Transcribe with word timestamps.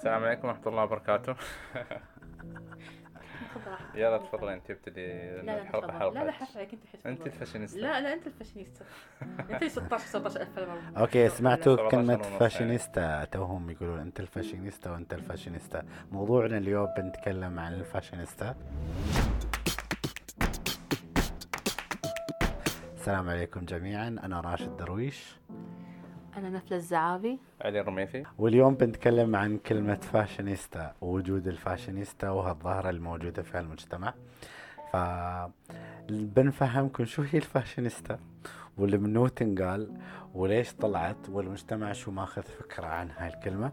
السلام 0.00 0.24
عليكم 0.24 0.48
ورحمة 0.48 0.66
الله 0.66 0.82
وبركاته. 0.82 1.34
يلا 3.94 4.18
تفضلي 4.18 4.54
انت 4.54 4.70
ابتدي. 4.70 5.06
لا 5.06 5.42
لا 5.42 5.62
الحلقة 5.62 6.10
لا 6.10 6.24
لا 6.24 6.32
حرفك 6.32 6.68
انت 6.72 6.86
حس 6.92 7.06
انت 7.06 7.26
الفاشينيستا. 7.26 7.78
لا 7.78 8.00
لا 8.00 8.12
انت 8.12 8.26
الفاشينيستا. 8.26 8.84
انت 9.50 9.64
16 9.64 10.06
17 10.06 10.40
ألف 10.42 10.58
okay 10.98 11.28
سمعتوا 11.28 11.76
17 11.76 11.90
كلمة 11.90 12.22
فاشينيستا 12.38 13.24
توهم 13.24 13.70
يقولون 13.70 14.00
أنت 14.00 14.20
الفاشينيستا 14.20 14.90
وأنت 14.90 15.14
الفاشينيستا. 15.14 15.82
موضوعنا 16.12 16.58
اليوم 16.58 16.88
بنتكلم 16.96 17.58
عن 17.58 17.74
الفاشينيستا. 17.74 18.56
السلام 22.94 23.28
عليكم 23.28 23.64
جميعا. 23.64 24.08
أنا 24.08 24.40
راشد 24.40 24.76
درويش. 24.76 25.36
أنا 26.36 26.48
نفله 26.50 26.76
الزعابي. 26.76 27.38
علي 27.60 27.80
الرميثي 27.80 28.24
واليوم 28.38 28.74
بنتكلم 28.74 29.36
عن 29.36 29.58
كلمة 29.58 29.94
فاشينيستا 29.94 30.94
ووجود 31.00 31.48
الفاشينيستا 31.48 32.30
وهالظاهرة 32.30 32.90
الموجودة 32.90 33.42
في 33.42 33.58
المجتمع. 33.60 34.14
ف 34.92 34.96
بنفهمكم 36.10 37.04
شو 37.04 37.22
هي 37.22 37.38
الفاشينيستا 37.38 38.18
واللي 38.78 38.98
منو 38.98 39.26
تنقال 39.28 39.94
وليش 40.34 40.72
طلعت 40.74 41.28
والمجتمع 41.28 41.92
شو 41.92 42.10
ماخذ 42.10 42.42
فكرة 42.42 42.86
عن 42.86 43.10
هاي 43.10 43.28
الكلمة. 43.28 43.72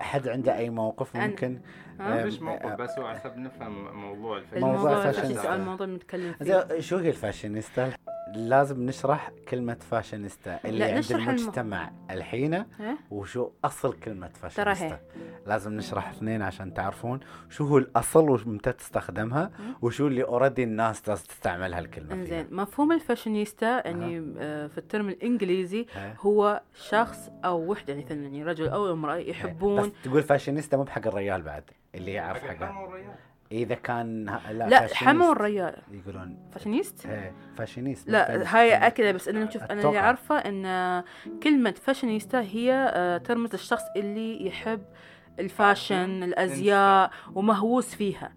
حد 0.00 0.28
عنده 0.28 0.56
أي 0.56 0.70
موقف 0.70 1.12
أنا- 1.12 1.16
ممكن؟ 1.16 1.60
أم، 2.00 2.26
مش 2.26 2.40
موقف 2.40 2.72
أ- 2.72 2.80
بس 2.80 2.98
هو 2.98 3.06
عشان 3.06 3.42
نفهم 3.42 3.96
موضوع 4.00 4.38
الفاشينيستا. 4.38 4.72
موضوع 4.76 5.08
الفاشينيستا. 5.08 5.54
الموضوع 5.54 5.84
اللي 5.86 5.96
نتكلم 5.96 6.32
فيه. 6.32 6.80
شو 6.80 6.96
هي 6.96 7.08
الفاشينيستا؟ 7.08 7.92
لازم 8.34 8.86
نشرح 8.86 9.30
كلمة 9.48 9.76
فاشينيستا 9.90 10.60
اللي 10.64 10.78
لا، 10.78 10.86
عند 10.86 10.98
نشرح 10.98 11.28
الم- 11.28 11.38
المجتمع 11.38 11.92
الحين؟ 12.10 12.64
وشو 13.10 13.50
أصل 13.64 13.92
كلمة 13.92 14.28
فاشينيستا 14.28 14.86
هي. 14.86 14.98
لازم 15.46 15.72
نشرح 15.72 16.08
اثنين 16.10 16.42
عشان 16.42 16.74
تعرفون 16.74 17.20
شو 17.50 17.64
هو 17.66 17.78
الأصل 17.78 18.30
ومتى 18.30 18.72
تستخدمها 18.72 19.50
وشو 19.82 20.06
اللي 20.06 20.22
already 20.24 20.64
الناس 20.64 21.08
لازم 21.08 21.24
تستعملها 21.24 21.78
الكلمة 21.78 22.08
فيها 22.08 22.40
إنزين 22.40 22.46
مفهوم 22.56 22.92
الفاشينيستا 22.92 23.86
يعني 23.86 24.34
آه، 24.38 24.66
في 24.66 24.78
ال 24.78 24.84
term 24.84 25.08
الإنجليزي 25.08 25.86
ها. 25.94 26.14
هو 26.20 26.60
شخص 26.74 27.30
أو 27.44 27.70
وحدة 27.70 27.92
يعني 27.92 28.04
مثلا 28.04 28.22
يعني 28.22 28.44
رجل 28.44 28.68
أو 28.68 28.92
امرأة 28.92 29.16
بس 29.20 29.26
يحبون 29.26 29.92
تقول 30.04 30.22
فاشينيستا 30.22 30.76
مو 30.76 30.82
بحق 30.82 31.06
الرجال 31.06 31.42
بعد 31.42 31.64
اللي 31.94 32.12
يعرف 32.12 32.42
حق 32.42 32.48
حق 32.48 32.64
الحرمة 32.68 32.82
والريال. 32.84 33.14
إذا 33.52 33.74
كان 33.74 34.24
لا, 34.50 34.68
لا 34.68 34.86
حرمة 34.94 35.26
والريال 35.26 35.76
يقولون 35.90 36.38
fashionist 36.52 37.06
إيه 37.06 37.32
fashionist 37.56 38.10
لا. 38.10 38.56
هاي 38.56 38.72
أكيد 38.86 39.14
بس 39.14 39.28
أنا 39.28 39.44
نشوف 39.44 39.62
أنا 39.62 39.82
اللي. 39.88 39.98
عارفة 39.98 40.36
إن 40.38 41.02
كلمة 41.42 41.70
فاشينيستا 41.70 42.40
هي 42.40 42.72
آه، 42.94 43.18
ترمز 43.18 43.52
الشخص 43.54 43.82
اللي 43.96 44.46
يحب 44.46 44.82
ال 45.38 45.48
fashion 45.48 46.22
الأزياء 46.22 47.10
ومهووس 47.34 47.94
فيها 47.94 48.32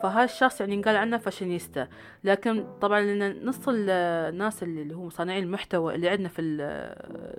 فهذا 0.00 0.24
الشخص 0.24 0.60
يعني 0.60 0.82
قال 0.82 0.96
عنه 0.96 1.16
فاشينيستا 1.16 1.88
لكن 2.24 2.64
طبعا 2.80 3.00
لأن 3.00 3.46
نص 3.46 3.68
ال- 3.68 3.90
الناس 4.30 4.62
اللي 4.62 4.94
هم 4.94 5.10
صانعين 5.10 5.44
المحتوى 5.44 5.94
اللي 5.94 6.08
عندنا 6.08 6.28
في 6.28 6.42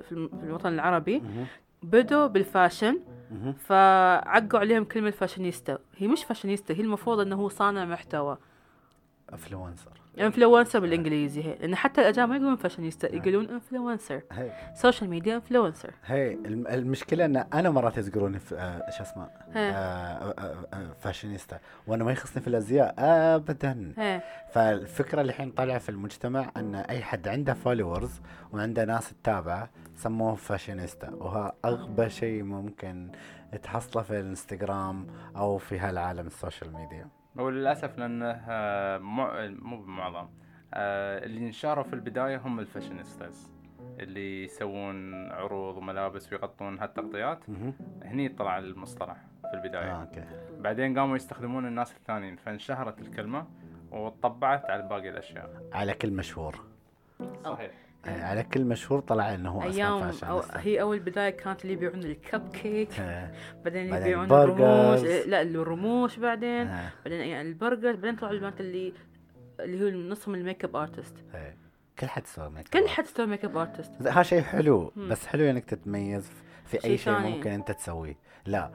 في 0.09 0.29
الوطن 0.43 0.73
العربي. 0.73 1.23
بدوا 1.83 2.27
بال 2.27 2.41
fashion. 2.41 2.99
فعقوا 3.59 4.59
عليهم 4.59 4.83
كلمة 4.83 5.11
فاشينيستا. 5.11 5.77
هي 5.97 6.07
مش 6.07 6.23
فاشينيستا 6.23 6.73
هي 6.73 6.81
المفروض 6.81 7.19
إنه 7.19 7.35
هو 7.35 7.49
صانع 7.49 7.85
محتوى. 7.85 8.37
influencer 9.33 9.91
influencer 10.19 10.79
بالإنجليزي 10.79 11.43
هي. 11.43 11.55
لأن 11.55 11.75
حتى 11.75 12.01
الأجانب 12.01 12.29
ما 12.29 12.35
يقولون 12.35 12.55
فاشينيستا 12.55 13.15
يقولون 13.15 13.49
influencer 13.49 14.21
هي. 14.31 14.51
social 14.75 15.09
media 15.09 15.35
influencer 15.35 15.91
هي 16.05 16.33
الم- 16.33 16.67
المشكلة 16.67 17.25
إن 17.25 17.35
أنا 17.37 17.69
مرات 17.69 17.97
يذكروني 17.97 18.39
آه، 18.53 18.89
شو 18.97 19.03
اسمه 19.03 19.23
ها. 19.23 19.29
آه، 19.55 20.33
آه، 20.73 20.93
فاشينيستا 20.99 21.59
وأنا 21.87 22.03
ما 22.03 22.11
يخصني 22.11 22.41
في 22.41 22.47
الأزياء 22.47 22.95
ابدا. 22.97 23.93
إيه 23.97 24.23
فالفكرة 24.51 25.21
اللي 25.21 25.29
الحين 25.29 25.51
طالعة 25.51 25.77
في 25.77 25.89
المجتمع 25.89 26.51
إن 26.57 26.75
أي 26.75 27.03
حد 27.03 27.27
عنده 27.27 27.53
followers 27.53 28.21
وعنده 28.53 28.85
ناس 28.85 29.09
تتابعه 29.23 29.69
سموه 29.95 30.35
فاشينيستا 30.35 31.09
وها 31.09 31.53
أغبى 31.65 32.09
شيء 32.09 32.43
ممكن 32.43 33.11
تحصله 33.63 34.03
في 34.03 34.19
الإنستغرام 34.19 35.07
أو 35.35 35.57
في 35.57 35.79
هالعالم 35.79 36.27
ال 36.27 36.34
social 36.34 36.73
media. 36.73 37.07
هو 37.39 37.49
للأسف 37.49 37.97
لأنه 37.97 38.41
آه، 38.49 38.97
مو 38.97 39.81
بمعظم. 39.81 40.27
آه، 40.73 41.25
اللي 41.25 41.47
انشهروا 41.47 41.83
في 41.83 41.93
البداية 41.93 42.37
هم 42.37 42.59
ال 42.59 42.66
fashionistas 42.66 43.53
اللي 43.99 44.43
يسوون 44.43 45.31
عروض 45.31 45.77
وملابس 45.77 46.33
ويغطون 46.33 46.79
هالتغطيات. 46.79 47.39
هني 48.03 48.29
طلع 48.29 48.57
المصطلح 48.57 49.17
في 49.41 49.53
البداية. 49.53 49.91
آه، 49.91 50.01
okay. 50.01 50.23
بعدين 50.59 50.99
قاموا 50.99 51.15
يستخدمون 51.15 51.65
الناس 51.65 51.91
الثانيين 51.93 52.35
فانشهرت 52.35 53.01
الكلمة 53.01 53.47
وطبعت 53.91 54.69
على 54.69 54.83
باقي 54.83 55.09
الأشياء. 55.09 55.63
على 55.73 55.93
كل 55.93 56.11
مشهور. 56.11 56.65
صحيح. 57.45 57.71
آه، 58.05 58.23
على 58.23 58.43
كل 58.43 58.65
مشهور 58.65 58.99
طلع 58.99 59.35
إنه 59.35 59.49
هو 59.49 59.63
أيام 59.63 60.11
أو 60.23 60.41
هي 60.53 60.81
أول 60.81 60.99
بداية 60.99 61.29
كانت 61.29 61.61
اللي 61.61 61.73
يبيعون 61.73 61.99
الكب 62.03 62.49
كيك 62.51 62.99
آه، 62.99 63.31
بعدين 63.65 63.93
يبيعون. 63.93 64.31
الرموش 64.31 65.03
إيه، 65.03 65.25
لا 65.25 65.41
الرموش 65.41 66.19
بعدين 66.19 66.67
بعدين 67.05 67.19
يعني 67.19 67.49
البرجر 67.49 67.95
بعدين 67.95 68.15
طلعوا 68.15 68.33
البنات 68.33 68.59
اللي 68.59 68.93
اللي 69.59 69.85
هو 69.85 70.09
نصهم 70.09 70.35
ال 70.35 70.63
makeup 70.63 70.75
artist. 70.75 71.15
كل 71.99 72.07
حد 72.07 72.27
سوى 72.27 72.49
make 72.49 72.67
كل 72.67 72.79
up 72.79 72.87
حد 72.87 73.05
سوى 73.05 73.25
makeup 73.25 73.57
artist 73.57 73.91
هذا 74.01 74.23
شيء 74.23 74.41
حلو 74.41 74.91
مم. 74.95 75.09
بس 75.09 75.27
حلو 75.27 75.49
إنك 75.49 75.65
تتميز 75.65 76.31
في 76.65 76.83
أي 76.85 76.97
شيء. 76.97 77.13
ممكن 77.19 77.51
أنت 77.51 77.71
تسويه 77.71 78.15
لا 78.45 78.71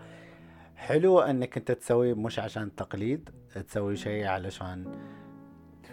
حلو 0.76 1.20
إنك 1.20 1.56
أنت 1.56 1.72
تسويه 1.72 2.14
مش 2.14 2.38
عشان 2.38 2.74
تقليد 2.74 3.30
تسوي 3.68 3.96
شيء 3.96 4.26
علشان 4.26 4.84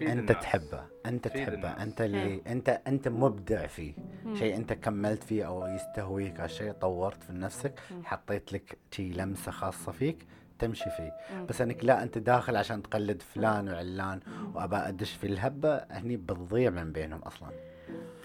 أنت 0.07 0.31
الناس. 0.31 0.43
تحبه. 0.43 0.83
أنت 1.05 1.27
تحبه. 1.27 1.69
أنت 1.69 2.01
اللي 2.01 2.41
أنت 2.47 2.81
أنت 2.87 3.07
مبدع 3.07 3.67
فيه. 3.67 3.93
مم. 4.25 4.35
شيء 4.35 4.55
أنت 4.55 4.73
كملت 4.73 5.23
فيه 5.23 5.47
أو 5.47 5.67
يستهويك 5.67 6.39
هالشيء 6.39 6.71
طورت 6.71 7.23
في 7.23 7.33
نفسك 7.33 7.79
مم. 7.91 8.05
حطيت 8.05 8.53
لك 8.53 8.77
شي 8.91 9.09
لمسة 9.13 9.51
خاصة 9.51 9.91
فيك 9.91 10.25
تمشي 10.59 10.89
فيه. 10.97 11.11
مم. 11.35 11.45
بس 11.45 11.61
أنك 11.61 11.85
لا 11.85 12.03
أنت 12.03 12.17
داخل 12.17 12.55
عشان 12.55 12.81
تقلد 12.81 13.21
فلان 13.21 13.69
وعلان 13.69 14.19
وأبى 14.53 14.75
أدش 14.75 15.11
في 15.13 15.27
الهبة 15.27 15.77
هني 15.91 16.17
بتضيع 16.17 16.69
من 16.69 16.91
بينهم 16.91 17.19
أصلا. 17.19 17.49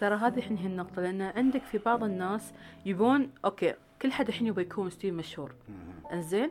ترى 0.00 0.14
هذه 0.14 0.36
الحين 0.38 0.56
هي 0.56 0.66
النقطة 0.66 1.02
لأن 1.02 1.22
عندك 1.22 1.62
في 1.62 1.78
بعض 1.78 2.04
الناس 2.04 2.52
يبون 2.86 3.30
okay 3.44 3.74
كل 4.02 4.12
حد 4.12 4.28
الحين 4.28 4.46
يبي 4.46 4.62
يكون 4.62 4.90
star 4.90 5.14
مشهور. 5.14 5.54
إنزين؟ 6.12 6.50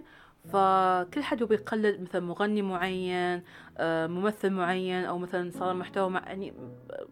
فكل 0.54 1.24
حد 1.24 1.42
يبي 1.42 1.56
يقلد 1.56 2.02
مثلا 2.02 2.22
مغني 2.22 2.62
معين 2.62 3.44
آه، 3.78 4.08
ممثل 4.08 4.50
معين 4.50 5.06
أو 5.06 5.18
مثلا 5.18 5.52
صار 5.52 5.74
محتوى 5.74 6.10
مع 6.10 6.22
يعني 6.28 6.54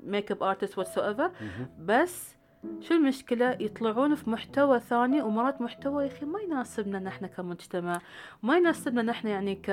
makeup 0.03 0.43
artist 0.43 0.77
whatever 0.77 1.31
بس 1.79 2.35
شو 2.79 2.93
المشكلة؟ 2.93 3.51
يطلعون 3.59 4.15
في 4.15 4.29
محتوى 4.29 4.79
ثاني 4.79 5.21
ومرات 5.21 5.61
محتوى 5.61 6.03
يا 6.03 6.07
أخي 6.11 6.25
ما 6.25 6.39
يناسبنا 6.39 6.99
نحن 6.99 7.25
كمجتمع 7.25 7.99
ما 8.43 8.57
يناسبنا 8.57 9.01
نحن 9.01 9.27
يعني 9.27 9.55
ك 9.55 9.65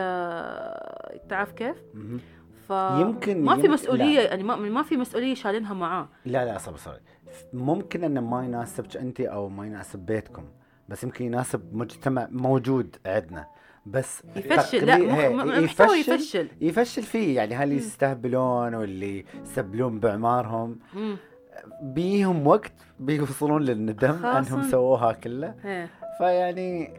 تعرف 1.28 1.52
كيف؟ 1.52 1.76
ف 2.68 2.70
يمكن- 2.70 3.44
ما 3.44 3.56
في 3.56 3.68
مسؤولية 3.68 4.18
لا. 4.20 4.22
يعني 4.22 4.42
ما, 4.42 4.56
ما 4.56 4.82
في 4.82 4.96
مسؤولية 4.96 5.34
شايلينها 5.34 5.74
معاه. 5.74 6.08
لا 6.24 6.44
لا 6.44 6.58
صبر 6.58 6.76
صبر 6.76 7.00
ممكن 7.52 8.04
إنه 8.04 8.20
ما 8.20 8.44
يناسبك 8.44 8.96
انت 8.96 9.20
أو 9.20 9.48
ما 9.48 9.66
يناسب 9.66 9.98
بيتكم. 10.06 10.44
بس 10.90 11.04
يمكن 11.04 11.24
يناسب 11.24 11.74
مجتمع 11.74 12.28
موجود 12.30 12.96
عندنا. 13.06 13.46
بس 13.86 14.22
يفشل. 14.36 14.86
لا 14.86 15.28
محتوى 15.60 15.98
يفشل 15.98 16.48
يفشل. 16.60 17.02
فيه 17.02 17.36
يعني 17.36 17.54
هل 17.54 17.72
يستهبلون 17.72 18.74
واللي 18.74 19.24
يستبلون 19.42 20.00
بأعمارهم. 20.00 20.78
بيهم 21.82 22.46
وقت 22.46 22.72
بيوصلون 23.00 23.62
للندم 23.62 24.26
أنهم 24.26 24.62
سووها 24.62 25.12
كلها 25.12 25.54
إيه. 25.64 25.90
فيعني 26.18 26.90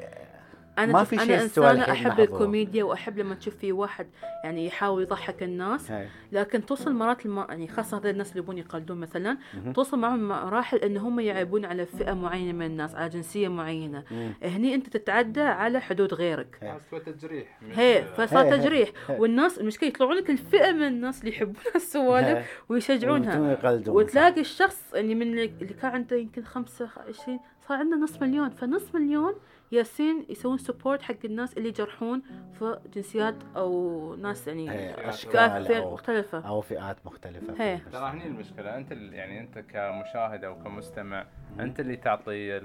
أنا 0.78 0.94
ما 0.94 1.04
في 1.04 1.16
أنا 1.16 1.26
شيء 1.26 1.46
استوى 1.46 1.72
انسانه 1.72 1.92
أحب 1.92 2.08
محظوظ. 2.08 2.22
الكوميديا 2.22 2.84
وأحب 2.84 3.18
لما 3.18 3.36
تشوف 3.36 3.56
في 3.56 3.72
واحد 3.72 4.08
يعني 4.44 4.66
يحاول 4.66 5.02
يضحك 5.02 5.44
الناس 5.44 5.92
هاي. 5.92 6.08
لكن 6.32 6.66
توصل 6.66 6.94
مرات 6.94 7.26
الم... 7.26 7.38
يعني 7.38 7.68
خاصة 7.68 7.98
هذول 7.98 8.10
الناس 8.10 8.30
اللي 8.30 8.40
يبون 8.40 8.58
يقلدون 8.58 8.98
مثلا 8.98 9.38
مهم. 9.54 9.74
توصل 9.74 10.00
معهم 10.00 10.28
مراحل 10.28 10.78
إن 10.78 10.98
هم 10.98 11.20
يعيبون 11.20 11.66
على 11.66 11.86
فئة 11.86 12.14
معينة 12.14 12.52
من 12.52 12.66
الناس 12.66 12.96
على 12.96 13.10
جنسية 13.10 13.48
معينة 13.48 14.04
مم. 14.12 14.34
هني 14.44 14.76
أنت 14.76 14.90
تتعدى 14.98 15.42
على 15.42 15.82
حدود 15.82 16.14
غيرك 16.14 16.80
تجريح 17.06 17.48
هي 17.72 18.04
فصار 18.18 18.52
تجريح 18.58 18.90
هي. 19.08 19.20
والناس 19.20 19.58
المشكلة 19.60 19.90
يطلعون 19.90 20.16
لك 20.16 20.30
الفئة 20.30 20.72
من 20.72 20.88
الناس 20.88 21.20
اللي 21.20 21.32
يحبون 21.32 21.56
هاي. 21.66 21.76
السوالف 21.76 22.64
ويشجعونها 22.70 23.58
وتلاقي 23.88 24.42
الشخص 24.42 24.94
يعني 24.94 25.16
من 25.16 25.22
اللي 25.22 25.46
اللي 25.62 25.74
كان 25.74 25.92
عنده 25.92 26.16
يمكن 26.18 26.44
25 26.44 27.40
صار 27.68 27.78
عنده 27.78 27.98
نص 27.98 28.22
مليون 28.22 28.50
فنص 28.50 28.96
مليون 28.96 29.34
يالسين 29.72 30.26
يسوون 30.30 30.58
support 30.58 31.02
حق 31.02 31.16
الناس 31.26 31.58
اللي 31.58 31.70
يجرحون 31.70 32.22
في 32.60 32.80
جنسيات 32.94 33.36
أو 33.56 34.16
ناس 34.16 34.48
يعني 34.48 34.70
أشكال 35.10 35.50
مختلفة. 35.94 36.48
أو 36.48 36.62
فئات 36.62 37.06
مختلفة. 37.06 37.54
ترى 37.92 38.10
هني 38.10 38.28
المشكلة 38.28 38.78
أنت 38.78 38.92
ال- 38.92 39.14
يعني 39.14 39.40
أنت 39.40 39.60
كمشاهد 39.60 40.44
أو 40.44 40.64
كمستمع 40.64 41.26
أنت 41.60 41.80
اللي 41.80 41.96
تعطي 41.96 42.32
ال 42.58 42.62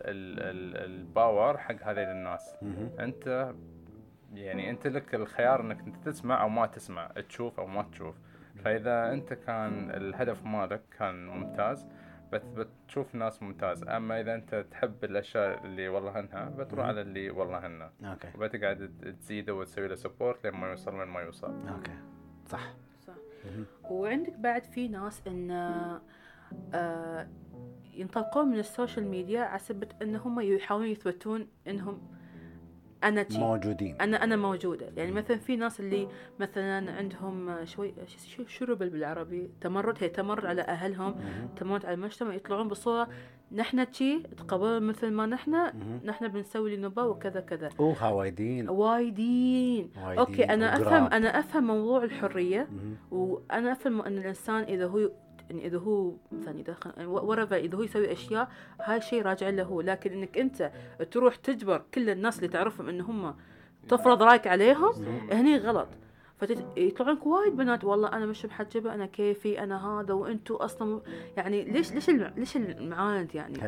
ال 0.00 0.40
ال 0.40 0.76
ال 1.00 1.10
power 1.10 1.58
حق 1.58 1.76
هذيل 1.82 2.08
الناس. 2.08 2.56
أنت 3.00 3.54
يعني 4.34 4.70
أنت 4.70 4.86
لك 4.86 5.14
الخيار 5.14 5.60
إنك 5.60 5.80
أنت 5.80 5.96
تسمع 6.08 6.42
أو 6.42 6.48
ما 6.48 6.66
تسمع 6.66 7.10
تشوف 7.28 7.60
أو 7.60 7.66
ما 7.66 7.82
تشوف. 7.92 8.14
فإذا 8.64 9.12
أنت 9.12 9.32
كان 9.32 9.90
الهدف 9.90 10.44
مالك 10.46 10.82
كان 10.98 11.26
ممتاز 11.26 11.86
بت 12.32 12.42
بتشوف 12.44 13.14
ناس 13.14 13.42
ممتاز. 13.42 13.84
أما 13.84 14.20
إذا 14.20 14.34
أنت 14.34 14.66
تحب 14.70 15.04
الأشياء 15.04 15.64
اللي 15.66 15.88
والله 15.88 16.20
هنها 16.20 16.48
بتروح 16.48 16.86
على 16.86 17.00
اللي 17.00 17.30
والله 17.30 17.66
هنها 17.66 17.92
okay. 18.04 18.28
وبتقعد 18.34 19.16
تزيده 19.20 19.54
وتسوي 19.54 19.88
له 19.88 19.94
support 19.94 20.44
لين 20.44 20.54
ما 20.54 20.70
يوصل 20.70 20.94
وين 20.94 21.08
ما 21.08 21.20
يوصل. 21.20 21.68
أوكي. 21.68 21.98
صح. 22.46 22.74
صح. 23.00 23.14
وعندك 23.90 24.32
بعد 24.38 24.64
في 24.64 24.88
ناس 24.88 25.22
إن 25.26 25.50
آه 26.74 27.28
ينطلقون 27.94 28.48
من 28.48 28.58
ال 28.58 28.65
social 28.65 29.06
media 29.06 29.40
على 29.40 29.58
سبة 29.58 29.88
إن 30.02 30.16
هم 30.16 30.40
يحاولون 30.40 30.88
يثبتون 30.88 31.48
إنهم 31.66 32.19
أنا 33.04 33.22
تي 33.22 33.38
موجودين 33.38 33.96
أنا 34.00 34.24
أنا 34.24 34.36
موجودة 34.36 34.92
يعني 34.96 35.12
مثلا 35.12 35.38
في 35.38 35.56
ناس 35.56 35.80
اللي 35.80 36.08
مثلا 36.40 36.92
عندهم 36.92 37.64
شوي 37.64 37.94
شو 38.46 38.64
rebel 38.64 38.90
بالعربي 38.90 39.50
تمرد 39.60 39.96
هي 40.00 40.08
تمرد 40.08 40.46
على 40.46 40.62
أهلهم. 40.62 41.14
تمرد 41.56 41.86
على 41.86 41.94
المجتمع 41.94 42.34
يطلعون 42.34 42.68
بصورة 42.68 43.08
نحن 43.52 43.90
تشي 43.90 44.22
تقبلون 44.22 44.82
مثل 44.82 45.10
ما 45.10 45.26
نحن. 45.26 45.72
نحن 46.04 46.28
بنسوي 46.28 46.74
اللي 46.74 46.86
نبغاه 46.86 47.08
وكذا 47.08 47.40
كذا 47.40 47.68
اوه 47.80 48.12
وايدين 48.12 48.68
وايدين 48.68 49.90
okay 49.96 50.44
أنا. 50.44 50.76
أفهم 50.76 51.06
أنا 51.06 51.38
أفهم 51.38 51.66
موضوع 51.66 52.04
الحرية. 52.04 52.68
وأنا 53.10 53.72
أفهم 53.72 54.02
أن 54.02 54.18
الإنسان 54.18 54.62
إذا 54.62 54.86
هو 54.86 55.10
يعني 55.50 55.66
إذا 55.66 55.78
هو 55.78 56.12
مثلا 56.32 56.58
إذا 56.58 56.76
ورفع 57.06 57.56
إذا 57.56 57.76
هو 57.78 57.82
يسوي 57.82 58.12
أشياء 58.12 58.48
هاي 58.80 59.00
شيء 59.00 59.22
راجع 59.22 59.48
له. 59.48 59.62
هو 59.62 59.80
لكن 59.80 60.12
إنك 60.12 60.38
أنت 60.38 60.70
تروح 61.10 61.36
تجبر 61.36 61.82
كل 61.94 62.10
الناس 62.10 62.36
اللي 62.36 62.48
تعرفهم 62.48 62.88
إن 62.88 63.00
هم 63.00 63.34
تفرض 63.88 64.22
رأيك 64.22 64.46
عليهم 64.46 64.92
هني 65.32 65.56
غلط. 65.56 65.88
فيطلعون 66.40 67.16
لك 67.16 67.26
وايد 67.26 67.56
بنات 67.56 67.84
والله 67.84 68.08
أنا 68.08 68.26
مش 68.26 68.44
محجبه 68.44 68.94
أنا 68.94 69.06
كيفي 69.06 69.62
أنا 69.62 69.86
هذا 70.00 70.14
وأنتم 70.14 70.54
أصلا 70.54 71.00
يعني 71.36 71.64
ليش 71.64 71.92
ليش 71.92 72.10
ليش 72.10 72.56
المعاند 72.56 73.34
يعني؟ 73.34 73.58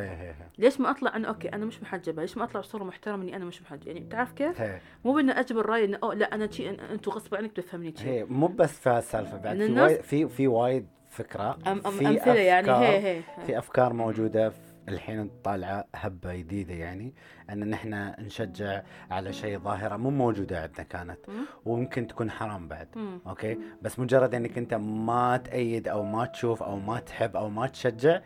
ليش 0.57 0.79
ما 0.79 0.89
أطلع 0.89 1.15
أنا 1.15 1.27
okay 1.27 1.49
أنا 1.49 1.65
مش 1.65 1.81
محجبه 1.81 2.21
ليش 2.21 2.37
ما 2.37 2.43
أطلع 2.43 2.61
بصورة 2.61 2.83
محترمة 2.83 3.23
إني 3.23 3.35
أنا 3.35 3.45
مش 3.45 3.61
محجبه 3.61 3.91
يعني 3.91 4.07
تعرف 4.09 4.31
كيف؟ 4.31 4.61
مو 5.05 5.13
بإن 5.13 5.29
أجبر 5.29 5.65
رأيي 5.65 5.85
إنه 5.85 6.13
لا 6.13 6.35
أنا 6.35 6.51
شي 6.51 6.69
أنتم 6.69 7.11
غصب 7.11 7.35
عنك 7.35 7.51
تفهمني 7.51 7.93
شي. 7.97 8.09
هي 8.09 8.25
مو 8.25 8.47
بس 8.47 8.79
في 8.79 8.89
هالسالفة 8.89 9.37
بعد 9.37 9.57
في 9.57 9.79
وايد 9.79 10.01
في 10.01 10.27
في 10.27 10.47
وايد 10.47 10.87
فكرة. 11.13 11.57
أم 11.67 11.81
أم 11.85 11.91
في 11.91 12.07
أمثلة 12.07 12.33
يعني. 12.33 12.71
هي 12.71 13.17
هي. 13.17 13.21
في 13.45 13.57
أفكار 13.57 13.93
موجودة 13.93 14.49
في 14.49 14.57
الحين 14.89 15.29
طالعة 15.43 15.85
هبة 15.95 16.35
جديدة 16.35 16.73
يعني 16.73 17.13
أن 17.49 17.69
نحن 17.69 18.13
نشجع 18.19 18.81
على 19.11 19.33
شيء 19.33 19.59
ظاهرة 19.59 19.97
مو 19.97 20.09
موجودة 20.09 20.61
عندنا 20.61 20.83
كانت 20.83 21.17
مم. 21.29 21.45
وممكن 21.65 22.07
تكون 22.07 22.31
حرام 22.31 22.67
بعد. 22.67 22.87
مم. 22.95 23.19
okay؟ 23.27 23.57
بس 23.81 23.99
مجرد 23.99 24.35
إنك 24.35 24.57
أنت 24.57 24.73
ما 24.73 25.37
تأيد 25.37 25.87
أو 25.87 26.03
ما 26.03 26.25
تشوف 26.25 26.63
أو 26.63 26.75
ما 26.79 26.99
تحب 26.99 27.35
أو 27.35 27.49
ما 27.49 27.67
تشجع 27.67 28.19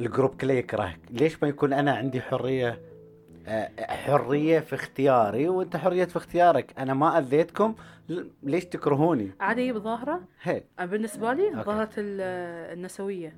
ال 0.00 0.06
group 0.06 0.34
كله 0.40 0.54
يكرهك. 0.54 1.00
ليش 1.10 1.42
ما 1.42 1.48
يكون 1.48 1.72
أنا 1.72 1.92
عندي 1.92 2.20
حرية 2.20 2.78
حرية 3.80 4.60
في 4.60 4.74
اختياري 4.74 5.48
وأنت 5.48 5.76
حرية 5.76 6.04
في 6.04 6.16
اختيارك. 6.16 6.74
أنا 6.78 6.94
ما 6.94 7.18
أذيتكم 7.18 7.74
ليش 8.42 8.64
تكرهوني؟ 8.64 9.30
عادي 9.40 9.72
بظاهرة. 9.72 10.20
هي 10.42 10.62
أنا 10.78 10.86
بالنسبة 10.86 11.32
لي 11.32 11.48
okay. 11.48 11.62
ظاهرة 11.62 11.90
ال- 11.98 12.72
النسوية. 12.78 13.36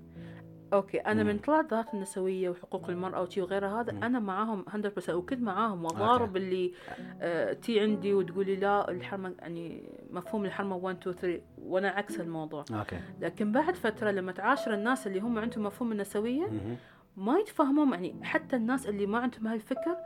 okay 0.73 0.99
أنا 0.99 1.23
مم. 1.23 1.29
من 1.29 1.39
طلعت 1.39 1.71
ظاهرة 1.71 1.87
النسوية 1.95 2.49
وحقوق 2.51 2.89
المرأة 2.91 3.23
وشي 3.23 3.41
وغيرها 3.41 3.81
هذا 3.81 3.93
مم. 3.93 4.05
أنا 4.05 4.19
معاهم 4.19 4.65
100% 4.69 5.15
وكنت 5.15 5.41
معاهم 5.41 5.85
واضارب 5.85 6.37
اللي 6.37 6.73
آه 7.21 7.53
تي 7.53 7.81
عندي 7.81 8.15
وتقولي 8.15 8.57
لا 8.57 8.91
الحرمة 8.91 9.35
يعني 9.39 9.83
مفهوم 10.11 10.45
الحرمة 10.45 10.77
1 10.77 10.97
2 10.97 11.17
3 11.17 11.41
وأنا 11.63 11.89
عكس 11.89 12.21
الموضوع. 12.21 12.65
okay. 12.73 12.97
لكن 13.21 13.53
بعد 13.53 13.75
فترة 13.75 14.11
لما 14.11 14.33
تعاشر 14.33 14.75
الناس 14.75 15.07
اللي 15.07 15.21
هم 15.21 15.39
عندهم 15.39 15.65
مفهوم 15.65 15.93
النسوية 15.93 16.47
مهم. 16.47 16.77
ما 17.17 17.39
يتفهمون 17.39 17.91
يعني 17.93 18.15
حتى 18.23 18.57
الناس 18.57 18.87
اللي 18.87 19.07
ما 19.07 19.19
عندهم 19.19 19.47
هالفكر 19.47 19.97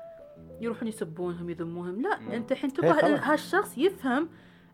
يروحون 0.61 0.89
يسبونهم 0.89 1.51
يذموهم 1.51 2.03
لا 2.03 2.19
مم. 2.19 2.31
انت 2.31 2.53
الحين 2.53 2.73
تبغى. 2.73 3.15
هالشخص 3.15 3.79
يفهم 3.79 4.29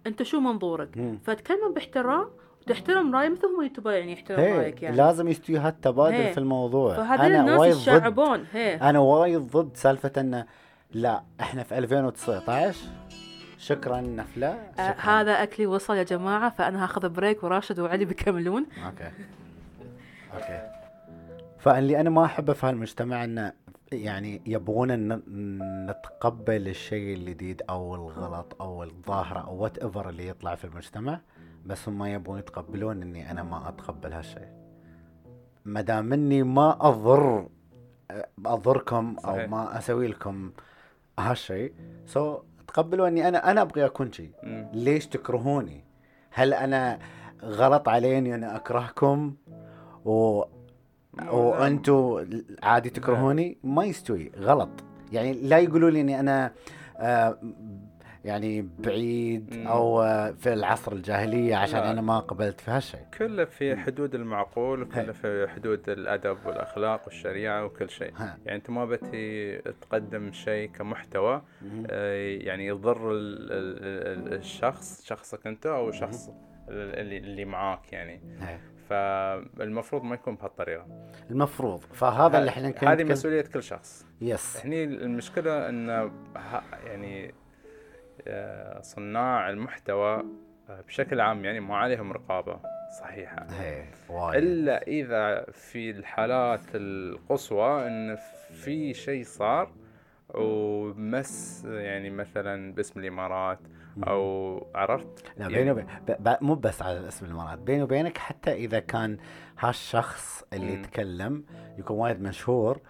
انت 0.06 0.22
شو 0.22 0.40
منظورك 0.40 0.96
مم. 0.96 1.19
فتكلمه 1.25 1.69
باحترام 1.75 2.26
وتحترم 2.62 3.14
رأيه 3.14 3.28
مثل 3.28 3.56
ما 3.58 3.69
تبغى 3.69 3.98
يعني 3.98 4.12
يحترم 4.12 4.40
هي 4.40 4.58
رأيك 4.58 4.82
يعني 4.82 4.96
لازم 4.96 5.28
يستوي 5.28 5.58
هالتبادل 5.58 6.14
هي. 6.14 6.32
في 6.32 6.38
الموضوع 6.38 6.96
فهذول 6.96 7.32
الناس 7.34 7.76
يشعبون 7.76 8.44
هي 8.52 8.75
أنا 8.75 8.98
وايد 8.98 9.40
ضد 9.40 9.76
سالفة 9.76 10.12
انه 10.20 10.46
لا 10.92 11.22
إحنا 11.40 11.62
في 11.62 11.78
2019 11.78 12.78
شكرا 13.58 14.00
نفلة 14.00 14.46
آه 14.48 14.90
شكراً. 14.92 15.20
هذا 15.20 15.42
أكلي 15.42 15.66
وصل 15.66 15.96
يا 15.96 16.02
جماعة 16.02 16.50
فأنا 16.50 16.84
هاخذ 16.84 17.08
break 17.08 17.44
وراشد 17.44 17.81
وعلي 17.81 18.04
بيكملون 18.04 18.66
okay 18.86 19.10
okay 20.34 20.73
فاللي 21.64 22.00
أنا 22.00 22.11
ما 22.11 22.25
أحبه 22.25 22.52
في 22.52 22.66
هالمجتمع 22.66 23.25
إنه 23.25 23.52
يعني 23.93 24.43
يبغون 24.46 24.90
إن 24.90 25.22
نتقبل 25.90 26.69
الشيء 26.69 27.14
الجديد 27.16 27.62
أو 27.70 27.94
الغلط 27.94 28.56
أو 28.61 28.82
الظاهرة 28.82 29.38
أو 29.38 29.56
whatever 29.56 30.08
اللي 30.08 30.28
يطلع 30.28 30.55
في 30.55 30.64
المجتمع 30.64 31.20
بس 31.66 31.88
هم 31.88 32.05
يبغون 32.05 32.38
يتقبلون 32.38 33.02
إني 33.02 33.31
أنا 33.31 33.43
ما 33.43 33.69
أتقبل 33.69 34.12
هالشيء 34.12 34.49
ما 35.64 35.81
دام 35.81 36.12
إني 36.12 36.43
ما 36.43 36.88
أضر 36.88 37.49
أضركم 38.46 39.17
أو 39.25 39.32
صحيح. 39.32 39.50
ما 39.50 39.78
أسوي 39.78 40.06
لكم 40.06 40.52
هالشيء 41.19 41.72
سو 42.06 42.43
تقبلوا 42.69 43.08
إني 43.08 43.28
أنا 43.28 43.50
أنا 43.50 43.62
أبغى 43.62 43.84
أكون 43.84 44.12
شيء. 44.12 44.32
ليش 44.72 45.06
تكرهوني؟ 45.06 45.84
هل 46.31 46.55
أنا 46.55 46.99
غلط 47.44 47.88
علي 47.88 48.19
إني 48.19 48.34
أنا 48.34 48.56
أكرهكم 48.56 49.34
و 50.05 50.44
وانتوا 51.31 52.25
عادي 52.62 52.90
تكرهوني؟ 52.90 53.58
ما 53.64 53.84
يستوي 53.84 54.32
غلط 54.38 54.70
يعني 55.12 55.32
لا 55.32 55.58
يقولوا 55.58 55.90
لي 55.90 56.00
إني 56.00 56.20
أنا 56.20 56.52
آه 56.96 57.38
يعني 58.25 58.69
بعيد 58.78 59.55
مم. 59.56 59.66
أو 59.66 60.02
آه 60.02 60.31
في 60.31 60.52
العصر 60.52 60.93
الجاهلية 60.93 61.56
عشان 61.56 61.81
لا. 61.81 61.90
أنا 61.90 62.00
ما 62.00 62.19
قبلت 62.20 62.61
في 62.61 62.70
هالشيء 62.70 63.00
كله 63.19 63.44
في 63.44 63.76
حدود 63.76 64.14
المعقول. 64.14 64.82
وكله 64.82 65.12
في 65.12 65.46
حدود 65.55 65.88
الأدب 65.88 66.38
والأخلاق 66.46 67.02
والشريعة 67.05 67.64
وكل 67.64 67.90
شيء 67.90 68.12
ها. 68.17 68.38
يعني 68.46 68.58
أنت 68.58 68.70
ما 68.70 68.84
بتي 68.84 69.56
تقدم 69.58 70.32
شيء 70.32 70.70
كمحتوى 70.70 71.43
آه، 71.90 72.37
يعني 72.38 72.67
يضر 72.67 73.12
ال- 73.12 73.53
ال- 73.53 74.29
ال- 74.29 74.34
الشخص 74.38 75.05
شخصك 75.06 75.46
أنت 75.46 75.67
أو 75.67 75.91
شخص 75.91 76.31
اللي 76.69 77.44
معاك 77.44 77.93
يعني. 77.93 78.20
فالمفروض 78.88 80.03
ما 80.03 80.14
يكون 80.14 80.34
بهالطريقة. 80.34 80.86
المفروض. 81.31 81.81
فهذا 81.81 82.38
اللي 82.38 82.50
إحنا 82.50 82.74
هذه 82.82 83.05
مسؤولية 83.05 83.43
كل 83.43 83.62
شخص. 83.62 84.06
يس 84.20 84.67
هني 84.67 84.84
المشكلة 84.84 85.69
إن 85.69 86.10
يعني 86.84 87.34
آه، 88.26 88.81
صناع 88.81 89.50
المحتوى 89.50 90.24
آه، 90.69 90.81
بشكل 90.81 91.20
عام 91.20 91.44
يعني 91.44 91.60
ما 91.60 91.76
عليهم 91.76 92.12
رقابة 92.12 92.60
صحيحة. 93.00 93.46
إلا 94.34 94.82
إذا 94.82 95.44
في 95.53 95.91
الحالات 95.91 96.60
القصوى 96.74 97.86
إن 97.86 98.17
في 98.64 98.94
شيء 98.94 99.24
صار 99.24 99.72
ومس 100.34 101.64
يعني 101.64 102.10
مثلا 102.10 102.72
باسم 102.74 103.00
الإمارات 103.00 103.58
أو 104.03 104.67
عرفت 104.74 105.24
لا 105.36 105.43
يعني 105.43 105.55
بيني 105.55 105.70
وبين 105.70 105.86
مو 106.41 106.55
بس 106.55 106.82
على 106.82 107.08
اسم 107.08 107.27
الامارات 107.27 107.58
بيني 107.58 107.82
وبينك 107.82 108.19
حتى 108.19 108.53
إذا 108.53 108.79
كان 108.81 109.19
هالشخص 109.58 110.44
اللي 110.53 110.67
مم. 110.77 110.81
يتكلم 110.81 111.44
يكون 111.79 111.96
وايد 111.98 112.20
مشهور 112.20 112.81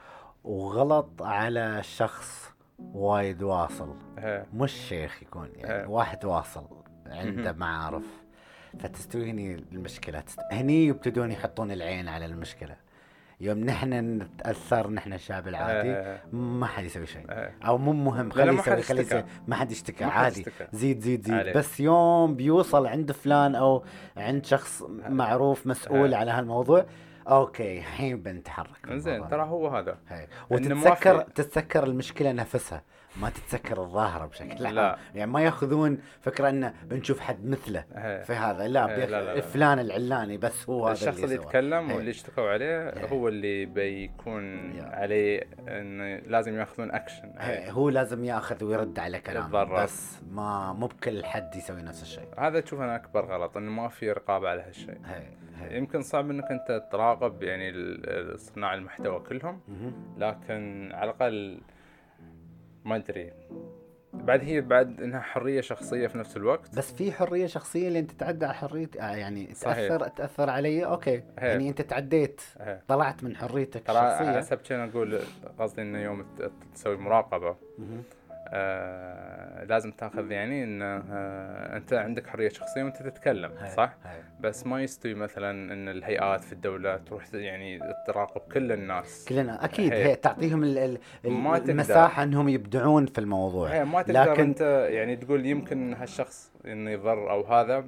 وغلط 0.44 1.22
على 1.22 1.82
شخص 1.82 2.54
وايد 2.78 3.42
واصل 3.42 3.96
ها، 4.18 4.46
مش 4.54 4.72
شيخ 4.72 5.22
يكون 5.22 5.48
يعني 5.56 5.84
آه. 5.84 5.88
واحد 5.90 6.24
واصل 6.24 6.66
عنده. 7.06 7.52
معارف 7.52 8.04
فتستوي 8.80 9.30
هني 9.30 9.54
المشكلة 9.54 10.20
تست... 10.20 10.40
هني 10.52 10.86
يبتدون 10.86 11.30
يحطون 11.32 11.70
العين 11.70 12.08
على 12.08 12.24
المشكلة 12.26 12.76
يوم 13.44 13.58
نحن 13.58 13.92
نتأثر 13.94 14.90
نحن 14.90 15.12
الشعب 15.12 15.48
العادي 15.48 15.92
آه، 15.92 16.20
ما 16.32 16.66
حد 16.66 16.84
يسوي 16.84 17.06
شيء 17.06 17.24
آه. 17.30 17.50
أو 17.66 17.78
مو 17.78 17.92
مهم 17.92 18.30
خليه 18.30 18.52
يسوي 18.52 18.82
خليه 18.82 19.26
ما 19.48 19.56
حد 19.56 19.72
يشتكى 19.72 20.04
عادي. 20.04 20.46
زيد 20.72 21.00
زيد 21.00 21.26
زيد. 21.26 21.56
بس 21.56 21.80
يوم 21.80 22.34
بيوصل 22.34 22.86
عند 22.86 23.12
فلان 23.12 23.54
أو 23.54 23.84
عند 24.16 24.46
شخص 24.46 24.82
معروف 25.08 25.66
مسؤول 25.66 26.14
آه. 26.14 26.18
على 26.18 26.30
هالموضوع 26.30 26.86
okay 27.28 27.78
الحين 27.78 28.22
بنتحرك 28.22 28.92
زين. 28.92 29.28
ترى 29.28 29.42
هو 29.42 29.68
هذا 29.68 29.98
هي. 30.08 30.28
وتتذكر 30.50 31.20
تتذكر 31.20 31.84
المشكلة 31.84 32.32
نفسها 32.32 32.82
ما 33.16 33.30
تتذكر 33.30 33.82
الظاهرة 33.82 34.26
بشكل 34.26 34.66
عام 34.66 34.74
لا. 34.74 34.98
يعني 35.14 35.30
ما 35.30 35.40
يأخذون 35.40 35.98
فكرة 36.20 36.48
إنه 36.48 36.74
بنشوف 36.84 37.20
حد 37.20 37.46
مثله 37.46 37.84
هي. 37.94 38.24
في 38.24 38.32
هذا 38.32 38.68
لا, 38.68 38.86
بيخ... 38.86 39.10
لا، 39.10 39.22
لا، 39.22 39.34
لا. 39.34 39.40
فلان 39.40 39.78
العلاني 39.78 40.36
بس 40.36 40.70
هو 40.70 40.84
هذا 40.84 40.92
الشخص 40.92 41.22
اللي 41.22 41.36
سواه. 41.36 41.46
يتكلم 41.46 41.90
هي. 41.90 41.96
واللي 41.96 42.10
اشتكوا 42.10 42.50
عليه 42.50 42.88
هي. 42.88 43.10
هو 43.10 43.28
اللي 43.28 43.66
بيكون 43.66 44.72
يا. 44.76 44.84
عليه 44.84 45.42
إنه 45.68 46.16
لازم 46.26 46.58
يأخذون 46.58 46.90
اكشن 46.90 47.32
هي. 47.38 47.70
هو 47.70 47.88
لازم 47.88 48.24
يأخذ 48.24 48.64
ويرد 48.64 48.98
على 48.98 49.20
كلامه. 49.20 49.64
بس 49.64 50.22
ما 50.30 50.72
مو 50.72 50.86
بكل 50.86 51.24
حد 51.24 51.56
يسوي 51.56 51.82
نفس 51.82 52.02
الشيء 52.02 52.28
هذا 52.38 52.60
تشوف 52.60 52.80
أنا 52.80 52.96
أكبر 52.96 53.24
غلط 53.24 53.56
إنه 53.56 53.70
ما 53.70 53.88
في 53.88 54.12
رقابة 54.12 54.48
على 54.48 54.62
هالشيء 54.62 54.98
هي. 55.04 55.22
هي. 55.56 55.76
يمكن 55.76 56.02
صعب 56.02 56.30
إنك 56.30 56.50
أنت 56.50 56.88
تراقب 56.92 57.42
يعني 57.42 57.72
صناع 58.36 58.74
المحتوى 58.74 59.20
كلهم. 59.20 59.60
لكن 60.18 60.90
على 60.94 61.10
الأقل 61.10 61.60
ما 62.84 62.96
أدري 62.96 63.32
بعد 64.12 64.40
هي 64.40 64.60
بعد 64.60 65.00
إنها 65.00 65.20
حرية 65.20 65.60
شخصية 65.60 66.06
في 66.06 66.18
نفس 66.18 66.36
الوقت 66.36 66.76
بس 66.76 66.92
في 66.92 67.12
حرية 67.12 67.46
شخصية 67.46 67.88
اللي 67.88 67.98
أنت 67.98 68.10
تتعدى 68.10 68.44
على 68.44 68.54
حريتي 68.54 69.00
آه 69.02 69.16
يعني 69.16 69.54
صحيح. 69.54 69.88
تاثر 69.88 70.08
تأثر 70.08 70.50
علي 70.50 70.84
أوكي 70.84 71.16
هي. 71.38 71.48
يعني 71.48 71.68
أنت 71.68 71.82
تعديت 71.82 72.40
إيه. 72.60 72.82
طلعت 72.88 73.24
من 73.24 73.36
حريتك 73.36 73.86
ترى 73.86 73.98
الشخصية 73.98 74.38
حسب 74.38 74.58
كان 74.58 74.88
أقول 74.88 75.20
قصدي 75.58 75.82
إنه 75.82 76.02
يوم 76.02 76.26
تسوي 76.74 76.96
مراقبة. 76.96 77.56
آه 78.48 79.64
لازم 79.64 79.90
تاخذ 79.90 80.30
يعني 80.32 80.64
إن 80.64 80.82
آه 80.82 81.76
أنت 81.76 81.92
عندك 81.92 82.26
حرية 82.26 82.48
شخصية 82.48 82.82
وأنت 82.82 83.02
تتكلم. 83.02 83.50
صح؟ 83.76 83.94
هي. 84.04 84.18
بس 84.40 84.66
ما 84.66 84.82
يستوي 84.82 85.14
مثلا 85.14 85.50
إن 85.72 85.88
الهيئات 85.88 86.44
في 86.44 86.52
الدولة 86.52 86.96
تروح 86.96 87.24
يعني 87.34 87.80
تراقب 88.06 88.40
كل 88.52 88.72
الناس 88.72 89.24
كلنا 89.28 89.64
أكيد 89.64 89.92
هي. 89.92 90.04
هي 90.04 90.16
تعطيهم 90.16 90.64
ال- 90.64 90.78
ال-. 90.78 90.98
المساحة 91.70 92.22
إنهم 92.22 92.48
يبدعون 92.48 93.06
في 93.06 93.18
الموضوع 93.18 93.68
هي 93.68 93.84
ما 93.84 94.02
تقدر 94.02 94.32
لكن- 94.32 94.42
أنت 94.42 94.60
يعني 94.90 95.16
تقول 95.16 95.46
يمكن 95.46 95.94
هالشخص 95.94 96.52
إنه 96.66 96.90
يضر 96.90 97.30
أو 97.30 97.44
هذا 97.46 97.84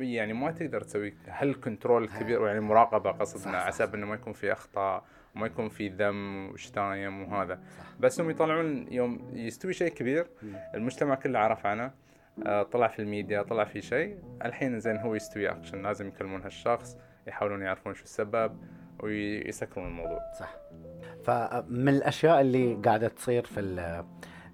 يعني 0.00 0.32
ما 0.32 0.50
تقدر 0.50 0.80
تسوي 0.80 1.14
هل 1.28 1.54
كنترول 1.54 2.08
كبير 2.08 2.46
يعني 2.46 2.60
مراقبة 2.60 3.10
قصدنا 3.10 3.56
على 3.58 3.66
حسب 3.66 3.94
إنه 3.94 4.06
ما 4.06 4.14
يكون 4.14 4.32
في 4.32 4.52
أخطاء 4.52 5.04
وما 5.36 5.46
يكون 5.46 5.68
في 5.68 5.88
ذم 5.88 6.50
وشتايم 6.52 7.22
وهذا. 7.22 7.60
بس 8.00 8.20
هم 8.20 8.30
يطلعون 8.30 8.92
يوم 8.92 9.30
يستوي 9.32 9.72
شيء 9.72 9.88
كبير. 9.88 10.26
المجتمع 10.74 11.14
كله 11.14 11.38
عرف 11.38 11.66
عنه. 11.66 11.90
آه، 12.46 12.62
طلع 12.62 12.88
في 12.88 12.98
الميديا 13.02 13.42
طلع 13.42 13.64
في 13.64 13.82
شيء. 13.82 14.18
الحين 14.44 14.80
زين 14.80 14.96
هو 14.96 15.14
يستوي 15.14 15.50
اكشن 15.50 15.82
لازم 15.82 16.08
يكلمون 16.08 16.42
هالشخص 16.42 16.96
يحاولون 17.26 17.62
يعرفون 17.62 17.94
شو 17.94 18.04
السبب 18.04 18.58
ويسكرون 19.02 19.86
الموضوع. 19.86 20.18
صح. 20.40 20.56
فمن 21.24 21.88
الأشياء 21.88 22.40
اللي 22.40 22.74
قاعدة 22.74 23.08
تصير 23.08 23.44
في 23.44 23.60
ال- 23.60 24.04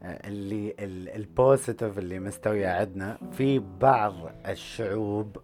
اللي 0.05 0.75
ال- 0.79 1.09
ال 1.09 1.19
positive 1.19 1.99
اللي 1.99 2.19
مستويه 2.19 2.69
عندنا 2.69 3.19
في 3.33 3.59
بعض 3.59 4.15
الشعوب 4.49 5.37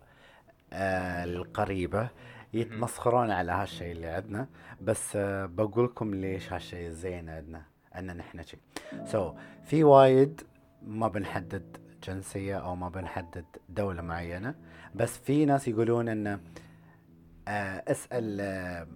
آه، 0.72 1.24
القريبة 1.24 2.08
يتمسخرون 2.56 3.30
على 3.30 3.52
هالشيء 3.52 3.92
اللي 3.92 4.06
عندنا 4.06 4.46
بس 4.80 5.16
آه، 5.16 5.46
بقول 5.46 5.84
لكم 5.84 6.14
ليش 6.14 6.52
هالشيء 6.52 6.88
زين 6.90 7.28
عندنا 7.28 7.62
ان 7.98 8.16
نحن 8.16 8.42
شيء 8.42 8.60
سو 9.04 9.30
so, 9.30 9.34
في 9.64 9.84
وايد 9.84 10.40
ما 10.82 11.08
بنحدد 11.08 11.76
جنسية 12.04 12.56
أو 12.56 12.76
ما 12.76 12.88
بنحدد 12.88 13.44
دولة 13.68 14.02
معينة 14.02 14.54
بس 14.94 15.18
في 15.18 15.44
ناس 15.44 15.68
يقولون 15.68 16.08
انه 16.08 16.40
آه، 17.48 17.82
اسأل 17.88 18.38
آه، 18.40 18.86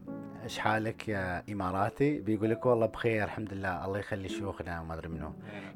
إيش 0.45 0.59
حالك 0.59 1.09
يا 1.09 1.43
إماراتي؟ 1.53 2.19
بيقول 2.19 2.51
لك 2.51 2.67
والله 2.67 2.87
بخير 2.87 3.25
الحمد 3.25 3.53
لله. 3.55 3.85
الله 3.85 3.99
يخلي 3.99 4.29
شيوخنا 4.29 4.81
وما 4.81 4.95
أدري 4.95 5.09
منو. 5.09 5.33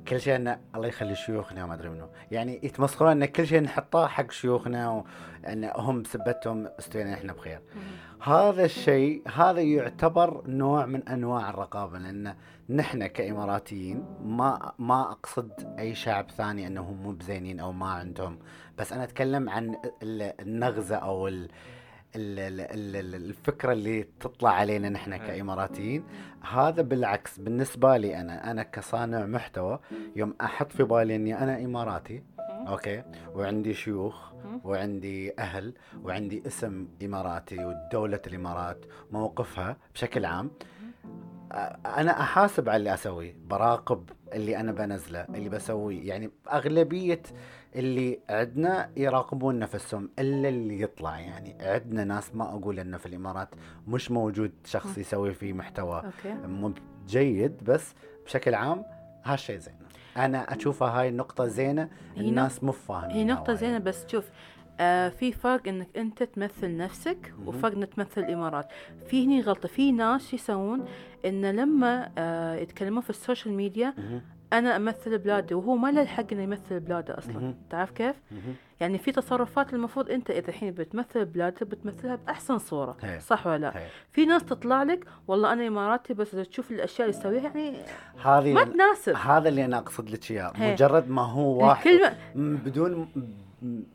كل 0.08 0.20
شيء 0.20 0.36
انه 0.36 0.60
الله 0.74 0.88
يخلي 0.88 1.14
شيوخنا 1.14 1.64
وما 1.64 1.74
أدري 1.74 1.88
منو. 1.88 2.08
يعني 2.30 2.60
يتمسخرون 2.62 3.10
إن 3.22 3.24
كل 3.24 3.46
شيء 3.46 3.62
نحطه 3.62 4.06
حق 4.06 4.30
شيوخنا 4.30 4.90
وان 5.44 5.70
هم 5.76 6.02
بسبتهم 6.02 6.66
استوينا 6.78 7.14
إحنا 7.14 7.32
بخير. 7.32 7.60
هذا 8.22 8.64
الشيء 8.64 9.22
هذا 9.34 9.60
يعتبر 9.60 10.42
نوع 10.46 10.86
من 10.86 11.08
أنواع 11.08 11.50
الرقابة 11.50 11.98
لأن 11.98 12.34
نحن 12.70 13.06
كإماراتيين 13.06 14.04
ما 14.24 14.72
ما 14.78 15.00
أقصد 15.10 15.76
أي 15.78 15.94
شعب 15.94 16.30
ثاني 16.30 16.66
إنهم 16.66 17.02
مو 17.02 17.12
بزينين 17.12 17.60
أو 17.60 17.72
ما 17.72 17.86
عندهم. 17.86 18.38
بس 18.78 18.92
أنا 18.92 19.04
أتكلم 19.04 19.50
عن 19.50 19.76
ال- 20.02 20.40
النغزة 20.40 20.96
أو 20.96 21.28
ال- 21.28 21.48
الفكرة 22.16 23.72
اللي 23.72 24.08
تطلع 24.20 24.50
علينا 24.50 24.88
نحن 24.88 25.16
كإماراتيين. 25.16 26.04
هذا 26.52 26.82
بالعكس 26.82 27.38
بالنسبة 27.38 27.96
لي 27.96 28.20
أنا 28.20 28.50
أنا 28.50 28.62
كصانع 28.62 29.26
محتوى 29.26 29.78
يوم 30.16 30.34
أحط 30.40 30.72
في 30.72 30.82
بالي 30.82 31.16
إني 31.16 31.38
أنا 31.42 31.64
إماراتي 31.64 32.22
okay؟ 32.68 33.02
وعندي 33.34 33.74
شيوخ 33.74 34.32
وعندي 34.64 35.38
أهل 35.38 35.74
وعندي 36.02 36.42
اسم 36.46 36.88
إماراتي 37.04 37.64
ودولة 37.64 38.20
الإمارات 38.26 38.84
موقفها 39.10 39.76
بشكل 39.94 40.24
عام. 40.24 40.50
أنا 41.86 42.20
أحاسب 42.20 42.68
على 42.68 42.76
اللي 42.76 42.94
أسويه 42.94 43.36
براقب 43.46 44.10
اللي 44.32 44.56
أنا 44.56 44.72
بنزله 44.72 45.24
اللي 45.24 45.48
بسويه. 45.48 46.08
يعني 46.08 46.30
أغلبية 46.52 47.22
اللي 47.76 48.18
عندنا 48.30 48.90
يراقبون 48.96 49.58
نفسهم 49.58 50.10
إلا 50.18 50.48
اللي 50.48 50.80
يطلع 50.80 51.18
يعني. 51.20 51.56
عندنا 51.60 52.04
ناس 52.04 52.34
ما 52.34 52.44
أقول 52.54 52.78
إنه 52.78 52.96
في 52.96 53.06
الإمارات 53.06 53.48
مش 53.88 54.10
موجود 54.10 54.52
شخص 54.64 54.98
يسوي 54.98 55.34
فيه 55.34 55.52
محتوى 55.52 56.02
okay. 56.04 56.34
مو 56.46 56.72
جيد 57.06 57.64
بس 57.64 57.94
بشكل 58.24 58.54
عام 58.54 58.84
هالشيء 59.24 59.58
زين. 59.58 59.74
أنا 60.16 60.38
اشوفها 60.56 61.00
هاي 61.00 61.08
النقطة 61.08 61.46
زينة 61.46 61.88
هي 62.16 62.28
الناس 62.28 62.64
مو 62.64 62.72
فاهمين 62.72 63.10
هي 63.16 63.24
نقطة 63.24 63.54
زينة 63.54 63.78
بس 63.78 64.06
شوف 64.08 64.24
آه 64.80 65.08
في 65.08 65.32
فرق 65.32 65.68
إنك 65.68 65.96
أنت 65.96 66.22
تمثل 66.22 66.76
نفسك 66.76 67.34
وفرق 67.46 67.72
إنك 67.72 67.94
تمثل 67.94 68.20
الإمارات. 68.20 68.68
في 69.06 69.26
هني 69.26 69.40
غلطة 69.40 69.68
في 69.68 69.92
ناس 69.92 70.34
يسوون 70.34 70.84
إن 71.24 71.46
لما 71.50 72.10
آه 72.18 72.54
يتكلمون 72.54 73.02
في 73.02 73.10
ال 73.10 73.17
social 73.17 73.54
media 73.54 73.94
أنا 74.58 74.76
أمثل 74.76 75.18
بلادي 75.18 75.54
وهو 75.54 75.76
ما 75.76 75.90
له 75.90 76.02
الحق 76.02 76.24
إنه 76.32 76.42
يمثل 76.42 76.80
بلاده 76.80 77.18
أصلا. 77.18 77.54
تعرف 77.70 77.90
كيف؟ 77.90 78.16
يعني 78.80 78.98
في 78.98 79.12
تصرفات 79.12 79.74
المفروض 79.74 80.10
أنت 80.10 80.30
إذا 80.30 80.48
الحين 80.48 80.70
بتمثل 80.70 81.24
بلادك 81.24 81.64
بتمثلها 81.64 82.16
بأحسن 82.16 82.58
صورة 82.58 82.96
هي. 83.02 83.20
صح 83.20 83.46
ولا 83.46 83.58
لا؟ 83.58 83.78
هي. 83.78 83.86
في 84.12 84.26
ناس 84.26 84.44
تطلع 84.44 84.82
لك 84.82 85.04
والله 85.28 85.52
أنا 85.52 85.66
اماراتي 85.66 86.14
بس 86.14 86.34
إذا 86.34 86.44
تشوف 86.44 86.70
الأشياء 86.70 87.08
اللي 87.08 87.18
يسويها 87.18 87.42
يعني 87.42 87.76
هذه 88.24 88.52
ما 88.52 88.64
تناسب 88.64 89.14
هذا 89.16 89.48
اللي 89.48 89.64
أنا 89.64 89.78
أقصد 89.78 90.10
لك 90.10 90.30
إياه 90.30 90.52
هي. 90.56 90.72
مجرد 90.72 91.10
ما 91.10 91.22
هو 91.22 91.66
واحد 91.66 91.86
الكلمة 91.86 92.16
بدون 92.34 93.08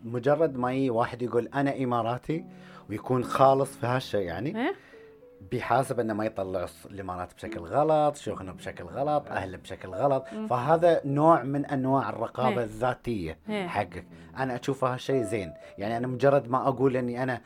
مجرد 0.05 0.57
ما 0.57 0.73
يجي 0.73 0.89
واحد 0.89 1.21
يقول 1.21 1.49
أنا 1.53 1.83
إماراتي 1.83 2.45
ويكون 2.89 3.23
خالص 3.23 3.77
في 3.77 3.85
هالشيء 3.87 4.21
يعني 4.21 4.57
إيه 4.57 4.75
بيحاسب 5.51 5.99
إنه 5.99 6.13
ما 6.13 6.25
يطلع 6.25 6.65
الإمارات 6.85 7.33
بشكل 7.33 7.59
غلط، 7.59 8.15
شيوخنا 8.15 8.51
بشكل 8.51 8.83
غلط، 8.83 9.27
أهله 9.27 9.57
بشكل 9.57 9.89
غلط، 9.89 10.25
فهذا 10.49 11.01
نوع 11.05 11.43
من 11.43 11.65
أنواع 11.65 12.09
الرقابة. 12.09 12.63
الذاتية. 12.63 13.37
حقك، 13.49 14.05
أنا 14.37 14.55
اشوفها 14.55 14.97
شيء 14.97 15.23
زين، 15.23 15.53
يعني 15.77 15.97
أنا 15.97 16.07
مجرد 16.07 16.49
ما 16.49 16.67
أقول 16.67 16.97
إني 16.97 17.23
أنا 17.23 17.41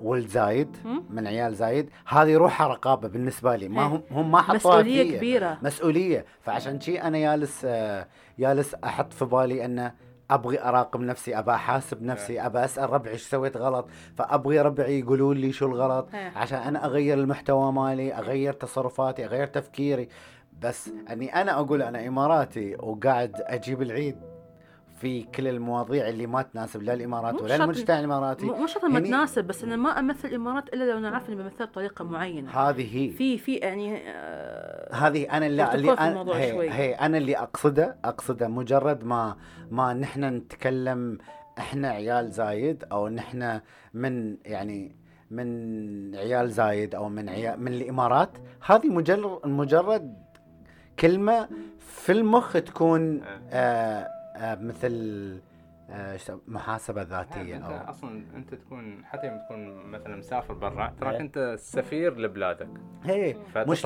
ولد 0.00 0.26
زايد. 0.26 0.76
من 1.10 1.26
عيال 1.26 1.54
زايد، 1.54 1.90
هذه 2.06 2.36
روحها 2.36 2.68
رقابة 2.68 3.08
بالنسبة 3.08 3.56
لي، 3.56 3.68
ما. 3.68 3.82
هم 3.82 4.02
هم 4.10 4.30
ما 4.30 4.42
حطوها 4.42 4.56
مسؤولية 4.56 5.10
فيا. 5.10 5.18
كبيرة 5.18 5.58
مسؤولية، 5.62 6.24
فعشان 6.40 6.80
شي 6.80 7.00
أنا 7.00 7.18
جالس 7.18 7.62
آه، 7.64 8.06
جالس 8.38 8.74
أحط 8.74 9.12
في 9.12 9.24
بالي 9.24 9.64
إنه 9.64 9.94
أبغي 10.34 10.62
أراقب 10.62 11.00
نفسي 11.00 11.38
ابى 11.38 11.50
أحاسب 11.50 12.02
نفسي 12.02 12.46
ابى 12.46 12.64
أسأل 12.64 12.90
ربعي 12.90 13.12
إيش 13.12 13.22
سويت 13.22 13.56
غلط. 13.56 13.86
فأبغي 14.16 14.60
ربعي 14.60 15.00
يقولون 15.00 15.36
لي 15.36 15.52
شو 15.52 15.66
الغلط 15.66 16.08
إيه. 16.14 16.32
عشان 16.36 16.58
أنا 16.58 16.84
أغير 16.84 17.18
المحتوى 17.18 17.72
مالي 17.72 18.14
أغير 18.14 18.52
تصرفاتي 18.52 19.24
أغير 19.24 19.46
تفكيري. 19.46 20.08
بس 20.62 20.90
أني 21.10 21.34
أنا 21.34 21.60
أقول 21.60 21.82
أنا 21.82 22.08
إماراتي 22.08 22.76
وقاعد 22.78 23.32
أجيب 23.36 23.82
العيد 23.82 24.16
في 25.02 25.22
كل 25.22 25.48
المواضيع 25.48 26.08
اللي 26.08 26.26
ما 26.26 26.42
تناسب 26.42 26.82
لا 26.82 26.94
الإمارات 26.94 27.42
ولا 27.42 27.56
المجتمع 27.56 27.98
الإماراتي. 27.98 28.46
مو 28.46 28.66
شرط 28.66 28.84
ما 28.84 28.98
هني- 28.98 29.08
تناسب 29.08 29.44
بس 29.44 29.64
أنا 29.64 29.76
ما 29.76 29.98
أمثل 29.98 30.28
الإمارات 30.28 30.68
إلا 30.74 30.84
لو 30.92 30.98
أنا 30.98 31.08
عارفه 31.10 31.28
اني 31.32 31.42
بمثلها 31.42 31.66
بطريقه 31.66 32.04
معينة. 32.04 32.50
هذه 32.50 32.96
هي. 32.96 33.10
في 33.10 33.38
في 33.38 33.54
يعني 33.54 33.96
آه 34.08 34.94
هذه 34.94 35.36
أنا 35.36 35.46
اللي, 35.46 35.74
اللي 35.74 35.92
أنا 35.92 36.36
هي, 36.36 36.50
شوي. 36.52 36.70
هي 36.70 36.94
أنا 36.94 37.18
اللي 37.18 37.36
أقصده 37.38 37.96
أقصده 38.04 38.48
مجرد 38.48 39.04
ما 39.04 39.36
ما 39.70 39.92
نحن 39.94 40.24
نتكلم 40.24 41.18
إحنا 41.58 41.88
عيال 41.88 42.30
زايد 42.30 42.84
أو 42.92 43.08
نحن 43.08 43.60
من 43.94 44.36
يعني 44.44 44.96
من 45.30 46.14
عيال 46.14 46.50
زايد 46.50 46.94
أو 46.94 47.08
من 47.08 47.28
عيال 47.28 47.60
من 47.60 47.72
الإمارات 47.72 48.30
هذه 48.66 48.86
مجرد 48.88 49.46
مجرد 49.46 50.14
كلمة 50.98 51.48
في 51.80 52.12
المخ 52.12 52.52
تكون 52.52 53.22
آه 53.22 53.40
آه 53.50 54.21
مثل 54.36 55.40
آه، 55.90 56.16
ش- 56.16 56.32
محاسبة 56.46 57.02
ذاتية 57.02 57.56
أنت 57.56 57.64
أو 57.64 57.90
أصلا 57.90 58.24
أنت 58.36 58.54
تكون 58.54 59.04
حتى 59.04 59.26
يوم 59.26 59.38
تكون 59.44 59.86
مثلا 59.90 60.16
مسافر 60.16 60.54
برا 60.54 60.92
تراك 61.00 61.14
إيه. 61.14 61.20
أنت 61.20 61.54
سفير 61.58 62.18
لبلادك 62.18 62.68
هي 63.04 63.34
فتصرفاتك 63.54 63.68
مش 63.68 63.84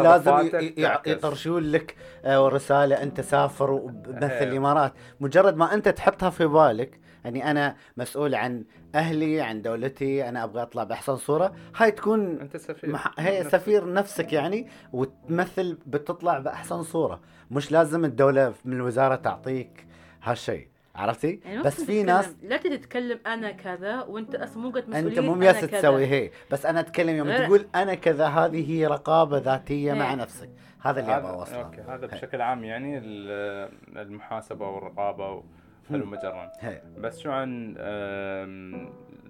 لازم. 0.79 1.01
يطرشون 1.07 1.63
لك 1.63 1.97
آه، 2.25 2.49
رسالة 2.49 3.03
أنت 3.03 3.21
سافر 3.21 3.71
وبمثل 3.71 4.25
إيه. 4.27 4.43
الإمارات 4.43 4.93
مجرد 5.21 5.57
ما 5.57 5.75
أنت 5.75 5.89
تحطها 5.89 6.31
في 6.31 6.47
بالك 6.47 7.01
يعني 7.25 7.51
أنا 7.51 7.77
مسؤول 7.97 8.35
عن 8.35 8.65
أهلي 8.95 9.41
عن 9.41 9.63
دولتي 9.63 10.29
أنا 10.29 10.45
أبغى 10.45 10.63
أطلع 10.63 10.85
بأحسن 10.85 11.17
صورة 11.17 11.53
هاي 11.77 11.91
تكون 11.91 12.41
أنت 12.41 12.57
سفير 12.57 12.91
مح... 12.91 13.15
هي 13.19 13.41
نفسك. 13.41 13.53
سفير 13.59 13.93
نفسك 13.93 14.33
يعني 14.33 14.69
وتمثل 14.93 15.79
بتطلع 15.87 16.39
بأحسن 16.39 16.83
صورة 16.83 17.21
مش 17.51 17.73
لازم 17.73 18.05
الدولة 18.05 18.55
من 18.65 18.73
الوزارة 18.77 19.15
تعطيك 19.17 19.87
هالشيء 20.27 20.69
عرفتي؟ 20.95 21.41
يعني 21.45 21.63
بس 21.63 21.85
في 21.85 22.03
ناس 22.03 22.37
لا 22.43 22.57
تتكلم 22.57 23.19
أنا 23.27 23.51
كذا 23.53 24.03
وأنت 24.03 24.35
أصلا 24.35 24.63
مو 24.63 24.71
قد 24.71 24.89
مسؤولية 24.89 25.09
أنت 25.11 25.19
مو 25.19 25.33
أنا 25.33 25.41
مياس 25.41 25.65
كذا. 25.65 25.81
تسوي 25.81 26.07
هي 26.07 26.31
بس 26.51 26.67
أنا 26.67 26.81
أتكلم 26.81 27.17
يوم. 27.17 27.37
تقول 27.47 27.67
أنا 27.75 27.95
كذا 27.95 28.27
هذه 28.27 28.71
هي 28.71 28.87
رقابة 28.87 29.39
ذاتية 29.39 29.93
مع 29.93 30.11
إيه. 30.11 30.15
نفسك. 30.17 30.51
هذا 30.81 31.01
اللي 31.01 31.17
أبغى 31.17 31.31
أوصله. 31.31 31.63
okay. 31.63 31.81
هذا 31.81 32.07
بشكل 32.07 32.41
عام 32.41 32.65
يعني 32.65 32.99
ال- 32.99 33.71
المحاسبة 33.97 34.69
والرقابة 34.69 35.43
حلو 35.89 36.07
مجرا 36.07 36.53
هي. 36.61 36.83
بس 36.99 37.19
شو 37.19 37.31
عن 37.31 37.73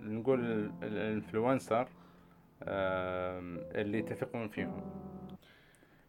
نقول 0.05 0.41
ال- 0.41 0.71
ال 0.83 0.93
influencer 0.93 1.89
اللي 2.63 4.03
تثقون 4.03 4.49
فيهم. 4.49 4.81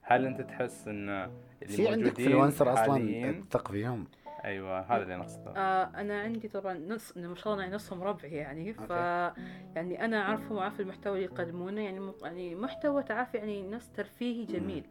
هل 0.01 0.25
أنت 0.25 0.41
تحس 0.41 0.87
إن 0.87 1.31
في 1.67 1.87
عندك 1.87 2.19
انفلونسر 2.19 2.73
أصلا 2.73 3.31
تثق 3.49 3.71
فيهم؟ 3.71 4.07
أيوه 4.45 4.79
هذا 4.79 5.03
اللي 5.03 5.15
نقصده 5.15 5.51
آه 5.57 5.91
أنا 5.95 6.21
عندي 6.21 6.47
طبعا 6.47 6.73
نص 6.73 7.17
ما 7.17 7.35
شاء 7.35 7.53
الله 7.53 7.63
يعني 7.63 7.75
نصهم 7.75 8.03
ربعي 8.03 8.31
يعني 8.31 8.73
ف. 8.73 8.89
يعني 9.75 10.05
أنا 10.05 10.21
أعرفهم 10.21 10.57
وعارف 10.57 10.79
المحتوى 10.79 11.13
اللي 11.13 11.25
يقدمونه 11.25 11.81
يعني 11.81 11.99
م- 11.99 12.13
يعني 12.23 12.55
محتوى 12.55 13.03
تعرف 13.03 13.33
يعني 13.35 13.69
نفس 13.69 13.91
ترفيهي 13.91 14.45
جميل. 14.45 14.83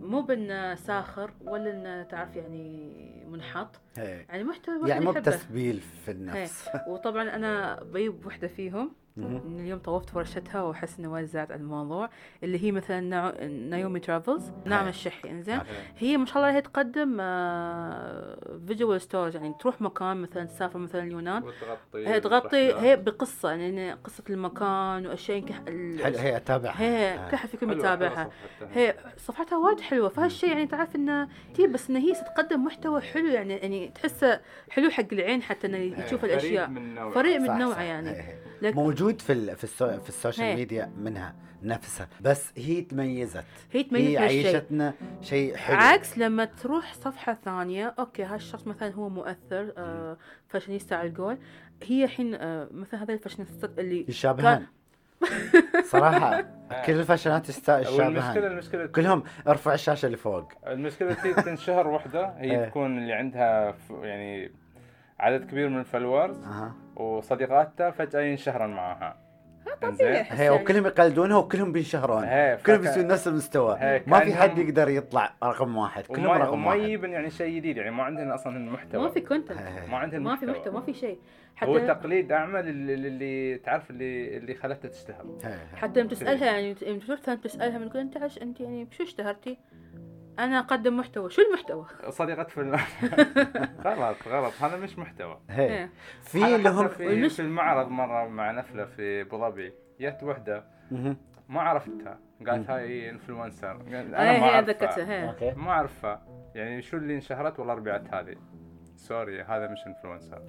مو 0.00 0.20
بانه 0.22 0.74
ساخر 0.74 1.30
ولا 1.44 1.70
انه 1.70 2.02
تعرف 2.02 2.36
يعني 2.36 3.24
منحط. 3.28 3.80
هي. 3.96 4.26
يعني 4.28 4.44
محتوى 4.44 4.88
يعني 4.90 5.04
مو. 5.04 5.12
بتسبيل 5.12 5.80
في 5.80 6.10
النفس. 6.10 6.68
وطبعا 6.88 7.22
أنا 7.36 7.82
بجيب 7.82 8.26
وحدة 8.26 8.48
فيهم. 8.48 8.92
اليوم 9.18 9.78
طوفت 9.78 10.16
ورشتها 10.16 10.62
وأحس 10.62 11.00
وايد 11.00 11.26
زاد 11.26 11.52
عن 11.52 11.60
الموضوع 11.60 12.10
اللي 12.42 12.64
هي 12.64 12.72
مثلا. 12.72 12.98
نايومي 13.48 14.00
ترافلز 14.00 14.52
نعم. 14.64 14.88
الشحي 14.88 15.30
إنزين 15.30 15.58
okay. 15.58 15.70
هي 15.98 16.16
ما 16.16 16.26
شاء 16.26 16.36
الله 16.36 16.56
هي 16.56 16.60
تقدم 16.60 17.16
visual 18.66 19.00
stories 19.00 19.36
يعني 19.36 19.54
تروح 19.60 19.80
مكان 19.80 20.16
مثلا 20.16 20.44
تسافر 20.44 20.78
مثلا 20.78 21.02
اليونان 21.02 21.42
وتغطي 21.42 22.08
هي 22.08 22.20
تغطي. 22.20 22.74
هي 22.74 22.96
بقصة 22.96 23.50
يعني 23.50 23.92
قصة 23.92 24.24
المكان 24.30 25.06
وأشياء 25.06 25.38
يمكن 25.38 25.54
حلو 25.54 26.18
هي 26.18 26.36
أتابعها 26.36 26.80
هي. 26.82 27.28
كل 27.30 27.36
حد 27.36 27.48
فيكم 27.48 27.72
يتابعها. 27.72 28.30
هي 28.74 28.94
صفحتها 29.16 29.58
وايد 29.58 29.80
حلوة 29.80 30.08
فهالشيء 30.08 30.50
يعني 30.50 30.66
تعرف 30.66 30.96
إنه 30.96 31.28
هي 31.58 31.66
بس 31.66 31.90
إنه 31.90 31.98
هي 31.98 32.12
تقدم 32.12 32.64
محتوى 32.64 33.00
حلو 33.00 33.28
يعني 33.28 33.56
يعني 33.56 33.88
تحسه 33.88 34.40
حلو 34.70 34.90
حق 34.90 35.04
العين 35.12 35.42
حتى 35.42 35.66
إنه 35.66 35.76
يشوف 35.76 36.24
الأشياء. 36.24 36.66
فريد 37.14 37.40
من 37.40 37.58
نوعه. 37.58 37.82
يعني. 37.82 38.38
لكن 38.62 38.78
موجود 39.08 39.20
في 39.20 39.32
ال 39.32 39.56
في, 39.56 39.64
السو 39.64 40.00
في 40.00 40.08
ال 40.08 40.14
social. 40.14 40.56
media 40.56 40.92
منها 40.98 41.34
نفسها. 41.62 42.08
بس 42.20 42.52
هي 42.56 42.80
تميزت. 42.82 43.44
هي 43.72 43.82
تميز 43.82 44.06
هي 44.08 44.18
عيشتنا 44.18 44.94
شيء 45.22 45.56
حلو. 45.56 45.76
عكس 45.76 46.18
لما 46.18 46.44
تروح 46.44 46.94
صفحة 46.94 47.38
ثانية 47.44 47.94
okay 47.98 48.22
هالشخص 48.24 48.66
مثلا 48.66 48.94
هو 48.94 49.08
مؤثر 49.08 49.72
آه 49.78 50.16
فاشينيستا 50.48 50.94
على 50.94 51.08
القول. 51.08 51.38
هي 51.82 52.04
الحين 52.04 52.34
آه 52.34 52.68
مثلا 52.72 53.02
هذا 53.02 53.14
الفاشينيستات 53.14 53.78
اللي 53.78 54.04
يشابهان 54.08 54.66
صراحة 55.92 56.40
كل 56.86 56.92
والمشكلة 56.92 57.78
يشابهان 57.80 58.52
المشكلة 58.52 58.86
كلهم 58.86 59.22
ارفع 59.48 59.74
الشاشة 59.74 60.06
اللي 60.06 60.16
فوق 60.16 60.48
المشكلة 60.66 61.14
تي 61.14 61.34
تنشهر 61.34 61.88
وحدة 61.88 62.26
هي 62.38 62.50
إيه. 62.60 62.68
تكون 62.68 62.98
اللي 62.98 63.12
عندها 63.12 63.72
ف- 63.72 63.90
يعني 64.02 64.52
عدد 65.20 65.50
كبير 65.50 65.68
من 65.68 65.78
ال 65.78 65.84
followers 65.84 66.40
وصديقاتها 66.96 67.90
فجأة 67.90 68.20
ينشهرن 68.20 68.70
معاها. 68.70 69.16
طبيعي. 69.82 70.24
هي. 70.28 70.50
وكلهم 70.50 70.86
يقلدونها 70.86 71.36
وكلهم 71.36 71.72
بينشهرون. 71.72 72.26
كلهم 72.66 72.80
بيصيرون 72.80 73.08
نفس 73.08 73.28
المستوى. 73.28 74.00
ما 74.06 74.20
في 74.20 74.34
حد 74.34 74.58
يقدر 74.58 74.88
يطلع 74.88 75.34
رقم 75.44 75.76
واحد. 75.76 76.06
كلهم 76.06 76.24
وما 76.24 76.36
رقم 76.36 76.52
وما 76.52 76.68
واحد. 76.68 76.80
يبن 76.80 77.10
يعني 77.10 77.30
شيء 77.30 77.56
جديد 77.56 77.76
يعني 77.76 77.90
ما 77.90 78.02
عندنا 78.02 78.34
أصلا 78.34 78.56
المحتوى. 78.56 79.02
ما 79.02 79.10
في 79.10 79.20
content. 79.20 79.58
ما 79.90 79.96
عندنا 79.96 80.20
ما 80.20 80.36
في 80.36 80.46
محتوى 80.46 80.72
ما 80.72 80.80
في 80.80 80.94
شيء. 80.94 81.18
هو 81.62 81.78
حتى 81.78 81.86
تقليد 81.86 82.32
أعمى 82.32 82.68
اللي, 82.68 82.94
اللي 82.94 83.58
تعرف 83.58 83.90
اللي 83.90 84.36
اللي 84.36 84.54
خلتها 84.54 84.88
تشتهر. 84.88 85.24
حتى 85.74 86.00
لما 86.00 86.08
تسألها 86.08 86.46
يعني 86.46 86.76
لما 86.82 87.34
تسألها 87.34 87.78
من 87.78 87.90
تقول 87.90 88.02
أنت 88.02 88.16
عش 88.16 88.38
أنت 88.42 88.60
يعني 88.60 88.84
بشو 88.84 89.02
اشتهرتي؟ 89.02 89.58
أنا 90.38 90.58
أقدم 90.58 90.96
محتوى. 90.96 91.30
شو 91.30 91.42
المحتوى؟ 91.42 91.86
صديقة 92.08 92.44
فيلم. 92.44 92.74
غلط 93.86 94.16
غلط. 94.28 94.52
هذا 94.62 94.76
مش 94.76 94.98
محتوى. 94.98 95.40
هي. 95.50 95.66
إيه. 95.66 95.90
في 96.22 96.38
لهم 96.38 96.88
في, 96.88 97.28
في 97.28 97.42
المعرض 97.42 97.88
مرة 97.88 98.28
مع 98.28 98.50
نفلة 98.50 98.84
في 98.84 99.20
أبو 99.20 99.38
ظبي. 99.38 99.72
جت 100.00 100.22
وحدة. 100.22 100.64
ما 101.48 101.60
عرفتها. 101.60 102.18
قالت 102.46 102.70
هاي 102.70 103.10
influencer 103.10 103.70
أنا 103.70 104.02
ما 104.08 104.30
هي 104.32 104.54
أعرفها. 104.54 105.28
okay. 105.28 105.52
ما 105.52 105.70
أعرفها. 105.70 106.22
يعني 106.54 106.82
شو 106.82 106.96
اللي 106.96 107.14
انشهرت؟ 107.14 107.58
والله 107.58 107.74
ربعت 107.74 108.14
هذه. 108.14 108.36
sorry 108.96 109.42
هذا 109.42 109.68
مش 109.68 109.86
influencer 109.86 110.42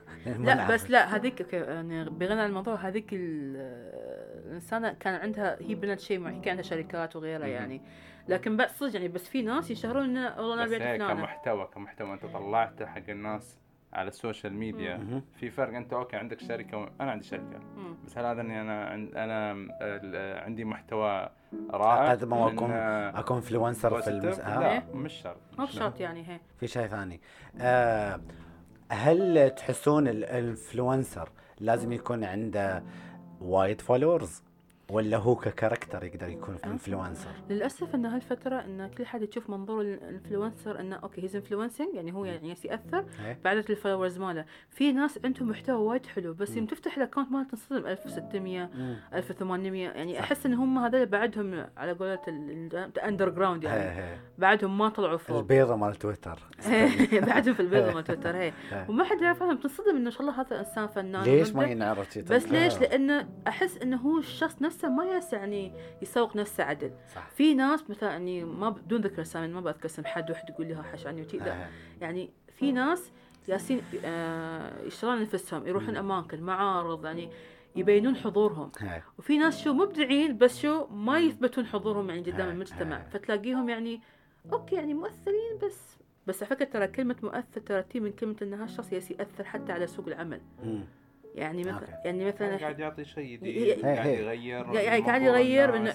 لا 0.46 0.68
بس 0.70 0.90
لا 0.90 1.16
هذيك 1.16 1.52
يعني 1.52 2.04
بغنى 2.10 2.40
عن 2.40 2.48
الموضوع 2.48 2.74
هذيك 2.74 3.12
ال- 3.12 3.56
الإنسانة 4.46 4.92
كان 4.92 5.14
عندها 5.14 5.56
هي 5.60 5.74
بنت 5.74 6.00
شيء 6.00 6.18
معين 6.18 6.40
كان 6.40 6.50
عندها 6.50 6.62
شركات 6.62 7.16
وغيرها. 7.16 7.46
يعني. 7.46 7.82
لكن 8.28 8.56
بس 8.56 8.78
صدق 8.78 8.94
يعني 8.94 9.08
بس 9.08 9.28
في 9.28 9.42
ناس 9.42 9.70
يشهرون 9.70 10.04
إنه 10.04 10.36
والله 10.38 10.54
أنا 10.54 10.64
بس 10.64 10.70
فلانه 10.70 11.08
كمحتوى 11.08 11.68
كمحتوى 11.74 12.12
أنت 12.12 12.26
طلعته 12.26 12.86
حق 12.86 13.02
الناس 13.08 13.58
على 13.92 14.08
ال 14.08 14.15
social 14.15 14.54
media 14.54 14.96
مهم. 14.96 15.22
في 15.36 15.50
فرق. 15.50 15.76
أنت 15.76 15.92
okay 15.92 16.16
عندك 16.16 16.40
شركة 16.40 16.76
وأنا 16.78 17.10
عندي 17.10 17.24
شركة 17.24 17.58
مم. 17.76 17.94
بس 18.06 18.18
هل 18.18 18.24
هذا 18.24 18.40
إني 18.40 18.60
أنا 18.60 18.84
عند- 18.84 19.14
أنا 19.14 19.52
ال- 19.80 20.38
عندي 20.44 20.64
محتوى 20.64 21.28
رائع؟ 21.70 22.14
من- 22.14 22.58
أكون- 22.58 23.16
أكون 23.18 23.36
influencer 23.36 24.02
في 24.02 24.10
المس... 24.10 24.38
لا 24.38 24.72
إيه. 24.72 24.84
مش 24.94 25.12
شرط 25.12 25.36
ما 25.58 25.64
مش 25.64 25.70
بشرط 25.76 26.00
يعني 26.00 26.28
هي 26.28 26.40
في 26.60 26.66
شيء 26.66 26.86
ثاني. 26.86 27.20
آه 27.60 28.20
هل 28.90 29.50
تحسون 29.50 30.08
ال 30.08 30.19
influencer 30.19 31.28
لازم 31.60 31.92
يكون 31.92 32.24
عنده 32.24 32.82
وايد 33.40 33.80
followers 33.80 34.42
ولا 34.92 35.16
هو 35.16 35.36
ك 35.36 35.43
character 35.43 36.04
يقدر 36.04 36.28
يكون 36.28 36.56
influencer 36.64 37.30
للأسف 37.50 37.94
إن 37.94 38.06
هالفترة 38.06 38.56
إن 38.56 38.90
كل 38.98 39.06
حد 39.06 39.22
يشوف 39.22 39.50
منظور 39.50 39.80
ال 39.80 39.89
influencer 39.89 40.80
إنه 40.80 40.96
okay 40.96 41.22
he's 41.22 41.36
influencing 41.36 41.94
يعني 41.94 42.12
هو 42.12 42.24
يعني 42.24 42.48
ياثر 42.48 43.04
إيه. 43.26 43.38
بعدد 43.44 43.70
ال 43.70 43.75
followers 43.75 44.18
ماله 44.18 44.44
في 44.70 44.92
ناس 44.92 45.18
عندهم 45.24 45.48
محتوى 45.48 45.76
وايد 45.76 46.06
حلو 46.06 46.34
بس 46.34 46.56
يوم 46.56 46.66
تفتح 46.66 46.96
ال 46.96 47.01
account 47.01 47.32
مالته 47.32 47.56
تصدم 47.56 47.86
1600 47.86 48.70
1800 49.14 49.88
يعني 49.88 50.14
صح. 50.14 50.20
أحس 50.20 50.46
إن 50.46 50.54
هم 50.54 50.78
هذول 50.78 51.06
بعدهم 51.06 51.66
على 51.76 51.92
قولة 51.92 52.20
ال 52.28 53.28
underground 53.28 53.64
يعني 53.64 53.82
هي 53.82 54.04
هي. 54.04 54.16
بعدهم 54.38 54.78
ما 54.78 54.88
طلعوا 54.88 55.16
فوق 55.16 55.38
البيضة 55.38 55.76
مال 55.76 55.94
تويتر 55.94 56.38
بعدهم 57.12 57.54
في 57.54 57.60
البيضة 57.60 57.94
مال 57.94 58.04
تويتر 58.04 58.36
هي. 58.36 58.52
وما 58.88 59.04
حد 59.04 59.22
يعرف 59.22 59.42
عنهم 59.42 59.56
تنصدم 59.56 59.96
انه 59.96 60.04
ما 60.04 60.10
شاء 60.10 60.20
الله 60.20 60.40
هذا 60.40 60.58
إنسان 60.58 60.86
فنان 60.86 61.22
ليش 61.22 61.52
ما 61.52 62.04
شي 62.12 62.22
بس؟ 62.22 62.48
ليش؟ 62.48 62.74
آه. 62.74 62.80
لأنه 62.80 63.28
أحس 63.46 63.76
إنه 63.76 63.96
هو 63.96 64.18
الشخص 64.18 64.62
نفسه 64.62 64.79
ما 64.88 65.04
يس 65.04 65.32
يعني 65.32 65.72
يسوق 66.02 66.36
نفسه 66.36 66.64
عدل. 66.64 66.90
صح. 67.14 67.28
في 67.30 67.54
ناس 67.54 67.90
مثلا 67.90 68.10
يعني 68.10 68.44
ما 68.44 68.70
بدون 68.70 69.00
ذكر 69.00 69.22
اسامي 69.22 69.48
ما 69.48 69.60
بذكر 69.60 69.86
اسم 69.86 70.04
حد 70.04 70.30
واحد 70.30 70.50
يقول 70.50 70.66
لي 70.66 70.74
ها 70.74 70.82
حش 70.82 71.06
عني 71.06 71.20
وتي 71.22 71.36
لا. 71.38 71.64
هي. 71.64 71.68
يعني 72.00 72.30
في 72.56 72.72
ناس 72.72 73.12
ياسين 73.48 73.82
آه 74.04 74.82
يشتغلون 74.82 75.22
نفسهم 75.22 75.66
يروحون 75.66 75.96
أماكن 75.96 76.42
معارض 76.42 77.04
يعني 77.04 77.30
يبينون 77.76 78.16
حضورهم. 78.16 78.72
هي. 78.78 79.02
وفي 79.18 79.38
ناس 79.38 79.64
شو 79.64 79.72
مبدعين 79.72 80.38
بس 80.38 80.58
شو 80.60 80.86
ما 80.86 81.18
يثبتون 81.18 81.66
حضورهم 81.66 82.08
يعني 82.10 82.20
قدام 82.22 82.40
هاي- 82.46 82.50
المجتمع. 82.50 82.96
هاي. 82.96 83.10
فتلاقيهم 83.10 83.68
يعني 83.68 84.00
okay 84.52 84.74
يعني 84.74 84.94
مؤثرين 84.94 85.58
بس 85.62 85.96
بس 86.26 86.42
على 86.42 86.50
فكرة 86.50 86.64
ترى 86.64 86.86
كلمة 86.88 87.16
مؤثر 87.22 87.60
ترى 87.60 87.82
تي 87.82 88.00
من 88.00 88.12
كلمة 88.12 88.36
إن 88.42 88.54
هالشخص 88.54 88.92
يس 88.92 89.10
يأثر 89.10 89.44
حتى 89.44 89.72
على 89.72 89.86
سوق 89.86 90.06
العمل. 90.06 90.40
مم. 90.64 90.84
يعني 91.34 91.60
مثلا 91.64 91.74
okay. 91.74 91.92
يعني 92.04 92.24
مثلا 92.24 92.56
قاعد 92.56 92.78
يعطي 92.80 93.04
شيء 93.04 93.36
جديد 93.36 93.84
قاعد. 93.84 94.06
يغير 94.06 94.74
يعني 94.74 95.02
قاعد 95.06 95.22
يغير 95.22 95.88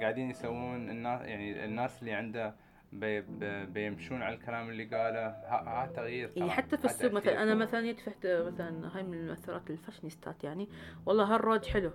قاعدين 0.00 0.30
يسوون 0.30 0.90
الناس 0.90 1.20
يعني 1.20 1.64
الناس 1.64 2.00
اللي 2.00 2.12
عنده 2.12 2.54
بي 2.92 3.20
بي 3.20 3.66
بيمشون 3.66 4.22
على 4.22 4.34
الكلام 4.34 4.68
اللي 4.70 4.84
قاله 4.84 5.26
ها, 5.26 5.62
ها 5.66 5.90
تغيير. 5.96 6.30
يعني 6.36 6.50
حتى 6.50 6.76
في 6.76 6.84
السوق 6.84 7.12
مثلا. 7.12 7.42
أنا 7.42 7.54
مثلا 7.54 7.92
فتحت 7.94 8.26
مثلا 8.26 8.96
هاي 8.96 9.02
من 9.02 9.14
المؤثرات 9.14 9.70
الفاشنيستات 9.70 10.44
يعني 10.44 10.68
والله 11.06 11.34
هالروج 11.34 11.64
حلو 11.64 11.90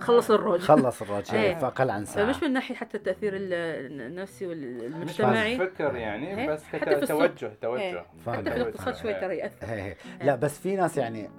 خلص 0.00 0.30
الروج 0.30 0.60
خلص 0.60 1.02
الروج 1.02 1.34
إيه. 1.34 1.54
فاقل 1.54 1.90
عن 1.90 2.04
ساعه 2.04 2.32
فمش 2.32 2.42
من 2.42 2.52
ناحية 2.52 2.74
حتى 2.74 2.96
التاثير 2.96 3.36
ال- 3.36 3.52
النفسي 4.02 4.46
مش 4.46 4.50
والمجتمعي 4.52 5.58
بس 5.58 5.68
فكر 5.68 5.96
يعني. 5.96 6.46
بس 6.48 6.64
حتى 6.64 6.96
في 6.96 7.02
السوق. 7.02 7.26
توجه 7.26 7.52
توجه. 7.62 8.04
حتى 8.26 8.42
في 8.50 8.56
الاقتصاد 8.56 8.96
شوي 8.96 9.14
ترى 9.14 9.36
يأثر. 9.36 9.94
لا 10.22 10.36
بس 10.36 10.58
في 10.60 10.76
ناس 10.76 10.96
يعني 10.98 11.30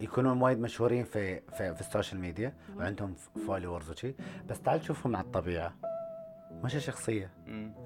يكونون 0.00 0.42
وايد 0.42 0.60
مشهورين 0.60 1.04
في 1.04 1.40
في, 1.40 1.74
في 1.74 1.80
ال 1.80 1.86
social 1.86 2.20
media 2.20 2.52
وعندهم 2.76 3.14
followers 3.46 3.90
وشي 3.90 4.14
بس 4.48 4.60
تعال 4.60 4.84
شوفهم 4.84 5.16
على 5.16 5.24
الطبيعة 5.24 5.74
مش 6.64 6.76
شخصية. 6.76 7.30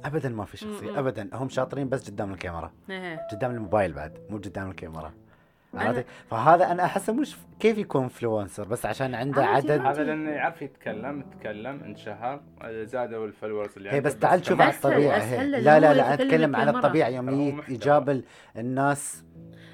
ابدا 0.05 0.29
ما 0.29 0.45
في 0.45 0.57
شخصية. 0.57 0.99
ابدا 0.99 1.29
هم 1.33 1.49
شاطرين 1.49 1.89
بس 1.89 2.11
قدام 2.11 2.33
الكاميرا 2.33 2.73
إيه. 2.91 3.27
قدام 3.33 3.51
الموبايل 3.51 3.93
بعد 3.93 4.19
مو 4.31 4.37
قدام 4.37 4.71
الكاميرا 4.71 5.13
أنا- 5.77 5.79
عرفتي؟ 5.81 6.05
فهذا 6.31 6.71
أنا 6.73 6.85
احسه 6.85 7.13
مش 7.13 7.37
كيف 7.61 7.79
يكون 7.79 8.03
influencer 8.03 8.69
بس 8.69 8.87
عشان 8.87 9.15
عنده 9.15 9.45
عدد 9.47 9.71
هذا 9.71 10.05
لأنه 10.05 10.31
يعرف 10.31 10.63
يتكلم 10.63 11.23
تكلم 11.23 11.81
انشهر 11.85 12.41
زادوا 12.83 13.27
ال 13.27 13.31
followers 13.31 13.71
اللي 13.77 13.89
هي 13.91 13.95
عنده 13.97 14.09
بس 14.11 14.19
تعال 14.19 14.47
شوف 14.47 14.61
على 14.61 14.75
الطبيعة 14.75 15.19
هي 15.19 15.47
لا 15.47 15.81
لا 15.81 15.95
لا 15.95 16.15
أتكلم 16.15 16.57
على. 16.57 16.71
الطبيعة 16.71 17.09
يوم 17.09 17.29
هو 17.29 17.35
يجي- 17.41 17.53
محتوى. 17.53 17.75
يجاب 17.75 18.23
الناس 18.57 19.25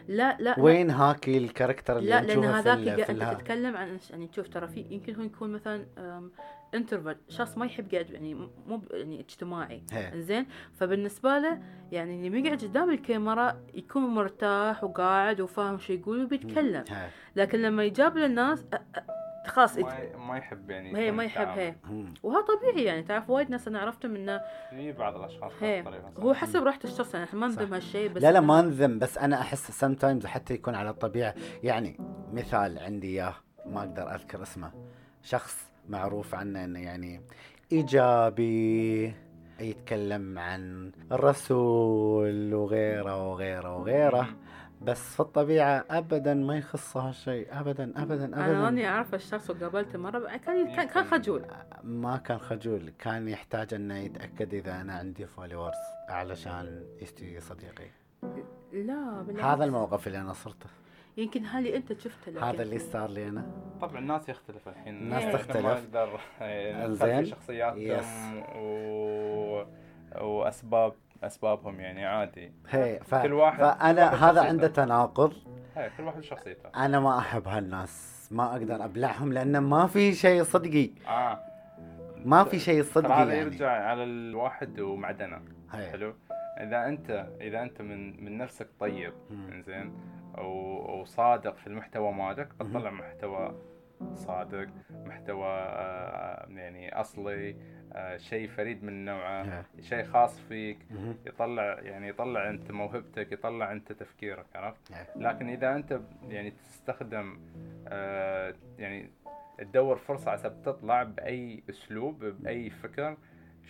لا 0.08 0.36
لا 0.40 0.60
وين 0.60 0.90
هاكي 0.90 1.38
ال 1.38 1.44
character 1.44 1.98
اللي 1.98 2.10
لا 2.10 2.22
لأن 2.22 2.44
هذاك 2.44 3.10
انت 3.10 3.22
تتكلم 3.40 3.76
عن 3.76 3.98
يعني 4.10 4.26
تشوف 4.26 4.48
ترى 4.48 4.68
في 4.68 4.84
يمكن 4.90 5.14
هو 5.14 5.22
يكون 5.22 5.52
مثلا 5.52 5.86
introvert 6.74 7.16
شخص 7.28 7.58
ما 7.58 7.66
يحب 7.66 7.92
يقعد 7.92 8.10
يعني 8.10 8.34
مو 8.34 8.82
يعني 8.92 9.20
اجتماعي. 9.20 9.82
زين 10.14 10.46
فبالنسبة 10.76 11.38
له 11.38 11.62
يعني 11.92 12.26
اللي 12.26 12.46
يقعد 12.46 12.64
قدام 12.64 12.90
الكاميرا 12.90 13.60
يكون 13.74 14.02
مرتاح 14.02 14.84
وقاعد 14.84 15.40
وفاهم 15.40 15.78
شو 15.78 15.92
يقول 15.92 16.24
وبيتكلم. 16.24 16.84
هي. 16.88 17.08
لكن 17.36 17.62
لما 17.62 17.84
يجاب 17.84 18.18
للناس 18.18 18.64
خلاص 19.46 19.78
ما 19.78 20.16
ما 20.16 20.36
يحب 20.38 20.70
يعني 20.70 20.96
هي 20.96 21.10
ما 21.12 21.24
يحب. 21.24 21.48
هي. 21.48 21.74
وهذا 22.22 22.44
طبيعي 22.46 22.84
يعني 22.84 23.02
تعرف 23.02 23.30
وايد 23.30 23.50
ناس 23.50 23.68
أنا 23.68 23.78
عرفتهم 23.78 24.16
إنه 24.16 24.40
في 24.70 24.92
بعض 24.92 25.16
الأشخاص 25.16 25.52
هي. 25.60 25.84
هو 26.18 26.34
حسب 26.34 26.62
راحه 26.62 26.78
الشخص 26.84 27.14
يعني 27.14 27.26
إحنا 27.26 27.40
ما. 27.40 27.46
نذم 27.46 27.74
هالشيء 27.74 28.08
بس 28.08 28.22
لا 28.22 28.32
لا 28.32 28.40
ما 28.40 28.62
نذم 28.62 28.98
بس 28.98 29.18
أنا 29.18 29.40
أحس 29.40 29.70
سم 29.70 29.94
تايمز 29.94 30.26
حتى 30.26 30.54
يكون 30.54 30.74
على 30.74 30.90
الطبيعة 30.90 31.34
يعني 31.62 31.96
مثال 32.32 32.78
عندي 32.78 33.06
إياه 33.06 33.34
ما 33.66 33.80
أقدر 33.80 34.14
أذكر 34.14 34.42
اسمه 34.42 34.72
شخص 35.22 35.70
معروف 35.88 36.34
عنه 36.34 36.64
إنه 36.64 36.82
يعني 36.82 37.20
إيجابي 37.72 39.14
يتكلم 39.60 40.38
عن 40.38 40.92
الرسول 41.12 42.54
وغيره 42.54 43.30
وغيره 43.30 43.76
وغيره. 43.76 44.28
بس 44.86 45.14
في 45.14 45.20
الطبيعة 45.20 45.84
ابدا 45.90 46.34
ما 46.34 46.56
يخصه 46.56 47.00
هالشيء 47.00 47.60
ابدا 47.60 48.02
ابدا 48.02 48.24
أنا 48.24 48.46
ابدا. 48.46 48.60
ماني 48.60 48.86
عارفه 48.86 49.16
الشخص 49.16 49.50
وقابلته 49.50 49.98
مرة 49.98 50.36
كان 50.36 50.76
كان 50.76 50.88
كان 50.88 51.04
خجول. 51.04 51.46
ما 51.82 52.16
كان 52.16 52.38
خجول. 52.38 52.92
كان 52.98 53.28
يحتاج 53.28 53.74
إنه 53.74 53.98
يتأكد 53.98 54.54
إذا 54.54 54.80
أنا 54.80 54.92
عندي 54.92 55.26
followers 55.26 55.76
علشان 56.08 56.84
يستوي 57.02 57.40
صديقي. 57.40 57.90
لا 58.72 59.22
بالعكس. 59.22 59.44
هذا 59.44 59.64
الموقف 59.64 60.06
اللي 60.06 60.20
أنا 60.20 60.32
صرته. 60.32 60.70
يمكن 61.16 61.44
هالي 61.44 61.76
أنت 61.76 61.92
شفته 61.92 62.32
لكن. 62.32 62.44
هذا 62.44 62.62
اللي 62.62 62.78
صار 62.78 63.10
لي 63.10 63.28
أنا. 63.28 63.46
طبعا 63.80 63.98
الناس 63.98 64.28
يختلف 64.28 64.68
الحين. 64.68 64.96
الناس 64.96 65.32
تختلف. 65.32 65.94
ما 65.94 66.88
زين. 66.88 67.10
نخلي 67.10 67.26
شخصياتهم 67.26 67.78
yes. 67.78 68.06
و... 68.56 69.62
وأسباب 70.20 70.94
أسبابهم 71.22 71.80
يعني 71.80 72.06
عادي. 72.06 72.52
هي 72.68 73.00
ف... 73.04 73.14
كل 73.14 73.32
واحد- 73.32 73.58
فأنا 73.60 74.06
كل 74.08 74.12
واحد 74.14 74.24
هذا. 74.24 74.40
عنده 74.48 74.68
تناقض. 74.68 75.32
هي 75.76 75.90
كل 75.96 76.02
واحد 76.02 76.20
شخصيته. 76.20 76.68
أنا 76.76 77.00
ما 77.00 77.18
أحب 77.18 77.48
هالناس. 77.48 78.16
ما 78.30 78.52
أقدر 78.52 78.84
أبلعهم 78.84 79.32
لأن 79.32 79.58
ما 79.58 79.86
في 79.86 80.14
شيء 80.14 80.42
صدقي. 80.42 80.90
آه. 81.08 81.38
ما 82.24 82.44
في 82.44 82.58
شيء 82.58 82.82
صدقي 82.82 83.12
هذا 83.22 83.34
يعني. 83.34 83.46
يرجع 83.46 83.70
على 83.70 84.04
الواحد 84.04 84.80
ومعدنه. 84.80 85.40
هي. 85.72 85.90
حلو؟ 85.90 86.14
إذا 86.60 86.86
أنت 86.86 87.26
إذا 87.40 87.62
أنت 87.62 87.82
من 87.82 88.24
من 88.24 88.38
نفسك 88.38 88.68
طيب 88.80 89.12
و- 90.38 91.00
وصادق 91.00 91.56
في 91.56 91.66
المحتوى 91.66 92.12
مالك. 92.12 92.48
بتطلع 92.60 92.90
محتوى 92.90 93.54
صادق 94.14 94.68
محتوى 94.90 95.46
آه، 95.48 96.46
يعني 96.48 97.00
أصلي 97.00 97.56
آه، 97.92 98.16
شيء 98.16 98.48
فريد 98.48 98.84
من 98.84 99.04
نوعه. 99.04 99.64
شيء 99.80 100.04
خاص 100.04 100.40
فيك. 100.40 100.78
يطلع 101.26 101.62
يعني 101.80 102.08
يطلع 102.08 102.50
أنت 102.50 102.70
موهبتك 102.70 103.32
يطلع 103.32 103.72
أنت 103.72 103.92
تفكيرك 103.92 104.46
عرفت. 104.54 104.80
لكن 105.16 105.48
إذا 105.48 105.74
أنت 105.76 106.00
يعني 106.28 106.50
تستخدم 106.50 107.40
آه، 107.88 108.54
يعني 108.78 109.10
تدور 109.58 109.96
فرصة 109.96 110.30
عشان 110.30 110.62
تطلع 110.62 111.02
بأي 111.02 111.62
أسلوب 111.70 112.24
بأي 112.24 112.70
فكر 112.70 113.16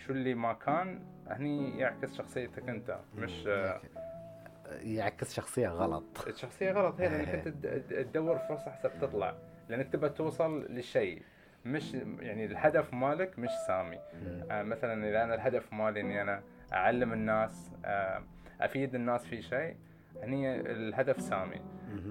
شو 0.05 0.13
اللي 0.13 0.33
ما 0.33 0.53
كان 0.53 1.03
هني 1.27 1.79
يعكس 1.79 2.13
شخصيتك 2.17 2.69
أنت 2.69 2.99
مش 3.15 3.49
يعكس 4.81 5.33
شخصية 5.33 5.67
غلط 5.69 6.03
الشخصيه 6.27 6.71
غلط 6.71 6.99
هي 7.01 7.07
لأنك. 7.09 7.29
أنت 7.35 7.47
تد- 7.47 8.05
تدور 8.11 8.37
فرصة 8.37 8.71
حسب 8.71 8.91
تطلع 9.01 9.35
لأنك 9.69 9.87
تبى 9.89 10.09
توصل 10.09 10.65
لشيء. 10.69 11.21
مش 11.65 11.93
يعني 12.19 12.45
الهدف 12.45 12.93
مالك 12.93 13.39
مش 13.39 13.49
سامي. 13.67 13.99
آه 14.51 14.63
مثلا 14.63 15.09
إذا 15.09 15.23
أنا 15.23 15.35
الهدف 15.35 15.73
مالي 15.73 16.01
إني 16.01 16.21
أنا 16.21 16.43
أعلم 16.73 17.13
الناس 17.13 17.71
آه 17.85 18.23
أفيد 18.61 18.95
الناس 18.95 19.25
في 19.25 19.41
شيء 19.41 19.75
هني 20.23 20.61
الهدف 20.61 21.21
سامي. 21.21 21.61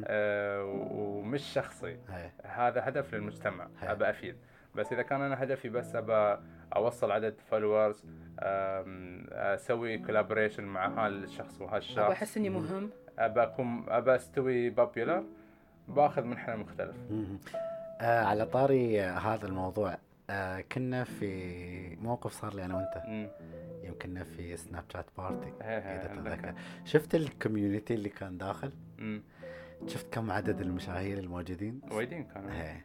آه 0.05 0.65
ومش 0.91 1.43
شخصي. 1.43 1.97
هذا 2.45 2.89
هدف 2.89 3.15
للمجتمع. 3.15 3.69
أبى 3.83 4.11
أفيد. 4.11 4.37
بس 4.75 4.93
إذا 4.93 5.03
كان 5.03 5.21
أنا 5.21 5.43
هدفي 5.43 5.69
بس 5.69 5.97
أبى 5.97 6.43
أوصل 6.77 7.11
عدد 7.13 7.35
followers 7.51 8.05
أسوي 9.33 9.99
collaboration 9.99 10.65
مع 10.65 10.87
هالشخص 10.87 11.61
وهالشخص. 11.61 12.11
أحس 12.11 12.37
إني 12.37 12.51
مهم. 12.51 12.91
أبى 13.19 13.43
اكون 13.43 13.85
أبى 13.89 14.15
أستوي 14.15 14.71
popular 14.71 15.25
باخذ 15.89 16.25
منحنى 16.25 16.57
مختلف. 16.57 16.97
آه 18.01 18.25
على 18.25 18.47
طاري 18.47 19.03
آه، 19.03 19.19
هذا 19.19 19.47
الموضوع 19.47 19.99
آه 20.31 20.61
كنا 20.61 21.05
في 21.05 21.97
موقف 21.97 22.33
صار 22.33 22.55
لي 22.55 22.65
أنا 22.65 22.77
وأنت 22.77 23.03
مم. 23.09 23.29
يمكن 23.85 24.25
في 24.25 24.57
سناب 24.57 24.85
شات 24.93 25.07
party 25.19 25.53
هي 25.63 25.83
هي 25.83 25.97
اذا. 25.97 26.15
تتذكر 26.15 26.55
شفت 26.85 27.15
ال 27.15 27.23
community 27.23 27.95
اللي 27.95 28.09
كان 28.09 28.39
داخل 28.39 28.73
مم. 28.99 29.23
شفت 29.87 30.13
كم 30.15 30.31
عدد 30.31 30.61
المشاهير 30.61 31.19
الموجودين 31.19 31.81
وايدين 31.91 32.25
كانوا 32.25 32.51
إيه. 32.51 32.85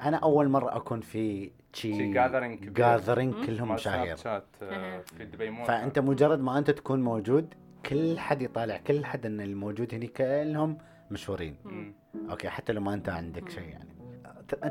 أنا 0.00 0.16
أول 0.16 0.48
مرة 0.48 0.76
أكون 0.76 1.00
في 1.00 1.50
شي. 1.72 2.12
gathering. 2.12 3.46
كلهم 3.46 3.72
مشاهير 3.74 4.16
شات 4.16 4.44
آه،. 4.62 5.00
في 5.00 5.24
دبي 5.24 5.50
مول 5.50 5.66
فأنت 5.66 5.98
مجرد 5.98 6.40
ما 6.40 6.58
أنت 6.58 6.70
تكون 6.70 7.02
موجود 7.02 7.54
كل 7.86 8.18
حد 8.18 8.42
يطالع 8.42 8.76
كل 8.76 9.04
حد 9.04 9.26
إن 9.26 9.40
الموجود 9.40 9.94
هني 9.94 10.06
كلهم 10.06 10.78
مشهورين 11.10 11.56
مم. 11.64 11.94
okay 12.30 12.48
حتى 12.48 12.72
لو 12.72 12.80
ما 12.80 12.94
أنت 12.94 13.08
عندك. 13.08 13.48
شيء 13.48 13.68
يعني. 13.68 13.90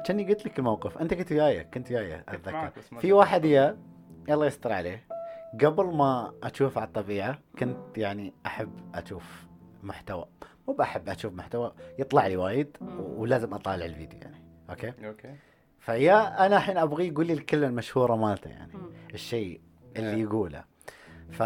كأني 0.05 0.23
قلت 0.23 0.45
لك 0.45 0.59
الموقف. 0.59 0.97
أنت 0.97 1.13
كنت 1.13 1.31
وياي 1.31 1.63
كنت 1.63 1.91
وياي 1.91 2.23
أتذكر. 2.27 2.69
في. 2.99 3.13
واحد 3.13 3.45
يا 3.45 3.77
الله 4.29 4.45
يستر 4.45 4.71
عليه. 4.71 5.03
قبل 5.61 5.85
ما 5.85 6.33
أشوف 6.43 6.77
على 6.77 6.87
الطبيعة 6.87 7.39
كنت 7.59 7.97
يعني 7.97 8.33
أحب 8.45 8.71
أشوف 8.95 9.47
محتوى. 9.83 10.25
مو 10.67 10.73
بحب 10.73 11.09
أشوف 11.09 11.33
محتوى. 11.33 11.73
يطلع 11.99 12.27
لي 12.27 12.37
وايد 12.37 12.77
ولازم 12.99 13.53
أطالع 13.53 13.85
الفيديو 13.85 14.19
يعني. 14.19 14.43
okay؟ 14.69 14.93
okay. 15.07 15.35
فيا 15.79 16.45
أنا 16.45 16.57
الحين 16.57 16.77
أبغى 16.77 17.07
يقول 17.07 17.27
لي 17.27 17.33
الكلمة 17.33 17.67
المشهورة 17.67 18.15
مالته 18.15 18.49
يعني. 18.49 18.71
الشيء 19.13 19.61
اللي 19.97 20.15
إيه. 20.15 20.23
يقوله. 20.23 20.63
ف 21.31 21.43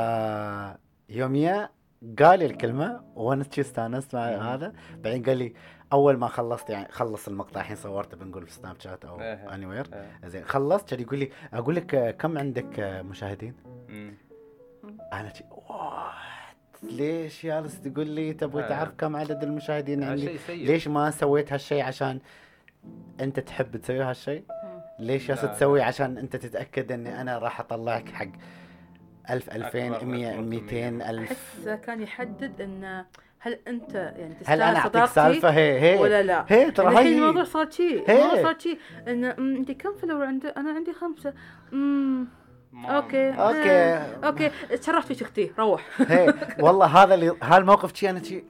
يوم 1.10 1.36
يا 1.36 1.70
قال 2.20 2.40
لي 2.40 2.46
الكلمة 2.46 3.04
وأنا 3.16 3.46
استانست 3.60 4.16
مع. 4.16 4.54
هذا. 4.54 4.74
بعدين 5.04 5.24
قال 5.24 5.38
لي 5.38 5.54
أول 5.94 6.18
ما 6.18 6.28
خلصت 6.28 6.70
يعني 6.70 6.88
خلص 6.92 7.28
المقطع 7.28 7.60
الحين 7.62 7.76
صورته 7.76 8.18
بنقول 8.18 8.46
في 8.48 8.54
سناب 8.54 8.76
شات 8.80 9.06
أو 9.06 9.22
إيه. 9.22 9.56
اني 9.56 9.66
وير 9.66 9.88
آه. 9.94 10.28
زين 10.28 10.46
خلصت 10.46 10.90
كان 10.90 11.00
يقول 11.00 11.20
لي 11.20 11.30
أقول 11.54 11.76
لك 11.76 12.16
كم 12.20 12.38
عندك 12.38 12.80
آه، 12.80 13.02
مشاهدين؟ 13.02 13.54
مم. 13.90 14.14
أنا 15.14 15.34
شي 15.34 15.44
ليش 16.84 17.46
جالس 17.46 17.82
تقول 17.82 18.08
لي 18.08 18.34
تبغى 18.34 18.64
آه. 18.64 18.70
تعرف 18.70 18.92
كم 18.98 19.16
عدد 19.16 19.44
المشاهدين 19.44 20.04
عندي؟ 20.04 20.22
شيء 20.26 20.38
سيء 20.38 20.68
ليش 20.68 20.88
ما 20.88 21.12
سويت 21.12 21.54
هالشيء 21.54 21.84
عشان 21.84 22.20
أنت 23.20 23.40
تحب 23.40 23.78
تسوي 23.78 24.02
هالشيء؟ 24.02 24.44
ليش 25.00 25.28
جالس. 25.28 25.42
تسوي 25.42 25.82
عشان 25.82 26.18
أنت 26.18 26.36
تتأكد 26.36 26.92
إني 26.92 27.22
أنا 27.22 27.38
راح 27.38 27.60
أطلعك 27.60 28.10
حق 28.10 28.28
1000 29.30 29.50
2000 29.50 29.96
أكبر 29.96 30.06
100 30.06 30.30
أكبر 30.32 30.42
200 30.42 30.66
كمية. 30.68 31.10
ألف 31.10 31.32
أحس 31.32 31.80
كان 31.86 32.02
يحدد 32.02 32.62
إنه 32.62 33.06
هل 33.46 33.60
أنت 33.68 33.94
يعني 33.96 34.34
هل 34.34 34.40
تستاهل 34.40 34.62
أنا 34.62 34.80
أعطيك 34.80 35.06
سالفة؟ 35.06 35.50
هي 35.50 35.80
هي 35.82 36.00
ولا 36.00 36.24
لا؟ 36.24 36.46
هي 36.48 36.72
ترى 36.72 36.88
الحين 36.88 37.08
هي 37.08 37.14
الموضوع 37.14 37.44
صار 37.44 37.70
شي 37.70 38.00
هي. 38.08 38.22
الموضوع 38.24 38.44
صار 38.44 38.60
شي. 38.60 38.78
انه 39.08 39.36
أمم، 39.38 39.56
أنت 39.56 39.72
كم 39.72 39.94
follower 39.94 40.26
عندك 40.26 40.58
أنا 40.58 40.72
عندي 40.72 40.94
خمسة. 40.94 41.34
امم 41.74 42.28
okay. 42.86 43.30
okay. 43.30 44.06
okay. 44.28 44.52
تشرفت 44.78 45.08
فيك 45.08 45.22
أختي 45.22 45.52
روح. 45.60 45.86
هي 46.08 46.34
والله 46.60 46.86
هذا 46.86 47.14
اللي 47.14 47.36
هالموقف 47.44 47.96
شي 47.96 48.10
أنا 48.10 48.24
شي 48.24 48.44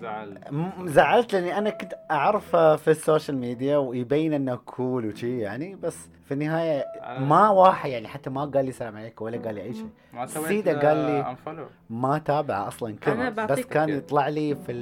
زعل 0.00 0.38
زعلت 0.84 1.32
لأني 1.32 1.58
أنا 1.58 1.70
كنت 1.70 1.94
اعرفه 2.10 2.76
في 2.76 2.90
ال 2.90 2.97
social 2.97 3.36
media 3.38 3.76
ويبين 3.76 4.32
إنه 4.32 4.54
cool 4.56 5.06
وشي 5.06 5.38
يعني 5.38 5.74
بس 5.76 6.08
في 6.24 6.34
النهاية 6.34 6.82
أنا- 6.82 7.20
ما 7.20 7.48
واحد 7.48 7.90
يعني 7.90 8.08
حتى 8.08 8.30
ما 8.30 8.44
قال 8.44 8.64
لي 8.64 8.72
سلام 8.72 8.96
عليك 8.96 9.20
ولا 9.22 9.38
قال 9.38 9.54
لي 9.54 9.62
أي 9.62 9.74
شيء. 9.74 9.88
ما 10.12 10.26
سويت 10.26 10.46
سيدة 10.48 10.88
قال 10.88 10.96
لي- 10.96 11.30
unfollow 11.30 11.66
ما 11.90 12.18
تابع 12.18 12.68
أصلا 12.68 12.88
أنا 12.88 12.98
كلمة 12.98 13.46
بس 13.46 13.60
كان. 13.60 13.88
يطلع 13.88 14.28
لي 14.28 14.54
في 14.54 14.72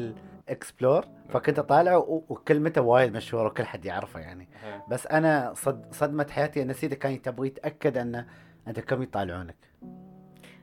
ال 0.48 0.55
explore 0.55 1.04
فكنت 1.28 1.58
اطالع 1.58 1.96
و- 1.96 2.24
وكلمته 2.28 2.80
وايد 2.80 3.16
مشهورة 3.16 3.46
وكل 3.46 3.64
حد 3.64 3.84
يعرفه 3.84 4.20
يعني. 4.20 4.48
بس 4.88 5.06
أنا 5.06 5.52
صد 5.54 5.84
صدمة 5.94 6.26
حياتي 6.30 6.62
إن 6.62 6.72
سيدة 6.72 6.96
كان 6.96 7.22
تبغى 7.22 7.46
يتأكد 7.46 7.98
ان 7.98 8.24
أنت 8.68 8.80
كم 8.80 9.02
يطالعونك. 9.02 9.56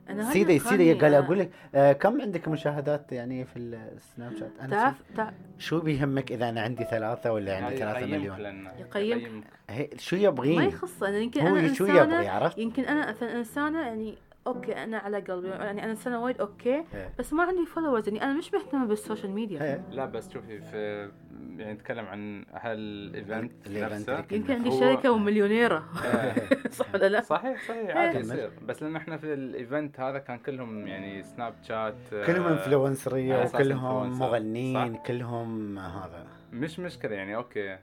أنا 0.09 0.23
نقاني، 0.23 0.33
سيدة 0.33 0.57
قال 1.01 1.13
أقول 1.13 1.39
لك 1.39 1.49
آه 1.75 1.91
كم 1.93 2.21
عندك 2.21 2.47
مشاهدات 2.47 3.11
يعني 3.11 3.45
في 3.45 3.57
السناب 3.59 4.35
شات 4.35 4.51
أنا 4.61 4.69
تعرف 4.69 4.97
شي- 4.97 5.13
تع- 5.15 5.31
شو 5.57 5.79
بيهمك 5.79 6.31
إذا 6.31 6.49
أنا 6.49 6.61
عندي 6.61 6.83
ثلاثة 6.83 7.33
ولا 7.33 7.57
عندي 7.57 7.77
ثلاثة 7.77 8.05
مليون 8.05 8.67
يقيمك. 8.79 9.43
هي 9.69 9.89
شو 9.97 10.15
ما 10.15 10.21
يبغين 10.21 10.61
يخص 10.61 11.03
أنا 11.03 11.17
يمكن 11.17 11.41
هو 11.41 11.55
أنا 11.57 11.73
شو 11.73 11.85
إنسانة 11.85 12.03
يبغي 12.03 12.27
عرفت 12.27 12.57
يمكن 12.57 12.83
أنا 12.83 13.09
مثلا 13.09 13.35
إنسانة 13.39 13.79
يعني 13.81 14.15
أوكي 14.47 14.83
أنا 14.83 14.97
على 14.97 15.19
قلبي 15.19 15.47
يعني 15.47 15.83
أنا 15.83 15.91
انسانه 15.91 16.23
وايد 16.23 16.39
okay 16.41 16.69
إيه. 16.93 17.13
بس 17.19 17.33
ما 17.33 17.43
عندي 17.43 17.65
followers 17.65 18.07
يعني 18.07 18.23
أنا 18.23 18.33
مش 18.33 18.53
مهتمة 18.53 18.85
بال 18.85 18.97
social 18.97 19.31
media 19.31 19.63
إيه. 19.63 19.81
لا 19.91 20.05
بس 20.05 20.29
شوفي 20.33 20.61
في 20.61 21.09
يعني 21.58 21.73
نتكلم 21.73 22.06
عن 22.06 22.45
هال 22.53 22.81
event 22.81 23.51
نفسه 23.67 24.25
يمكن 24.32 24.54
عندي 24.54 24.71
شركة 24.71 25.12
ومليونيرة 25.12 25.84
آه، 26.06 26.34
صح 26.80 26.93
ولا 26.93 27.10
لا؟ 27.10 27.21
صحيح 27.21 27.67
صحيح 27.67 27.97
عادي 27.97 28.13
كمل. 28.13 28.21
يصير 28.25 28.52
بس 28.67 28.84
لأن 28.84 28.95
إحنا 28.95 29.17
في 29.17 29.34
ال 29.33 29.44
event 29.44 29.99
هذا 29.99 30.17
كان 30.19 30.38
كلهم 30.38 30.88
يعني 30.88 31.23
سناب 31.23 31.54
شات 31.67 31.95
كلهم 32.25 32.45
أساس 33.43 33.56
وكلهم. 33.56 34.19
مغنيين؟ 34.19 34.95
كلهم 34.95 35.80
هذا 35.80 36.28
مش 36.51 36.79
مشكلة 36.79 37.15
يعني 37.15 37.35
okay. 37.35 37.77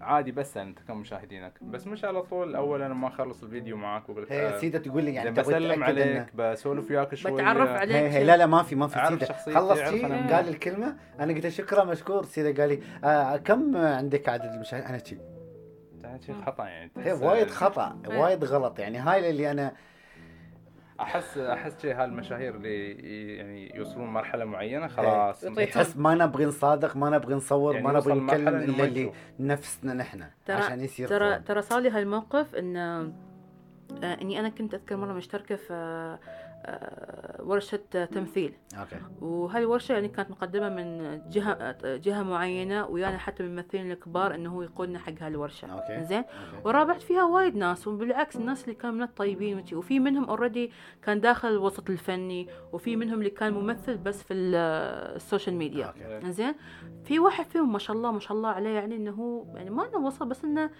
عادي 0.00 0.32
بس 0.32 0.56
أنت 0.56 0.78
كم 0.88 0.96
مشاهدينك 0.96 1.52
بس 1.62 1.86
مش 1.86 2.04
على 2.04 2.22
طول. 2.22 2.56
اول 2.56 2.82
أنا 2.82 2.94
ما 2.94 3.08
أخلص 3.08 3.42
الفيديو 3.42 3.76
معك 3.76 4.08
واقول 4.08 4.22
لك 4.22 4.32
هي 4.32 4.46
آه، 4.48 4.58
سيدة 4.58 4.78
تقول 4.78 5.04
لي 5.04 5.14
يعني 5.14 5.30
بسلم 5.30 5.84
عليك 5.84 6.26
بسولف 6.36 6.90
وياك 6.90 7.14
شوية. 7.14 7.32
بتعرف 7.32 7.70
عليك 7.70 7.96
هي 7.96 8.08
هي 8.08 8.24
لا 8.24 8.36
لا 8.36 8.46
ما 8.46 8.62
في 8.62 8.74
ما 8.74 8.86
في 8.88 8.96
أعرف 8.96 9.12
سيدة. 9.12 9.26
شخصيتي، 9.26 9.58
خلص 9.58 9.78
أعرف 9.78 9.94
شي 9.94 10.06
أنا. 10.06 10.36
قال 10.36 10.48
الكلمة. 10.48 10.96
أنا 11.20 11.34
قلت 11.34 11.44
له 11.44 11.50
شكرا 11.50 11.84
مشكور. 11.84 12.24
سيدة 12.24 12.62
قال 12.62 12.70
لي 12.72 12.82
آه 13.04 13.36
كم 13.36 13.76
عندك 13.76 14.28
عدد 14.28 14.44
المشاهد؟ 14.44 14.82
أنا 14.82 14.98
شي. 14.98 15.18
يعني 16.02 16.22
شيء 16.22 16.34
خطأ 16.46 16.64
يعني 16.64 16.90
هي 16.96 17.12
وايد 17.12 17.50
خطأ 17.50 17.98
إيه. 18.10 18.18
وايد 18.18 18.44
غلط 18.44 18.78
يعني. 18.78 18.98
هاي 18.98 19.30
اللي 19.30 19.50
أنا 19.50 19.72
احس 21.00 21.38
أحس 21.38 21.82
شيء 21.82 21.94
هالمشاهير 21.94 22.54
اللي 22.54 22.92
يعني 23.36 23.76
يوصلون 23.76 24.06
مرحله 24.06 24.44
معينة 24.44 24.88
خلاص 24.88 25.44
يطيحون. 25.44 25.66
تحس 25.66 25.96
ما 25.96 26.14
نبغي 26.14 26.44
نصادق 26.44 26.96
ما 26.96 27.10
نبغي 27.10 27.34
نصور 27.34 27.74
يعني 27.74 27.86
ما 27.86 27.92
نبغي 27.92 28.14
نتكلم 28.14 28.48
إنه 28.48 28.64
الا 28.64 28.84
اللي. 28.84 29.12
نفسنا 29.40 29.94
نحن 29.94 30.24
ترى 30.46 30.56
عشان 30.56 30.80
يصير 30.80 31.08
ترى. 31.08 31.38
ترى 31.38 31.62
صار 31.62 31.80
لي 31.80 31.90
هالموقف 31.90 32.54
إن 32.54 32.76
آه، 32.76 33.12
إني 34.22 34.40
أنا 34.40 34.48
كنت 34.48 34.74
أذكر 34.74 34.96
مرة 34.96 35.12
مشتركة 35.12 35.56
في 35.56 36.18
آه، 36.68 37.42
ورشة 37.42 37.76
تمثيل. 38.12 38.52
okay. 38.78 38.96
وهاي 39.20 39.62
الورشة 39.62 39.92
يعني 39.92 40.08
كانت 40.08 40.30
مقدمة 40.30 40.68
من 40.68 41.20
جهة 41.30 41.76
جهة 41.96 42.22
معينة 42.22 42.86
ويانا 42.86 43.18
حتى 43.18 43.42
من 43.42 43.48
الممثلين 43.48 43.90
الكبار 43.92 44.34
إنه 44.34 44.54
هو 44.54 44.62
يقودنا 44.62 44.98
حق 44.98 45.12
هالورشة. 45.20 45.66
okay. 45.66 46.04
زين؟ 46.04 46.18
okay. 46.18 46.28
ورابحت 46.64 47.02
فيها 47.02 47.24
وايد 47.24 47.56
ناس 47.56 47.88
وبالعكس 47.88 48.36
الناس 48.36 48.64
اللي 48.64 48.74
كانوا 48.74 48.94
من 48.96 49.02
الطيبين 49.02 49.64
وفي 49.72 50.00
منهم 50.00 50.24
already 50.24 50.72
كان 51.02 51.20
داخل 51.20 51.48
الوسط 51.48 51.90
الفني 51.90 52.48
وفي 52.72 52.96
منهم 52.96 53.18
اللي 53.18 53.30
كان 53.30 53.52
ممثل 53.52 53.96
بس 53.96 54.22
في 54.22 54.34
ال- 54.34 54.54
social 55.16 55.56
media 55.56 55.86
okay. 55.86 56.32
زين؟ 56.32 56.54
في 57.04 57.18
واحد 57.18 57.44
فيهم 57.46 57.72
ما 57.72 57.78
شاء 57.78 57.96
الله 57.96 58.10
ما 58.12 58.20
شاء 58.20 58.36
الله 58.36 58.48
عليه 58.48 58.70
يعني 58.70 58.96
إنه 58.96 59.10
هو 59.10 59.56
يعني 59.56 59.70
ما 59.70 59.88
إنه 59.88 60.06
وصل 60.06 60.28
بس 60.28 60.44
إنه 60.44 60.70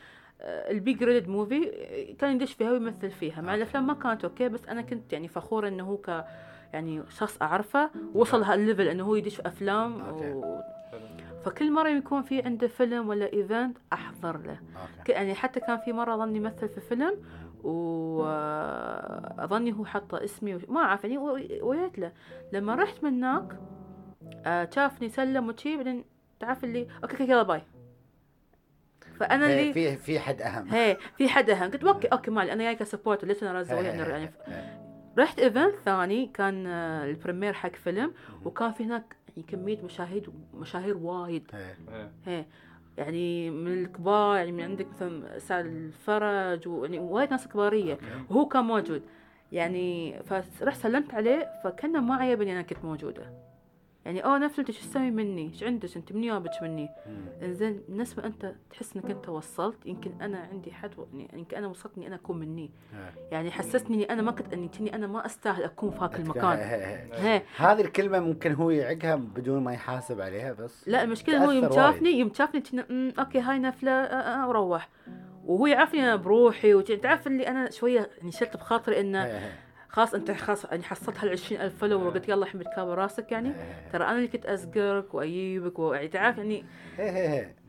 آه، 0.41 0.71
ال 0.71 0.82
B 0.82 0.93
grade 0.93 1.29
movie 1.29 1.71
آه، 1.75 2.13
كان 2.19 2.35
يدش 2.37 2.53
فيها 2.53 2.73
ويمثل 2.73 3.11
فيها. 3.11 3.41
مع 3.41 3.55
الأفلام 3.55 3.87
ما 3.87 3.95
كانت 3.95 4.25
okay 4.25 4.49
بس 4.49 4.67
أنا 4.69 4.83
كنت 4.83 5.13
يعني 5.13 5.29
فخوره 5.29 5.69
إنه 5.69 5.85
هو 5.85 5.97
ك 5.97 6.25
يعني 6.73 7.03
شخص 7.09 7.43
أعرفه 7.43 7.91
وصل 8.15 8.43
هال 8.43 8.56
level 8.56 8.89
إنه 8.89 9.05
هو 9.05 9.15
يدش 9.15 9.37
في 9.37 9.47
أفلام. 9.49 10.03
و... 10.23 10.61
فكل 11.45 11.73
مرة 11.73 11.89
يكون 11.89 12.23
في 12.23 12.43
عنده 12.43 12.67
فيلم 12.69 13.09
ولا 13.09 13.33
event 13.33 13.79
أحضر 13.93 14.37
له. 14.39 14.61
يعني 15.09 15.35
حتى 15.35 15.61
كان 15.61 15.79
في 15.79 15.93
مرة 15.93 16.17
ظني 16.17 16.37
يمثل 16.39 16.69
في 16.69 16.81
فيلم 16.81 17.17
واظني 18.37 19.73
هو 19.73 19.85
حط 19.85 20.15
اسمي 20.15 20.55
وش- 20.55 20.69
ما 20.69 20.81
أعرف 20.81 21.05
يعني 21.05 21.19
ويت 21.63 21.99
له. 21.99 22.13
لما 22.53 22.75
رحت 22.75 23.05
من 23.05 23.25
هناك 23.25 23.59
آه، 24.47 24.69
شافني 24.75 25.09
سلم 25.09 25.49
وشي 25.49 25.77
بعدين 25.77 26.05
تعرف 26.41 26.65
اللي 26.65 26.87
okay 27.03 27.25
يلا 27.25 27.43
bye. 27.43 27.63
فأنا 29.21 29.47
اللي 29.47 29.73
في 29.73 29.97
في 29.97 30.19
حد 30.21 30.43
أهم. 30.43 30.69
هي 30.69 30.97
في 31.17 31.29
حد 31.29 31.51
أهم. 31.51 31.71
قلت 31.71 31.85
okay 31.85 32.09
okay 32.09 32.31
مالي 32.31 32.53
أنا 32.53 32.65
جاي 32.65 32.75
ك 32.75 32.81
support 32.81 33.25
ليش 33.25 33.43
أنا 33.43 33.53
رازة 33.53 33.81
هي- 33.81 33.85
يعني 33.85 34.31
رحت 35.19 35.39
event 35.39 35.75
ثاني 35.85 36.27
كان 36.35 36.67
آه، 36.67 37.05
ال 37.05 37.10
premiere 37.10 37.53
حق 37.53 37.75
فيلم 37.75 38.13
وكان 38.45 38.73
في 38.73 38.85
هناك 38.85 39.17
يعني 39.29 39.43
كمية 39.49 39.83
مشاهير 39.83 40.31
مشاهير 40.55 40.97
وايد. 40.97 41.51
هي-. 41.55 42.09
هي. 42.27 42.45
يعني 42.99 43.51
من 43.51 43.73
الكبار 43.85 44.37
يعني 44.37 44.53
من 44.53 44.63
عندك 44.63 44.87
مثلا 44.89 45.39
سعد 45.39 45.67
الفرج 45.67 46.69
ويعني 46.69 46.99
وايد 46.99 47.31
ناس 47.31 47.49
كبارية. 47.49 47.99
وهو 48.31 48.47
كان 48.49 48.65
موجود. 48.65 49.03
يعني 49.53 50.17
فرحت 50.59 50.77
سلمت 50.83 51.15
عليه 51.15 51.51
فكان 51.65 52.01
ما 52.01 52.15
عجبني 52.15 52.53
أنا 52.53 52.63
كنت 52.63 52.85
موجودة. 52.85 53.23
يعني 54.07 54.25
اوه 54.25 54.39
نفس 54.39 54.59
انت 54.59 54.71
شو 54.71 54.81
تسوي 54.81 55.11
مني؟ 55.11 55.43
إيش 55.49 55.63
عندك؟ 55.63 55.97
انت 55.97 56.13
من 56.13 56.25
يابك 56.25 56.51
مني؟ 56.63 56.89
انزين 57.43 57.81
بالنسبة 57.89 58.25
أنت 58.25 58.55
تحس 58.71 58.97
إنك 58.97 59.11
أنت 59.11 59.29
وصلت 59.29 59.87
يمكن 59.87 60.13
أنا 60.23 60.39
عندي 60.53 60.73
حد 60.73 60.91
يعني 61.15 61.29
يمكن 61.33 61.57
أنا 61.57 61.67
وصلت 61.67 61.93
اني 61.97 62.07
أنا 62.07 62.15
أكون 62.17 62.39
مني. 62.39 62.71
يعني 63.33 63.51
حسسني 63.51 63.97
إني 63.97 64.05
أنا 64.13 64.23
ما 64.23 64.33
كنت 64.33 64.53
إني 64.53 64.69
كني 64.69 64.95
أنا 64.95 65.07
ما 65.07 65.27
أستاهل 65.27 65.63
أكون 65.63 65.91
في 65.91 65.99
هاك 66.01 66.17
المكان. 66.21 66.43
هذه 67.57 67.81
الكلمة 67.81 68.21
ممكن 68.21 68.53
هو 68.53 68.71
يعقها 68.71 69.17
بدون 69.17 69.63
ما 69.63 69.73
يحاسب 69.73 70.21
عليها 70.21 70.53
بس 70.53 70.89
لا 70.89 71.03
المشكلة 71.03 71.45
هو 71.45 71.51
يوم 71.51 71.65
شافني 71.73 72.11
يوم 72.19 72.33
شافني 72.35 72.63
"أمم، 72.91 73.13
okay 73.19 73.41
هاي 73.41 73.59
نفلة 73.59 74.47
وروح. 74.49 74.89
وهو 75.45 75.67
يعرفني 75.67 76.03
أنا 76.03 76.17
بروحي 76.17 76.75
وت- 76.75 76.93
تعرف 76.93 77.27
اللي 77.27 77.49
أنا 77.49 77.71
شوية 77.71 78.11
يعني 78.19 78.31
شلت 78.33 78.57
بخاطري 78.57 79.01
إنه. 79.01 79.25
خلاص 79.97 80.15
أنت 80.15 80.31
خلاص 80.31 80.65
يعني 80.65 80.83
حصلت 80.83 81.19
هال 81.19 81.29
20000 81.31 81.79
follower 81.79 82.07
وقلت 82.07 82.29
يلا 82.29 82.47
حمد 82.47 82.63
كابر 82.77 82.99
راسك 82.99 83.33
يعني 83.33 83.49
هي- 83.49 83.91
ترى 83.93 84.05
أنا 84.05 84.17
اللي 84.17 84.29
كنت 84.29 84.47
ازقرك 84.47 85.15
واجيبك 85.15 85.79
ويعني 85.79 86.09
تعرف 86.09 86.39
يعني. 86.39 86.65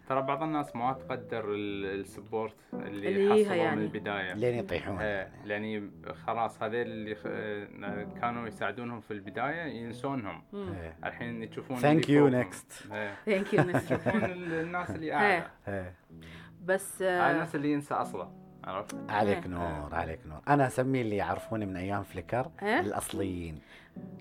ترى 0.10 0.22
بعض 0.22 0.44
الناس 0.44 0.76
ما 0.76 0.94
تقدر 0.94 1.54
ال- 1.54 2.00
ال 2.00 2.07
support 2.07 2.56
اللي, 2.74 3.08
اللي 3.08 3.44
حصلوه 3.44 3.56
يعني. 3.58 3.76
من 3.76 3.82
البداية 3.84 4.34
لين 4.34 4.60
يطيحون 4.60 4.98
إيه 5.00 5.30
يعني 5.46 5.92
خلاص 6.28 6.64
هذول 6.64 6.76
اللي 6.76 7.16
خ- 7.16 8.20
كانوا 8.22 8.48
يساعدونهم 8.48 9.00
في 9.00 9.12
البداية 9.12 9.62
ينسونهم. 9.62 10.44
الحين 11.06 11.50
تشوفون 11.50 11.78
you 11.78 11.80
فوقهم. 11.82 12.44
next. 12.44 12.94
إيه. 12.94 13.14
thank 13.26 13.54
you 13.54 13.64
تشوفون 13.80 14.24
ال- 14.26 14.54
الناس 14.54 14.90
اللي 14.90 15.14
أعلى. 15.14 15.92
بس 16.66 17.02
هاي 17.02 17.10
آه، 17.10 17.32
الناس 17.32 17.56
اللي 17.56 17.72
ينسى 17.72 17.94
أصلا 17.94 18.47
عرفت؟ 18.68 18.96
عليك 19.10 19.38
إيه. 19.38 19.48
نور 19.48 19.96
عليك 19.96 20.20
نور 20.28 20.40
أنا 20.48 20.68
اسمي 20.68 21.02
اللي 21.02 21.16
يعرفوني 21.16 21.66
من 21.66 21.78
أيام 21.78 22.04
فليكر 22.04 22.52
إيه؟ 22.64 22.80
الأصليين 22.80 23.60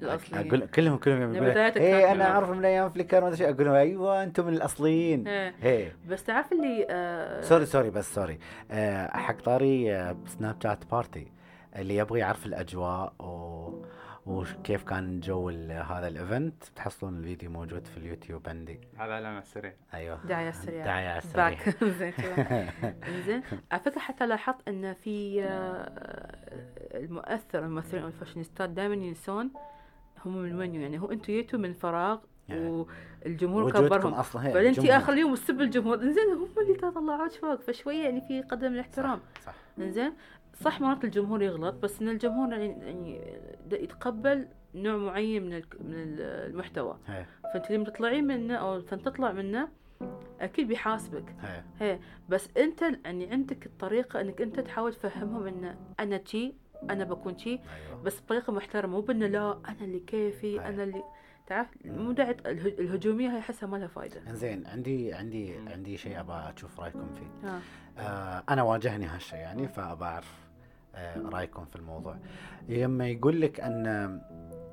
الاصلي 0.02 0.48
أقول 0.48 0.66
كلهم 0.66 0.96
كلهم 0.96 1.34
يقولوا 1.34 1.76
إيه 1.76 2.12
أنا 2.12 2.24
اعرف 2.24 2.50
من 2.50 2.64
أيام 2.64 2.90
فليكر 2.90 3.20
ما 3.20 3.28
أدري 3.28 3.44
أقول 3.44 3.64
لهم 3.64 3.74
أيوه 3.74 4.22
أنتم 4.22 4.46
من 4.46 4.54
الأصليين 4.54 5.28
إيه. 5.28 5.54
هي 5.62 5.92
بس 6.08 6.24
تعرف 6.24 6.52
اللي 6.52 6.86
آه، 6.90 7.40
سوري 7.40 7.66
sorry 7.66 7.90
بس 7.90 8.14
سوري 8.14 8.38
أه 8.70 9.16
حق 9.16 9.40
طاري 9.40 9.96
آه، 9.96 10.16
سناب 10.26 10.56
شات 10.62 10.90
party 10.90 11.32
اللي 11.76 11.96
يبغى 11.96 12.20
يعرف 12.20 12.46
الأجواء 12.46 13.12
و... 13.18 13.84
وكيف 14.26 14.82
كان 14.84 15.20
جو 15.20 15.48
هذا 15.70 16.08
ال 16.08 16.18
event 16.18 16.64
تحصلون 16.76 17.18
الفيديو 17.18 17.50
موجود 17.50 17.86
في 17.86 17.96
اليوتيوب 17.96 18.48
عندي. 18.48 18.80
هذا 18.98 19.12
اعلان 19.12 19.42
سريع. 19.42 19.72
أيوه. 19.94 20.20
دعاية 20.26 20.50
سريعة. 20.50 20.84
دعاية 20.84 21.08
على 21.08 21.18
السريع 21.18 21.48
back 21.48 21.84
زين. 21.98 22.12
زين. 23.26 23.42
على 23.72 23.80
فكرة 23.82 23.98
حتى 24.00 24.26
لاحظت 24.26 24.68
إن 24.68 24.92
في 24.94 25.42
آه، 25.44 25.46
المؤثر 26.94 27.58
الممثلين 27.58 28.02
أو 28.02 28.08
الفاشينيستات 28.08 28.70
دائما 28.70 28.94
ينسون 28.94 29.50
هم 30.24 30.36
من 30.36 30.54
وين 30.54 30.74
يعني 30.74 31.00
هو 31.00 31.10
أنتم 31.12 31.24
جيتوا 31.32 31.58
من 31.58 31.72
فراغ 31.72 32.18
يعني 32.48 32.86
والجمهور 33.24 33.72
كبرهم. 33.72 34.14
أصلا 34.14 34.42
بعدين 34.42 34.66
انت 34.68 34.78
الجمهور. 34.78 34.96
آخر 35.02 35.12
اليوم 35.12 35.34
تسب 35.34 35.60
الجمهور. 35.60 35.98
زين 35.98 36.32
هم 36.32 36.48
اللي 36.58 36.74
طلعوك 36.74 37.32
فوق 37.32 37.60
فشوية 37.60 38.04
يعني 38.04 38.20
في 38.28 38.42
قدر 38.42 38.68
من 38.68 38.74
الاحترام. 38.74 39.20
صح. 39.46 39.54
زين. 39.78 40.12
صح 40.60 40.80
مرات 40.80 41.04
الجمهور 41.04 41.42
يغلط 41.42 41.74
بس 41.74 42.02
إن 42.02 42.08
الجمهور 42.08 42.52
يعني 42.52 42.66
يعني 42.66 43.20
يتقبل 43.72 44.48
نوع 44.74 44.96
معين 44.96 45.42
من 45.42 45.50
من 45.80 45.94
ال- 45.94 46.20
المحتوى. 46.50 46.98
هي. 47.06 47.26
فأنت 47.54 47.70
اللي 47.70 47.84
تطلعين 47.86 48.26
منه 48.26 48.54
أو 48.54 48.80
فانت 48.80 49.04
تطلع 49.04 49.32
منه 49.32 49.68
أكيد 50.40 50.68
بيحاسبك. 50.68 51.34
هي. 51.40 51.62
هي. 51.80 51.98
بس 52.28 52.48
أنت 52.56 52.82
يعني 53.04 53.30
عندك 53.32 53.66
الطريقة 53.66 54.20
إنك 54.20 54.40
أنت 54.42 54.60
تحاول 54.60 54.94
تفهمهم 54.94 55.46
إن 55.46 55.76
أنا 56.00 56.16
تشي 56.16 56.54
أنا 56.90 57.04
بكون 57.04 57.36
تشي 57.36 57.50
أيوه. 57.50 58.02
بس 58.04 58.20
بطريقة 58.20 58.52
محترمة 58.52 58.92
مو 58.92 59.00
بإنه 59.00 59.26
لا 59.26 59.58
أنا 59.68 59.80
اللي 59.80 60.00
كيفي 60.00 60.46
أي. 60.60 60.68
أنا 60.68 60.82
اللي 60.82 61.02
تعرف؟ 61.46 61.68
مو 61.84 62.12
داعي 62.12 62.30
اله- 62.46 62.78
الهجومية 62.78 63.28
هاي 63.28 63.38
أحسها 63.38 63.66
ما 63.66 63.76
لها 63.76 63.86
فايدة. 63.86 64.20
إنزين 64.30 64.66
عندي 64.66 65.12
عندي 65.14 65.54
عندي 65.68 65.96
شيء 65.96 66.20
أبغى 66.20 66.52
أشوف 66.56 66.80
رأيكم 66.80 67.08
فيه. 67.14 67.60
آه 67.98 68.42
أنا 68.48 68.62
واجهني 68.62 69.06
هالشيء 69.06 69.38
يعني 69.38 69.68
فابى 69.68 70.04
أعرف 70.04 70.45
رأيكم 71.16 71.64
في 71.64 71.76
الموضوع. 71.76 72.16
لما 72.68 73.08
يقول 73.08 73.40
لك 73.40 73.60
أن 73.60 73.86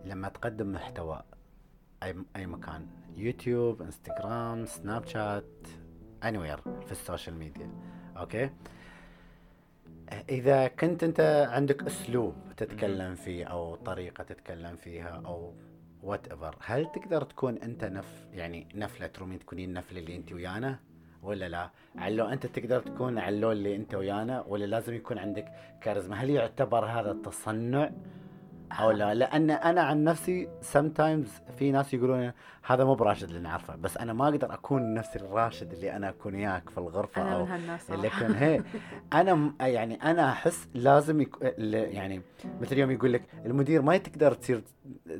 لما 0.06 0.30
تقدم 0.30 0.72
محتوى 0.72 1.24
أي 2.04 2.16
أي 2.36 2.46
مكان 2.48 2.88
يوتيوب 3.16 3.82
إنستغرام 3.82 4.66
سناب 4.66 5.06
شات 5.06 5.68
anywhere 6.24 6.58
في 6.58 6.92
ال 6.92 6.98
social 6.98 7.36
media 7.36 7.72
okay؟ 8.18 8.50
إذا 10.30 10.68
كنت 10.68 11.04
أنت 11.04 11.48
عندك 11.52 11.84
أسلوب 11.84 12.36
تتكلم 12.58 13.16
فيه 13.16 13.46
أو 13.46 13.76
طريقة 13.76 14.24
تتكلم 14.24 14.76
فيها 14.76 15.22
أو 15.26 15.54
whatever 16.04 16.56
هل 16.60 16.92
تقدر 16.92 17.24
تكون 17.24 17.58
أنت 17.58 17.84
نف 17.86 18.28
يعني 18.32 18.68
نفلة 18.76 19.08
ترومين 19.08 19.40
تكونين 19.40 19.70
النفله 19.70 20.00
اللي 20.00 20.16
أنت 20.16 20.34
ويانا؟ 20.34 20.80
ولا 21.24 21.50
لا؟ 21.50 21.70
علو 21.96 22.26
أنت 22.26 22.46
تقدر 22.46 22.80
تكون 22.80 23.18
علو 23.18 23.52
اللي 23.52 23.76
أنت 23.76 23.96
ويانا 23.96 24.44
ولا 24.48 24.66
لازم 24.66 24.94
يكون 24.94 25.18
عندك 25.18 25.46
كاريزما؟ 25.82 26.16
هل 26.16 26.30
يعتبر 26.30 26.86
هذا 26.86 27.18
تصنع 27.26 27.90
أو 28.80 28.92
لا 28.92 29.14
لأن 29.14 29.52
أنا 29.52 29.82
عن 29.82 30.04
نفسي 30.04 30.48
sometimes 30.74 31.52
في 31.58 31.72
ناس 31.72 31.94
يقولون 31.94 32.32
هذا 32.66 32.84
مب 32.84 32.96
راشد 32.96 33.28
اللي 33.28 33.40
نعرفه 33.40 33.76
بس 33.76 33.98
أنا 33.98 34.14
ما 34.14 34.28
أقدر 34.28 34.54
أكون 34.54 34.94
نفس 34.94 35.16
الراشد 35.16 35.74
اللي 35.74 35.96
أنا 35.96 36.10
أكون 36.10 36.36
وياك 36.36 36.70
في 36.70 36.78
الغرفة 36.78 37.22
أنا 37.22 37.36
أو 37.36 37.46
من 37.46 37.52
هالناس 37.52 37.88
صراحة. 37.88 38.02
لكن 38.04 38.36
هي 38.36 38.62
أنا 39.14 39.34
م- 39.36 39.56
يعني 39.62 39.96
أنا 40.04 40.30
أحس 40.32 40.68
لازم 40.74 41.22
يك... 41.22 41.36
يعني 41.58 42.22
مثل 42.62 42.78
يوم 42.78 42.92
يقول 42.92 43.14
لك 43.14 43.24
المدير 43.46 43.82
ما 43.82 43.98
تقدر 43.98 44.34
تصير 44.34 44.62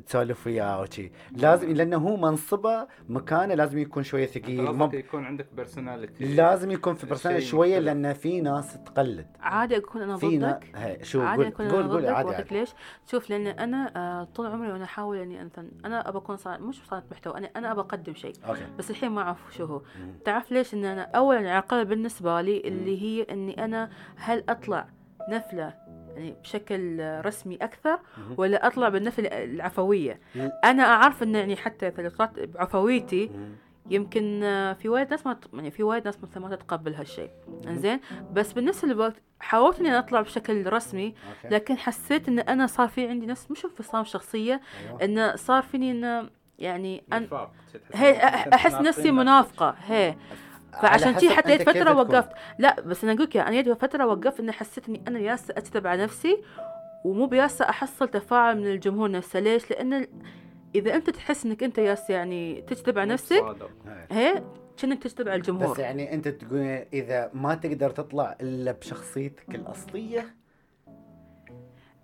تسولف 0.06 0.46
وياه 0.46 0.64
أو 0.64 0.84
شيء 0.84 1.12
لازم 1.32 1.72
لأنه 1.72 1.96
هو 1.96 2.16
منصبه 2.16 2.86
مكانه 3.08 3.54
لازم 3.54 3.78
يكون 3.78 4.02
شوية 4.02 4.26
ثقيل 4.26 4.62
مب... 4.72 4.94
يكون 4.94 5.24
عندك 5.24 5.46
personality 5.56 6.24
لازم 6.34 6.70
يكون 6.70 6.94
في 6.94 7.06
personal 7.06 7.40
شيء 7.42 7.50
شوية. 7.50 7.78
لأن 7.78 8.12
في 8.12 8.40
ناس 8.40 8.78
تقلد 8.84 9.26
عادي 9.40 9.76
أكون 9.76 10.02
أنا. 10.02 10.16
ضدك 10.16 10.70
هي 10.74 11.04
شو 11.04 11.22
عادي 11.22 11.42
قول 11.42 11.46
أكون 11.52 11.68
قول 11.70 11.80
أنا 11.84 11.92
قول 11.92 12.02
ضدك 12.02 12.10
عادي 12.14 12.34
عادي 12.34 12.54
ليش 12.58 12.70
شوف 13.10 13.30
لأن 13.30 13.43
أنا 13.50 13.92
آه، 13.96 14.24
طول 14.24 14.46
عمري 14.46 14.72
وأنا 14.72 14.84
أحاول 14.84 15.16
إني 15.18 15.44
مثلا 15.44 15.70
أنا 15.84 16.08
ابى 16.08 16.18
أكون 16.18 16.36
صانع 16.36 16.58
مش 16.58 16.82
صانع 16.90 17.02
محتوى 17.10 17.38
أنا 17.38 17.50
أنا 17.56 17.72
ابى 17.72 17.80
أقدم 17.80 18.14
شيء 18.14 18.32
okay 18.48 18.66
بس 18.78 18.90
الحين 18.90 19.10
ما 19.10 19.22
أعرف 19.22 19.38
شو 19.56 19.64
هو. 19.64 19.82
تعرف 20.24 20.52
ليش 20.52 20.74
إن 20.74 20.84
أنا 20.84 21.02
اولا 21.02 21.40
العقبه 21.40 21.82
بالنسبة 21.82 22.40
لي 22.40 22.60
اللي 22.60 23.02
هي 23.02 23.22
إني 23.22 23.64
أنا 23.64 23.90
هل 24.16 24.44
أطلع 24.48 24.86
نفلة 25.28 25.74
يعني 26.14 26.34
بشكل 26.42 26.98
رسمي 27.24 27.56
أكثر. 27.56 27.98
ولا 28.36 28.66
أطلع 28.66 28.88
بالنفلة 28.88 29.28
العفوية. 29.28 30.20
أنا 30.64 30.82
أعرف 30.82 31.22
ان 31.22 31.34
يعني 31.34 31.56
حتى 31.56 31.88
إذا 31.88 32.08
طلعت 32.08 32.38
بعفويتي. 32.40 33.30
يمكن 33.90 34.40
آه، 34.42 34.72
في 34.72 34.88
وايد 34.88 35.10
ناس 35.10 35.26
ما 35.26 35.36
يعني 35.54 35.70
في 35.70 35.82
وايد 35.82 36.04
ناس 36.04 36.18
مثلا 36.22 36.42
ما 36.48 36.56
تتقبل 36.56 36.94
هالشيء 36.94 37.30
إنزين 37.66 38.00
بس 38.32 38.52
بنفس 38.52 38.84
الوقت 38.84 39.14
حاولت 39.40 39.80
إني 39.80 39.98
أطلع 39.98 40.20
بشكل 40.20 40.72
رسمي 40.72 41.14
لكن 41.50 41.76
حسيت 41.78 42.28
إن 42.28 42.38
أنا 42.38 42.66
صار 42.66 42.88
في 42.88 43.08
عندي 43.08 43.26
نفس 43.26 43.50
مش 43.50 43.64
انفصام 43.64 44.04
شخصية 44.04 44.60
أيوة. 44.88 45.04
انه 45.04 45.36
صار 45.36 45.62
فيني 45.62 45.90
انه 45.90 46.30
يعني 46.58 47.04
أن 47.12 47.28
هي 47.94 48.16
أحس 48.54 48.74
نفسي. 48.74 49.10
منافقة 49.10 49.74
هي 49.86 50.16
على 50.72 50.88
فعشان 50.88 51.18
شي 51.18 51.30
حتى 51.30 51.58
فترة. 51.58 51.96
وقفت 51.96 52.30
لا 52.58 52.80
بس 52.80 53.04
أنا 53.04 53.12
أقول 53.12 53.24
لك 53.24 53.36
أنا 53.36 53.62
جيت 53.62 53.78
فترة 53.78 54.06
وقفت 54.06 54.40
إني 54.40 54.52
حسيت 54.52 54.88
إني 54.88 55.02
أنا 55.08 55.18
ياسه 55.18 55.54
اتبع 55.56 55.94
نفسي 55.94 56.42
ومو 57.04 57.26
بياسه 57.26 57.68
أحصل 57.68 58.08
تفاعل 58.08 58.56
من 58.56 58.66
الجمهور 58.66 59.10
نفسه 59.10 59.40
ليش؟ 59.40 59.70
لأن 59.70 60.06
إذا 60.74 60.94
أنت 60.94 61.10
تحس 61.10 61.46
إنك 61.46 61.62
أنت 61.62 61.78
ياسه 61.78 62.14
يعني 62.14 62.60
تتبع 62.60 63.04
نفسك 63.04 63.40
صادق. 63.40 63.70
هي. 64.10 64.42
كأنك 64.76 65.02
تتبع 65.02 65.32
بس 65.32 65.36
الجمهور 65.36 65.80
يعني 65.80 66.14
أنت 66.14 66.28
تقول 66.28 66.60
إذا 66.92 67.30
ما 67.34 67.54
تقدر 67.54 67.90
تطلع 67.90 68.36
إلا 68.40 68.72
بشخصيتك 68.72 69.54
الأصلية 69.54 70.34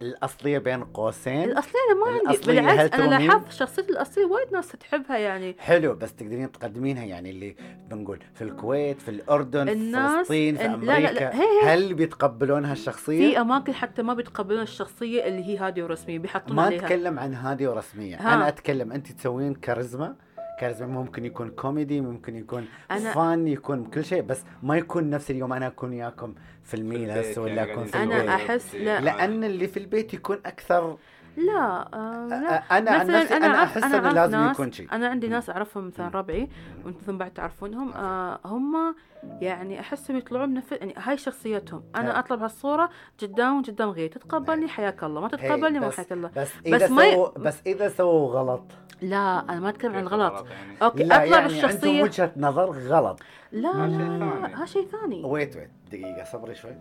الأصلية 0.03 0.59
بين 0.59 0.85
قوسين 0.85 1.45
الأصلية 1.45 1.73
أنا 1.93 2.01
ما 2.01 2.29
عندي 2.31 2.47
بالعكس 2.47 2.95
أنا؟ 2.95 3.19
لاحظت 3.19 3.53
شخصيتي 3.53 3.93
الأصلية 3.93 4.25
وايد 4.25 4.53
ناس 4.53 4.69
تحبها 4.69 5.19
يعني 5.19 5.57
حلو 5.59 5.95
بس 5.95 6.15
تقدرين 6.15 6.53
تقدمينها 6.53 7.05
يعني 7.05 7.31
اللي 7.31 7.57
بنقول 7.91 8.19
في 8.35 8.43
الكويت 8.45 9.03
في 9.03 9.09
الأردن 9.11 9.67
في 9.67 9.93
فلسطين 9.93 10.57
في 10.57 10.67
ال- 10.67 10.71
لا- 10.87 10.87
لا- 10.87 10.97
أمريكا 10.99 11.25
لا، 11.25 11.35
هي- 11.35 11.63
هي. 11.65 11.75
هل 11.75 11.95
بيتقبلون 11.95 12.65
هالشخصية؟ 12.65 13.31
في 13.35 13.41
أماكن 13.41 13.73
حتى 13.75 14.03
ما 14.03 14.15
بيتقبلون 14.15 14.63
الشخصية 14.63 15.25
اللي 15.27 15.45
هي 15.45 15.59
هادية 15.59 15.85
ورسمية 15.85 16.19
بيحطون 16.19 16.57
ما 16.57 16.63
عليها 16.63 16.81
أتكلم 16.85 17.19
عن 17.19 17.35
هذه 17.35 17.69
ورسمية 17.69 18.17
ها. 18.17 18.35
أنا 18.35 18.49
أتكلم 18.49 18.93
أنت 18.93 19.13
تسوين 19.13 19.55
كاريزما 19.55 20.15
كاريزما 20.61 20.87
ممكن 20.89 21.25
يكون 21.25 21.51
كوميدي 21.51 22.01
ممكن 22.01 22.37
يكون 22.37 22.67
أنا- 22.93 22.95
فان 22.95 23.49
يكون 23.49 23.85
كل 23.85 24.05
شيء 24.05 24.23
بس 24.23 24.45
ما 24.63 24.77
يكون 24.77 25.11
نفس 25.11 25.31
اليوم 25.31 25.53
أنا 25.53 25.67
أكون 25.67 25.91
وياكم 25.91 26.35
في 26.63 26.75
الميلس 26.75 27.17
البيت 27.17 27.39
ولا 27.39 27.55
يعني 27.55 27.73
أكون 27.73 27.85
في 27.85 27.93
قاعدين 27.93 28.13
أنا 28.13 28.21
البيت 28.35 28.51
أحس 28.51 28.75
لا. 28.75 29.01
لأن 29.01 29.45
اللي 29.45 29.69
في 29.69 29.77
البيت 29.77 30.15
يكون 30.15 30.39
أكثر 30.47 30.97
لا 31.37 31.89
آه 31.95 32.27
لا. 32.29 32.79
أنا 32.79 32.91
عن 32.91 33.07
مثلاً 33.07 33.23
نفسي 33.23 33.37
أنا 33.37 33.53
أعرف- 33.55 33.77
أحس 33.77 33.85
إنه 33.85 34.11
لازم 34.13 34.39
ناس- 34.39 34.55
يكون 34.55 34.73
شيء 34.73 34.93
أنا 34.93 35.09
عندي 35.09 35.29
ناس 35.29 35.51
أعرفهم 35.51 35.87
مثلا 35.87 36.09
ربعي 36.09 36.49
وأنتم 36.85 37.19
بعد 37.19 37.31
تعرفونهم 37.31 37.93
آه 37.93 38.41
هم 38.45 38.95
يعني 39.41 39.81
أحسهم 39.81 40.17
يطلعون 40.17 40.55
بنفس 40.55 40.73
يعني 40.73 40.95
هاي 40.99 41.17
شخصيتهم. 41.19 41.83
أنا 41.97 42.17
ها. 42.17 42.19
اطلع 42.19 42.37
بهالصوره 42.37 42.91
قدام 43.23 43.63
قدام 43.63 43.91
غيري 43.91 44.09
تتقبلني 44.09 44.69
حياك 44.69 45.05
الله 45.05 45.21
ما 45.21 45.29
تتقبلني 45.29 45.81
ما 45.81 45.91
حياك 45.91 46.13
الله. 46.13 46.31
بس 46.37 46.51
إذا 46.67 46.77
بس 46.77 46.91
ما 46.91 47.33
بس 47.37 47.63
إذا 47.67 47.89
سووا 47.89 48.29
غلط. 48.33 48.63
لا 49.03 49.39
أنا 49.51 49.61
ما 49.61 49.69
أتكلم 49.69 49.95
عن 49.95 50.01
الغلط 50.03 50.47
يعني؟ 50.51 50.77
okay 50.83 51.05
لا 51.05 51.15
اطلع 51.17 51.25
يعني 51.25 51.37
عندهم 51.37 51.63
بالشخصيه 51.63 52.03
وجهة 52.03 52.33
نظر 52.37 52.71
غلط. 52.71 53.21
لا 53.53 53.69
ها 53.69 53.87
لا 53.87 53.97
شيء 53.99 54.09
لا 54.09 54.19
ثاني. 54.41 54.55
ها 54.55 54.67
شيء 54.67 54.87
ثاني. 54.87 55.25
ويت 55.25 55.57
ويت 55.57 55.71
دقيقة 55.93 56.25
صبري 56.25 56.55
شوي. 56.55 56.77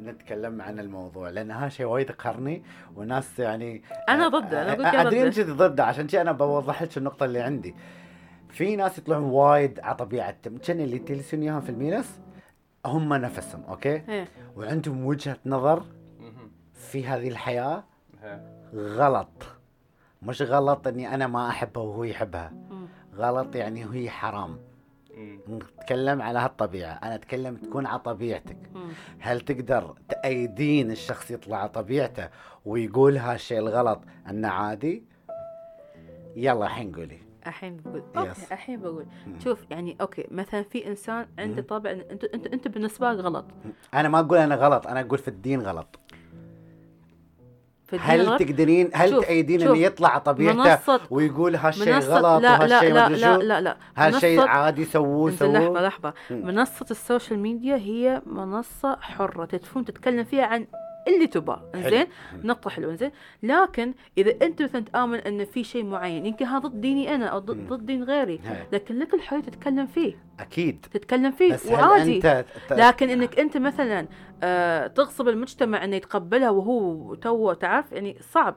نتكلم 0.00 0.62
عن 0.62 0.78
الموضوع 0.78 1.30
لأن 1.30 1.50
هذا 1.50 1.68
شيء 1.68 1.86
وايد 1.86 2.10
قهرني 2.10 2.62
وناس 2.96 3.38
يعني 3.38 3.82
أنا 4.08 4.28
ضده، 4.28 4.72
أقول 4.72 4.84
لك 4.84 4.94
أدري 4.94 5.30
ضده. 5.30 5.42
أنت 5.42 5.50
ضده 5.50 5.84
عشان 5.84 6.08
شي 6.08 6.20
أنا 6.20 6.32
بوضح 6.32 6.82
لك 6.82 6.98
النقطة 6.98 7.24
اللي 7.24 7.40
عندي 7.40 7.74
في 8.48 8.76
ناس 8.76 8.98
يطلعون 8.98 9.24
وايد 9.24 9.80
على 9.80 9.94
طبيعتهم 9.96 10.58
كان 10.58 10.80
اللي 10.80 10.98
تجلسون 10.98 11.42
إياهم 11.42 11.60
في 11.60 11.70
الميلس 11.70 12.20
هم 12.86 13.14
نفسهم 13.14 13.64
okay 13.68 14.02
إيه 14.08 14.28
وعندهم 14.56 15.06
وجهة 15.06 15.36
نظر. 15.46 15.82
في 16.74 17.06
هذه 17.06 17.28
الحياة 17.28 17.84
هي. 18.22 18.40
غلط 18.74 19.46
مش 20.22 20.42
غلط 20.42 20.86
إني 20.86 21.14
أنا 21.14 21.26
ما 21.26 21.48
أحبها 21.48 21.82
وهو 21.82 22.04
يحبها. 22.04 22.52
غلط 23.16 23.56
يعني 23.56 23.86
هي 23.92 24.10
حرام. 24.10 24.58
نتكلم 25.48 26.22
على 26.22 26.38
هالطبيعة 26.38 26.92
أنا 26.92 27.14
أتكلم 27.14 27.56
تكون 27.56 27.86
على 27.86 27.98
طبيعتك 27.98 28.56
مم. 28.74 28.88
هل 29.18 29.40
تقدر 29.40 29.94
تأيدين 30.08 30.90
الشخص 30.90 31.30
يطلع 31.30 31.56
على 31.56 31.68
طبيعته 31.68 32.28
ويقول 32.64 33.16
هالشيء 33.16 33.58
الغلط 33.58 34.00
انه 34.30 34.48
عادي؟ 34.48 35.04
يلا 36.36 36.64
الحين 36.64 36.92
قولي 36.94 37.18
الحين 37.46 37.76
بقول. 37.76 38.02
okay 38.16 38.30
الحين 38.52 38.80
بقول 38.80 39.06
مم. 39.26 39.40
شوف 39.40 39.58
يعني 39.70 39.96
okay 40.00 40.26
مثلا 40.30 40.62
في 40.62 40.86
إنسان 40.86 41.26
عنده. 41.38 41.62
طابع 41.62 41.90
انت 41.90 42.24
انت 42.24 42.46
أنت 42.46 42.68
بالنسبة 42.68 43.12
لك 43.12 43.18
غلط 43.18 43.44
أنا 43.94 44.08
ما 44.08 44.20
أقول 44.20 44.38
أنا 44.38 44.54
غلط 44.54 44.86
أنا 44.86 45.00
أقول 45.00 45.18
في 45.18 45.28
الدين 45.28 45.60
غلط 45.62 45.98
في 47.88 47.96
الدين 47.96 48.28
هل. 48.28 48.38
تقدرين 48.38 48.90
هل 48.94 49.10
شوف- 49.10 49.24
تأيدين 49.24 49.60
شوف، 49.60 49.68
انه 49.68 49.78
يطلع 49.78 50.18
طبيعته 50.18 51.00
ويقول 51.10 51.56
هالشيء 51.56 51.98
غلط 51.98 52.42
لا 52.42 52.58
لا 52.58 52.58
وهالشيء 52.58 52.92
لا 52.94 53.08
لا 53.08 53.16
شو 53.34 53.40
لا 53.40 53.60
لا 53.60 53.76
هالشيء 53.96 54.40
عادي 54.40 54.84
سووه 54.84 55.30
سووه 55.30 55.82
لحظة 55.82 56.12
مم. 56.30 56.46
منصة 56.46 56.86
ال 56.90 56.97
social 56.97 57.38
media 57.38 57.76
هي 57.76 58.22
منصة 58.26 58.96
حرة 59.00 59.44
تدفون 59.44 59.84
تتكلم 59.84 60.24
فيها 60.24 60.44
عن 60.46 60.66
اللي 61.14 61.26
تباه 61.26 61.70
إنزين؟ 61.74 61.92
حلو. 61.98 62.40
نقطة 62.44 62.70
حلوة 62.70 62.92
إنزين؟ 62.92 63.10
لكن 63.42 63.94
إذا 64.18 64.34
أنت 64.42 64.62
مثلا 64.62 64.80
تآمن 64.80 65.18
إن 65.18 65.44
في 65.44 65.64
شيء 65.64 65.84
معين 65.84 66.26
يمكن 66.26 66.46
هذا 66.46 66.58
ضد 66.68 66.80
ديني 66.80 67.14
أنا 67.14 67.26
أو 67.26 67.38
ضد, 67.38 67.86
دين 67.86 68.04
غيري 68.04 68.38
هاي. 68.44 68.66
لكن 68.72 68.98
لك 68.98 69.14
الحرية 69.14 69.40
تتكلم 69.40 69.86
فيه. 69.86 70.14
أكيد. 70.40 70.86
تتكلم 70.92 71.30
فيه 71.30 71.52
بس 71.54 71.66
وعادي. 71.66 72.16
أنت 72.16 72.44
ت- 72.68 72.72
لكن 72.72 73.10
إنك 73.10 73.38
أنت 73.38 73.56
مثلا 73.56 74.06
آه 74.42 74.86
تغصب 74.86 75.28
المجتمع 75.28 75.84
إنه 75.84 75.96
يتقبلها 75.96 76.50
وهو 76.50 77.14
تو 77.14 77.52
تعرف 77.52 77.92
يعني 77.92 78.16
صعب. 78.32 78.56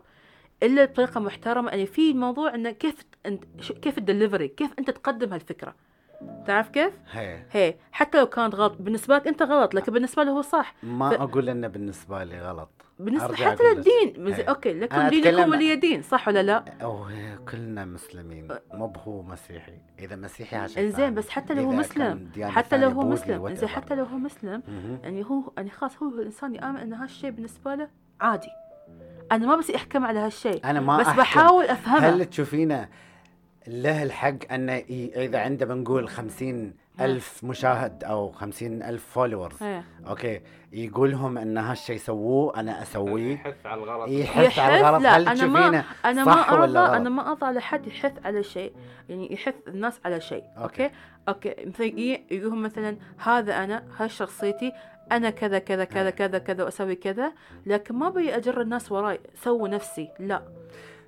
إلا 0.64 0.86
بطريقة 0.86 1.20
محترمة 1.20 1.70
يعني 1.70 1.86
في 1.86 2.14
موضوع 2.14 2.56
إنه 2.56 2.72
كيف 2.72 2.96
انت 3.26 3.44
كيف 3.82 3.98
الدليفري؟ 3.98 4.48
كيف 4.48 4.72
أنت 4.80 4.90
تقدم 4.90 5.34
هالفكرة؟ 5.34 5.76
تعرف 6.48 6.70
كيف؟ 6.70 6.94
هي. 7.12 7.44
هي. 7.52 7.76
حتى 7.92 8.18
لو 8.20 8.26
كانت 8.26 8.56
غلط 8.56 8.76
بالنسبة 8.80 9.16
لك 9.16 9.28
أنت 9.28 9.42
غلط 9.44 9.74
لكن 9.74 9.94
بالنسبة 9.94 10.24
له 10.24 10.32
هو 10.32 10.42
صح. 10.42 10.74
ما 10.84 11.10
ف- 11.10 11.14
أقول 11.14 11.50
إنه 11.50 11.68
بالنسبة 11.68 12.24
لي 12.24 12.40
غلط. 12.42 12.70
بالنسبة 13.00 13.26
أرجع 13.30 13.52
حتى 13.52 13.64
أقول. 13.64 13.76
للدين 13.78 14.24
مز- 14.26 14.34
هي. 14.34 14.42
okay 14.44 14.74
لكم 14.74 14.96
أنا 14.96 15.10
دينكم 15.10 15.50
ولي 15.50 15.76
دين 15.76 16.02
صح 16.02 16.28
ولا 16.28 16.44
لا؟ 16.44 16.64
أو 16.84 17.06
كلنا 17.52 17.86
مسلمين. 17.86 18.48
مو 18.74 18.88
بهو 18.88 19.22
مسيحي. 19.24 19.74
إذا 20.00 20.16
مسيحي 20.16 20.56
عشان 20.56 20.84
إنزين 20.84 21.14
بس 21.14 21.30
حتى 21.30 21.54
لو 21.54 21.64
هو 21.64 21.72
مسلم. 21.72 22.32
حتى 22.42 22.78
لو 22.78 22.90
هو 22.90 23.02
مسلم. 23.02 23.46
إنزين 23.46 23.70
حتى 23.70 23.96
لو 23.96 24.04
هو 24.04 24.18
مسلم 24.18 24.64
يعني 25.04 25.26
هو 25.26 25.52
يعني 25.58 25.70
خلاص 25.70 26.04
هو 26.04 26.10
الانسان 26.10 26.56
يامن 26.56 26.78
إن 26.78 26.94
هالشيء 26.94 27.30
بالنسبة 27.30 27.76
له 27.76 27.88
عادي. 28.22 28.48
أنا 29.32 29.46
ما 29.48 29.56
بس 29.56 29.72
أحكم 29.72 30.06
على 30.06 30.20
هالشيء 30.20 30.66
أنا 30.66 30.80
ما 30.80 30.98
بس 30.98 31.06
أحكم. 31.08 31.18
بحاول 31.22 31.66
أفهمه. 31.66 32.00
هل 32.10 32.26
تشوفينه 32.26 32.90
له 33.68 34.04
الحق 34.04 34.54
انه 34.54 34.74
ي- 34.74 35.12
إذا 35.16 35.40
عنده 35.40 35.66
بنقول 35.66 36.10
خمسين 36.10 36.74
ألف 37.02 37.44
مشاهد 37.44 38.04
أو 38.04 38.32
خمسين 38.32 38.84
ألف 38.84 39.06
followers. 39.06 39.64
okay. 40.08 40.42
يقولهم 40.74 41.38
أن 41.38 41.58
هالشيء 41.58 41.98
سووه 41.98 42.60
أنا 42.60 42.82
أسويه. 42.82 43.34
يحث 43.34 43.66
على 43.66 43.84
الغلط. 43.84 44.10
يحث 44.10 44.60
على؟ 44.60 44.80
الغلط. 44.80 45.06
هل 45.06 45.28
أنا 45.28 45.46
ما- 46.24 46.26
صح 46.26 46.52
ما 46.52 46.58
غلط؟ 46.58 46.78
أنا 46.78 47.10
ما 47.10 47.30
أرضى 47.32 47.46
على 47.46 47.62
حد 47.62 47.88
يحث 47.88 48.26
على 48.26 48.44
شيء. 48.44 48.74
يعني 49.10 49.34
يحث 49.34 49.56
الناس 49.68 50.00
على 50.06 50.22
شيء. 50.22 50.44
okay. 50.58 50.90
okay? 51.30 51.50
okay. 51.50 51.66
مثلا 51.66 51.86
يقولهم 52.32 52.62
مثلا 52.64 52.98
هذا 53.18 53.64
أنا 53.64 53.84
هاي 53.98 54.10
شخصيتي 54.10 54.72
أنا 55.12 55.30
كذا 55.30 55.60
كذا 55.60 55.84
كذا. 55.84 56.10
كذا 56.10 56.38
كذا 56.38 56.64
وأسوي 56.64 56.96
كذا. 56.96 57.34
لكن 57.66 57.96
ما 57.96 58.10
بي 58.10 58.36
أجر 58.36 58.62
الناس 58.62 58.92
وراي. 58.92 59.20
سووا 59.36 59.68
نفسي. 59.68 60.10
لا. 60.20 60.42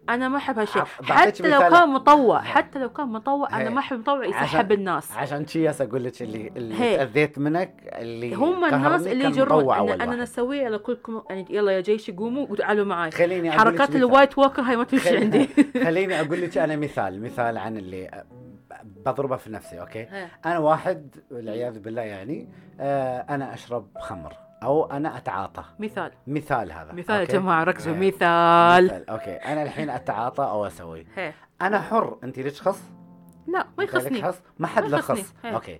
أنا 0.09 0.27
ما 0.27 0.37
احب 0.37 0.59
هالشيء 0.59 0.83
حتى 1.03 1.49
لو. 1.49 1.59
كان 1.59 1.89
مطوع 1.89 2.39
إيه. 2.39 2.45
حتى 2.45 2.79
لو 2.79 2.89
كان 2.89 3.07
مطوع 3.07 3.49
إيه. 3.49 3.61
أنا 3.61 3.69
ما 3.69 3.79
أحب 3.79 3.99
مطوع 3.99 4.25
يسحب 4.25 4.71
الناس 4.71 5.11
عشان 5.17 5.47
شي 5.47 5.69
هسه 5.69 5.85
أقول 5.85 6.03
لك 6.03 6.21
اللي 6.21 6.51
اللي. 6.57 6.75
تأذيت 6.97 7.39
منك 7.39 7.73
اللي 7.93 8.33
هم 8.33 8.65
الناس 8.65 9.07
اللي 9.07 9.25
يجرون 9.25 9.73
أنا 9.73 9.81
واحد. 9.81 10.09
نسوي 10.09 10.65
على 10.65 10.77
كلكم 10.77 11.21
يعني 11.29 11.45
يلا 11.49 11.71
يا 11.71 11.81
جيش 11.81 12.11
قوموا 12.11 12.47
وتعالوا 12.49 12.85
معي 12.85 13.11
خليني 13.11 13.51
حركات. 13.51 13.95
ال 13.95 14.02
White 14.02 14.37
Walker 14.37 14.61
هاي 14.61 14.75
ما 14.77 14.83
تمشي 14.83 15.17
عندي 15.17 15.49
خليني 15.85 16.21
أقول 16.21 16.41
لك 16.41 16.57
أنا 16.57 16.75
مثال 16.75 17.21
مثال 17.21 17.57
عن 17.57 17.77
اللي 17.77 18.23
بضربه 18.83 19.35
في 19.35 19.49
نفسي 19.51 19.81
okay 19.81 19.99
إيه. 19.99 20.31
أنا 20.45 20.57
واحد 20.59 21.15
والعياذ 21.31 21.79
بالله 21.79 22.01
يعني 22.01 22.49
آه 22.79 23.25
أنا 23.29 23.53
أشرب 23.53 23.87
خمر 23.99 24.33
أو 24.63 24.85
أنا 24.85 25.17
أتعاطى. 25.17 25.63
مثال. 25.79 26.11
مثال 26.27 26.71
هذا. 26.71 26.93
مثال 26.93 27.19
يا؟ 27.19 27.25
جماعة 27.25 27.63
ركزوا. 27.63 27.93
إيه. 27.93 27.99
مثال. 28.07 28.85
مثال. 28.85 29.09
okay. 29.09 29.35
أنا 29.35 29.63
الحين 29.63 29.89
أتعاطى 29.89 30.43
أو 30.43 30.67
أسوي. 30.67 31.05
هي. 31.15 31.33
أنا 31.61 31.81
حر. 31.81 32.17
انت 32.23 32.39
ليش 32.39 32.61
خص؟ 32.61 32.81
لا 33.47 33.67
ما 33.77 33.83
يخصني. 33.83 34.21
خص؟ 34.21 34.41
ما 34.59 34.67
حد 34.67 34.83
له. 34.83 35.01
خص. 35.01 35.33
okay. 35.45 35.79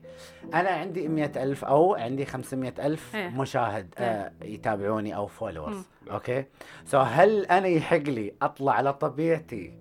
أنا 0.54 0.70
عندي 0.70 1.08
مئة 1.08 1.44
ألف 1.44 1.66
أو 1.66 1.96
عندي 1.96 2.26
خمسمية 2.26 2.74
ألف 2.80 3.16
إيه. 3.16 3.30
مشاهد. 3.30 3.94
آه 3.98 4.32
يتابعوني 4.42 5.16
أو 5.16 5.28
followers 5.28 5.88
okay؟ 6.12 6.46
so 6.86 7.00
هل 7.00 7.46
أنا 7.46 7.68
يحق 7.68 7.98
لي 7.98 8.34
أطلع 8.42 8.74
على 8.74 8.94
طبيعتي 8.94 9.74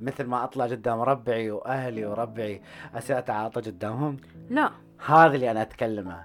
مثل 0.00 0.24
ما 0.24 0.44
أطلع 0.44 0.64
قدام 0.64 1.00
ربعي 1.00 1.50
وأهلي 1.50 2.06
وربعي 2.06 2.62
اصير 2.94 3.18
أتعاطى 3.18 3.60
قدامهم؟ 3.60 4.16
لا. 4.50 4.70
هذا 5.06 5.34
اللي 5.34 5.50
أنا 5.50 5.62
أتكلمه. 5.62 6.24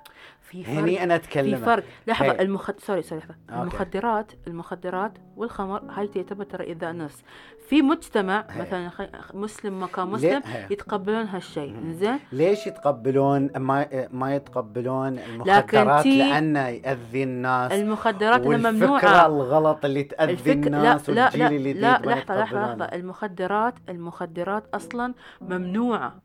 في 0.54 0.64
فرق 0.64 0.74
هني 0.76 1.04
أنا 1.04 1.18
في 1.18 1.24
اتكلم 1.28 1.58
فرق 1.58 1.84
لحظة 2.08 2.26
هي. 2.32 2.42
المخد 2.42 2.80
sorry 2.80 3.02
sorry 3.02 3.22
لحظة 3.22 3.36
okay. 3.50 3.62
المخدرات 3.62 4.32
المخدرات 4.48 5.14
والخمر 5.38 5.84
هاي 5.90 6.08
تعتبر 6.08 6.44
ترى 6.44 6.64
ايذاء 6.68 6.96
نفس 6.96 7.24
في 7.70 7.82
مجتمع 7.82 8.46
هي. 8.50 8.62
مثلا. 8.62 8.92
مسلم 9.34 9.80
ما 9.80 9.88
كان 9.88 10.06
ليه؟ 10.16 10.38
مسلم. 10.38 10.42
يتقبلون 10.72 11.26
هالشيء 11.28 11.76
زين 11.92 12.20
ليش 12.32 12.68
يتقبلون 12.68 13.50
ما 13.58 14.08
ما 14.12 14.36
يتقبلون 14.36 15.20
المخدرات 15.20 16.04
تي- 16.04 16.18
لأنه 16.20 16.68
يأذي 16.68 17.24
الناس 17.24 17.72
المخدرات 17.72 18.48
ممنوعة 18.48 19.26
الغلط 19.26 19.86
اللي 19.86 20.04
تأذي 20.04 20.32
الفكرة 20.32 20.70
لا 20.70 20.78
الناس 20.78 21.10
لا 21.10 21.30
لا 21.30 21.50
لا 21.50 22.00
لحظة 22.00 22.12
لحظة 22.12 22.18
يتقبلونه. 22.18 22.66
لحظة 22.76 22.86
المخدرات 22.86 23.74
المخدرات 23.90 24.64
أصلا 24.76 25.14
ممنوعة 25.42 26.16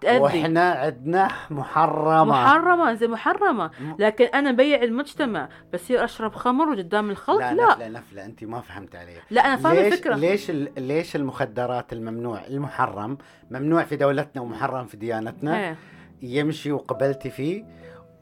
تأذي 0.00 0.18
وإحنا 0.20 0.70
عندنا 0.72 1.28
محرمة. 1.50 2.24
محرمة 2.24 2.94
زي 2.94 3.08
محرمة. 3.08 3.66
م- 3.66 3.96
لكن 3.98 4.24
أنا 4.24 4.52
بيع 4.52 4.82
المجتمع 4.82 5.48
بصير 5.74 6.04
أشرب 6.04 6.34
خمر 6.34 6.74
قدام 6.74 7.10
الخلق؟ 7.10 7.38
لا, 7.38 7.54
لا. 7.54 7.64
نفلة 7.72 7.88
نفلة 7.88 8.24
أنت 8.24 8.44
ما 8.44 8.60
فهمت 8.60 8.96
علي. 8.96 9.12
لا 9.30 9.40
أنا 9.46 9.56
فاهمة 9.56 9.80
ليش 9.80 9.92
الفكرة. 9.92 10.14
ليش 10.14 10.50
ال- 10.50 10.72
ليش 10.76 11.16
المخدرات 11.16 11.92
الممنوع؟ 11.92 12.40
المحرم 12.46 13.18
ممنوع 13.50 13.82
في 13.82 13.96
دولتنا 13.96 14.42
ومحرم 14.42 14.86
في 14.86 14.96
ديانتنا. 14.96 15.58
إيه. 15.68 15.76
يمشي 16.22 16.72
وقبلتي 16.72 17.30
فيه. 17.30 17.64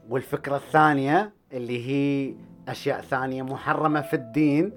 والفكرة 0.09 0.55
الثانية 0.55 1.31
اللي 1.53 1.87
هي 1.87 2.33
أشياء 2.67 3.01
ثانية 3.01 3.43
محرمة 3.43 4.01
في 4.01 4.13
الدين 4.15 4.71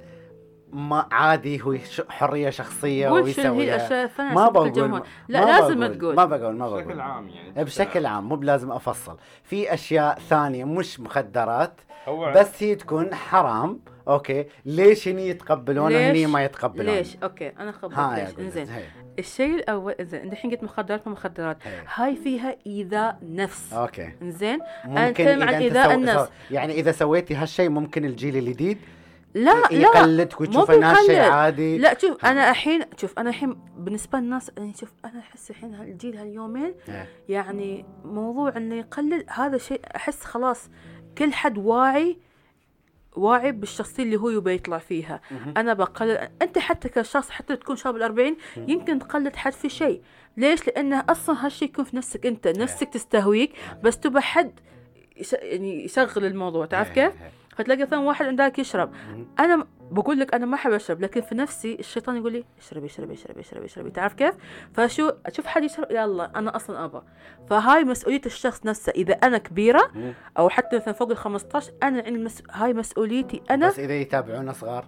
ما 0.72 1.06
عادي 1.12 1.62
هو 1.62 1.76
ش- 1.76 2.02
حرية 2.08 2.50
شخصية 2.50 3.08
قول 3.08 3.34
شنو 3.34 3.42
هي 3.44 3.50
ويسويها 3.50 3.76
الأشياء 3.76 4.04
الثانية؟ 4.04 4.34
ما 4.34 4.48
بقول 4.48 5.02
لا 5.28 5.40
ما 5.40 5.46
لازم 5.46 5.80
بقول 5.80 5.98
تقول. 5.98 6.14
ما 6.16 6.24
بقول 6.24 6.54
ما 6.56 6.68
بشكل 6.70 6.84
بقول. 6.86 7.00
عام 7.00 7.28
يعني 7.28 7.64
بشكل 7.64 8.06
عام 8.06 8.28
مو 8.28 8.36
بلازم 8.36 8.72
أفصل. 8.72 9.16
في 9.44 9.74
أشياء 9.74 10.18
ثانية 10.18 10.64
مش 10.64 11.00
مخدرات 11.00 11.80
هو 12.08 12.32
بس 12.36 12.62
هي 12.62 12.74
تكون 12.74 13.14
حرام. 13.14 13.80
okay. 14.08 14.46
ليش 14.64 15.08
هني 15.08 15.28
يتقبلون؟ 15.28 15.92
وهني 15.94 16.26
ما 16.26 16.44
يتقبلون؟ 16.44 16.94
ليش؟ 16.96 17.16
okay 17.22 17.48
أنا 17.60 17.72
خبرت 17.72 17.98
ليش؟ 18.18 18.38
إنزين. 18.38 18.66
الشيء 19.18 19.54
الأول 19.54 19.92
إنزين 19.92 20.32
الحين 20.32 20.50
قلت 20.50 20.62
مخدرات 20.64 21.06
ما 21.06 21.12
مخدرات. 21.12 21.58
هاي. 21.94 22.16
فيها 22.16 22.56
إيذاء 22.66 23.18
نفس. 23.22 23.72
okay. 23.72 24.12
إنزين؟ 24.22 24.58
ممكن 24.84 24.98
أتكلم 25.00 25.48
عن 25.48 25.62
الناس. 25.94 26.20
سو- 26.20 26.32
يعني 26.50 26.72
إذا 26.72 26.92
سويتي 26.92 27.34
هالشيء 27.34 27.68
ممكن 27.68 28.04
الجيل 28.04 28.36
الجديد 28.36 28.78
لا 29.34 29.60
لا 29.60 29.72
يقلدك 29.72 30.40
وتشوف 30.40 30.70
الناس 30.70 31.06
شيء. 31.06 31.20
عادي؟ 31.20 31.78
لا 31.78 31.98
شوف 31.98 32.24
أنا 32.24 32.50
الحين 32.50 32.84
شوف 32.96 33.18
أنا 33.18 33.30
الحين 33.30 33.56
بالنسبة 33.76 34.18
للناس 34.18 34.50
يعني 34.56 34.74
شوف 34.74 34.92
أنا 35.04 35.18
أحس 35.18 35.50
الحين 35.50 35.74
هالجيل 35.74 36.16
هاليومين 36.16 36.74
إيه. 36.88 37.08
يعني 37.28 37.84
موضوع 38.04 38.56
إنه 38.56 38.74
يقلد 38.74 39.24
هذا 39.28 39.58
شيء 39.58 39.80
أحس 39.96 40.24
خلاص 40.24 40.70
كل 41.18 41.32
حد 41.32 41.58
واعي 41.58 42.18
واعي 43.16 43.52
بالشخصية 43.52 44.02
اللي 44.02 44.16
هو 44.16 44.30
يبي 44.30 44.54
يطلع 44.54 44.78
فيها. 44.78 45.20
أنا 45.56 45.74
بقلد 45.74 46.30
أنت 46.42 46.58
حتى 46.58 46.88
كشخص 46.88 47.30
حتى 47.30 47.56
تكون 47.56 47.76
شاب 47.76 47.96
الأربعين 47.96 48.36
يمكن 48.56 48.98
تقلد 48.98 49.36
حد 49.36 49.52
في 49.52 49.68
شيء. 49.68 50.02
ليش؟ 50.36 50.66
لأنه 50.66 51.04
أصلا 51.08 51.46
هالشيء 51.46 51.68
يكون 51.68 51.84
في 51.84 51.96
نفسك 51.96 52.26
أنت. 52.26 52.48
نفسك 52.48 52.88
تستهويك 52.88 53.52
بس 53.82 53.98
تبى 53.98 54.20
حد 54.20 54.60
يعني 55.32 55.84
يشغل 55.84 56.24
الموضوع. 56.24 56.66
تعرف 56.66 56.88
إيه، 56.88 56.94
كيف؟ 57.08 57.22
إيه. 57.22 57.39
فتلاقي 57.60 57.82
مثلا 57.82 57.98
واحد 57.98 58.26
عندك 58.26 58.58
يشرب. 58.58 58.92
أنا 59.38 59.66
بقول 59.90 60.20
لك 60.20 60.34
أنا 60.34 60.46
ما 60.46 60.54
أحب 60.54 60.72
أشرب 60.72 61.00
لكن 61.00 61.20
في 61.20 61.34
نفسي 61.34 61.74
الشيطان 61.74 62.16
يقول 62.16 62.32
لي 62.32 62.44
اشربي 62.58 62.86
اشربي 62.86 63.14
اشربي 63.14 63.40
اشربي 63.40 63.64
اشربي. 63.66 63.90
تعرف 63.90 64.14
كيف؟ 64.14 64.34
فشو؟ 64.74 65.10
أشوف 65.26 65.46
حد 65.46 65.64
يشرب 65.64 65.90
يلا 65.90 66.38
أنا 66.38 66.56
أصلا 66.56 66.84
ابى 66.84 67.00
فهاي 67.50 67.84
مسؤولية 67.84 68.20
الشخص 68.26 68.66
نفسه. 68.66 68.92
إذا 68.96 69.14
أنا 69.14 69.38
كبيرة. 69.38 69.90
أو 70.38 70.48
حتى 70.48 70.76
مثلا 70.76 70.94
فوق 70.94 71.10
ال 71.10 71.16
15 71.16 71.72
أنا 71.82 72.02
عندي 72.06 72.18
مس... 72.18 72.42
هاي 72.50 72.72
مسؤوليتي 72.72 73.42
أنا. 73.50 73.68
بس 73.68 73.78
إذا 73.78 73.94
يتابعون 73.94 74.52
صغار 74.52 74.84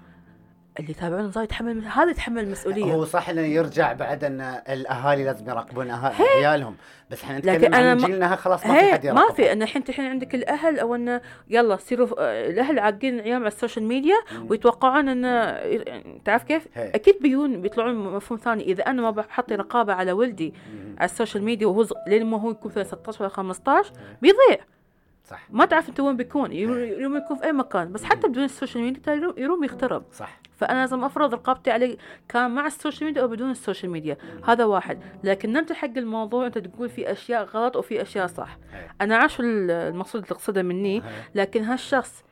اللي 0.78 0.90
يتابعون 0.90 1.32
صار 1.32 1.44
يتحمل 1.44 1.84
هذا 1.84 2.10
يتحمل 2.10 2.42
المسؤوليه 2.42 2.84
هو 2.94 3.04
صح 3.04 3.28
إنه 3.28 3.40
يرجع 3.40 3.92
بعد 3.92 4.24
إن 4.24 4.40
الأهالي 4.68 5.24
لازم 5.24 5.48
يراقبون 5.50 5.90
عيالهم. 5.90 6.76
بس 7.10 7.22
إحنا 7.22 7.38
نتكلم 7.38 7.74
عن 7.74 7.96
ما- 8.00 8.06
جيلنا 8.06 8.36
خلاص 8.36 8.66
ما 8.66 8.78
في 8.80 8.92
حد 8.92 9.06
ما 9.06 9.10
يراقب 9.20 9.34
في. 9.34 9.52
إن 9.52 9.62
الحين 9.62 9.82
الحين 9.88 10.04
عندك 10.04 10.34
الأهل 10.34 10.78
أو 10.78 10.94
انه 10.94 11.20
يلا 11.50 11.76
صيروا 11.76 12.08
الأهل 12.50 12.78
عاقين 12.78 13.20
عيال 13.20 13.34
على 13.36 13.46
السوشيال 13.46 13.84
ميديا 13.84 14.16
ويتوقعون 14.48 15.08
انه 15.08 15.60
تعرف 16.24 16.42
كيف؟ 16.42 16.66
هي. 16.74 16.90
أكيد 16.94 17.14
بيجون 17.22 17.60
بيطلعون 17.62 17.94
مفهوم 17.94 18.38
ثاني. 18.38 18.62
إذا 18.64 18.82
أنا 18.86 19.02
ما 19.02 19.10
بحط 19.10 19.52
رقابة 19.52 19.92
على 19.92 20.12
ولدي 20.12 20.54
مم. 20.74 20.96
على 20.98 21.04
السوشيال 21.10 21.44
ميديا 21.44 21.66
وهو 21.66 21.86
لين 22.06 22.26
ما 22.26 22.40
هو 22.40 22.50
يكون 22.50 22.70
في 22.70 22.84
16 22.84 23.22
ولا 23.22 23.32
15 23.32 23.92
بيضيع. 24.22 24.64
صح. 25.32 25.46
ما 25.50 25.64
تعرف 25.64 25.88
أنت 25.88 26.00
وين 26.00 26.16
بيكون 26.16 26.52
يروم 26.52 26.78
يروم 26.78 27.16
يكون 27.16 27.36
في 27.36 27.44
أي 27.44 27.52
مكان 27.52 27.92
بس 27.92 28.04
حتى 28.04 28.28
بدون 28.28 28.44
السوشيال 28.44 28.84
ميديا 28.84 29.00
ترى 29.02 29.14
يروم- 29.36 29.64
يخترب. 29.64 30.04
صح. 30.12 30.40
فأنا 30.56 30.80
لازم 30.80 31.04
أفرض 31.04 31.34
رقابتي 31.34 31.70
عليه 31.70 31.96
كان 32.28 32.50
مع 32.50 32.66
السوشيال 32.66 33.06
ميديا 33.06 33.22
أو 33.22 33.28
بدون 33.28 33.50
السوشيال 33.50 33.92
ميديا. 33.92 34.16
هذا 34.46 34.64
واحد. 34.64 34.98
لكن 35.24 35.52
نرجع 35.52 35.74
حق 35.74 35.90
الموضوع 35.96 36.46
أنت 36.46 36.58
تقول 36.58 36.88
في 36.88 37.12
أشياء 37.12 37.44
غلط 37.44 37.76
وفي 37.76 38.02
أشياء 38.02 38.26
صح. 38.26 38.58
هي. 38.72 38.86
أنا 39.00 39.16
عارف 39.16 39.36
المقصود 39.40 40.22
اللي 40.22 40.34
تقصده 40.34 40.62
مني 40.62 40.98
هي. 40.98 41.02
لكن 41.34 41.64
هالشخص 41.64 42.24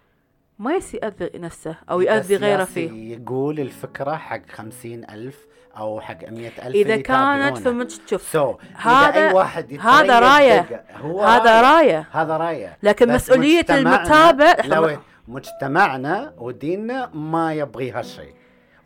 ما 0.58 0.74
يسي 0.74 0.96
يأذي 0.96 1.30
نفسه 1.38 1.76
أو 1.90 1.98
بس 1.98 2.04
يأذي 2.04 2.36
غيره 2.36 2.64
فيه. 2.64 3.16
يقول 3.16 3.60
الفكرة 3.60 4.16
حق 4.16 4.42
خمسين 4.50 5.04
ألف 5.10 5.46
أو 5.76 6.00
حق 6.00 6.28
مية 6.28 6.48
ألف 6.48 6.58
إذا 6.76 6.92
اللي 6.94 7.02
كانت. 7.02 7.68
مج... 7.68 7.90
شوف 8.06 8.22
so 8.22 8.54
هذا- 8.74 9.08
إذا 9.08 9.28
أي 9.28 9.32
واحد 9.34 9.72
هذا. 9.80 10.60
دقة، 10.60 10.80
هو 11.00 11.22
هذا 11.22 11.60
رأيه 11.60 12.06
هذا 12.12 12.36
رأية 12.36 12.78
لكن 12.82 13.12
مسؤولية 13.12 13.66
المتابع. 13.70 14.56
وين 14.78 14.98
مجتمعنا 15.28 16.32
وديننا 16.38 17.10
ما 17.14 17.54
يبغي 17.54 17.90
هالشيء 17.90 18.34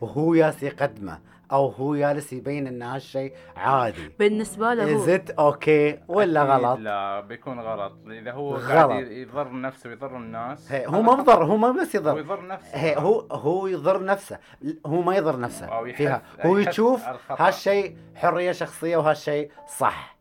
وهو 0.01 0.33
ياس 0.33 0.63
يقدمه 0.63 1.17
أو 1.51 1.67
هو 1.67 1.95
جالس 1.95 2.33
يبين 2.33 2.67
ان 2.67 2.81
هالشيء 2.81 3.33
عادي. 3.55 4.11
بالنسبة 4.19 4.73
له 4.73 4.93
هو. 4.93 5.03
is 5.03 5.09
it 5.09 5.29
okay 5.29 5.99
ولا 6.07 6.43
غلط؟ 6.43 6.79
لا 6.79 7.19
بيكون 7.19 7.59
غلط. 7.59 7.93
إذا 8.07 8.31
هو 8.31 8.55
غلط. 8.55 8.91
قاعد 8.91 9.07
يضر 9.07 9.61
نفسه 9.61 9.89
ويضر 9.89 10.17
الناس. 10.17 10.71
هي 10.71 10.87
هو 10.87 11.01
ما 11.01 11.13
بضر 11.13 11.43
هو 11.43 11.57
ما 11.57 11.71
بس 11.71 11.95
هو 11.95 12.01
يضر 12.01 12.19
يضر 12.19 12.47
نفسه. 12.47 12.77
هي 12.77 12.97
هو 12.97 13.19
هو 13.31 13.67
يضر 13.67 14.05
نفسه. 14.05 14.39
هو 14.85 15.01
ما 15.01 15.15
يضر 15.15 15.39
نفسه 15.39 15.65
أو 15.65 15.85
فيها. 15.85 16.21
هو 16.41 16.57
يشوف. 16.57 17.05
هالشيء 17.29 17.97
حرية 18.15 18.51
شخصية 18.51 18.97
وهالشيء 18.97 19.51
صح. 19.77 20.14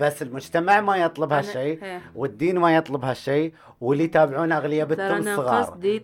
بس 0.00 0.22
المجتمع 0.22 0.80
ما 0.80 0.96
يطلب 0.96 1.32
هالشيء 1.32 1.84
إيه. 1.84 2.00
والدين 2.14 2.58
ما 2.58 2.76
يطلب 2.76 3.04
هالشيء 3.04 3.52
واللي 3.80 4.04
يتابعون 4.04 4.52
اغلبيتهم 4.52 5.08
ترى 5.08 5.16
أنا 5.16 5.32
الصغار 5.32 5.62
قصدي 5.62 5.98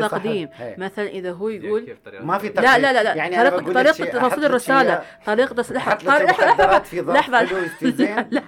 صح؟ 0.00 0.14
التقديم 0.14 0.48
إيه. 0.60 0.76
مثلا 0.78 1.08
إذا 1.08 1.32
هو 1.32 1.48
يقول 1.48 1.96
ما 2.20 2.38
في؟ 2.38 2.48
لا 2.48 2.52
تقديم. 2.54 2.82
لا 2.82 2.92
لا 2.92 3.02
لا 3.02 3.14
يعني 3.14 3.50
طريقة 3.50 4.18
أحط 4.18 4.34
توصيل 4.34 4.52
لك 4.52 4.52
لحظة 5.72 6.16
المخدرات 6.16 6.86
في 6.86 7.00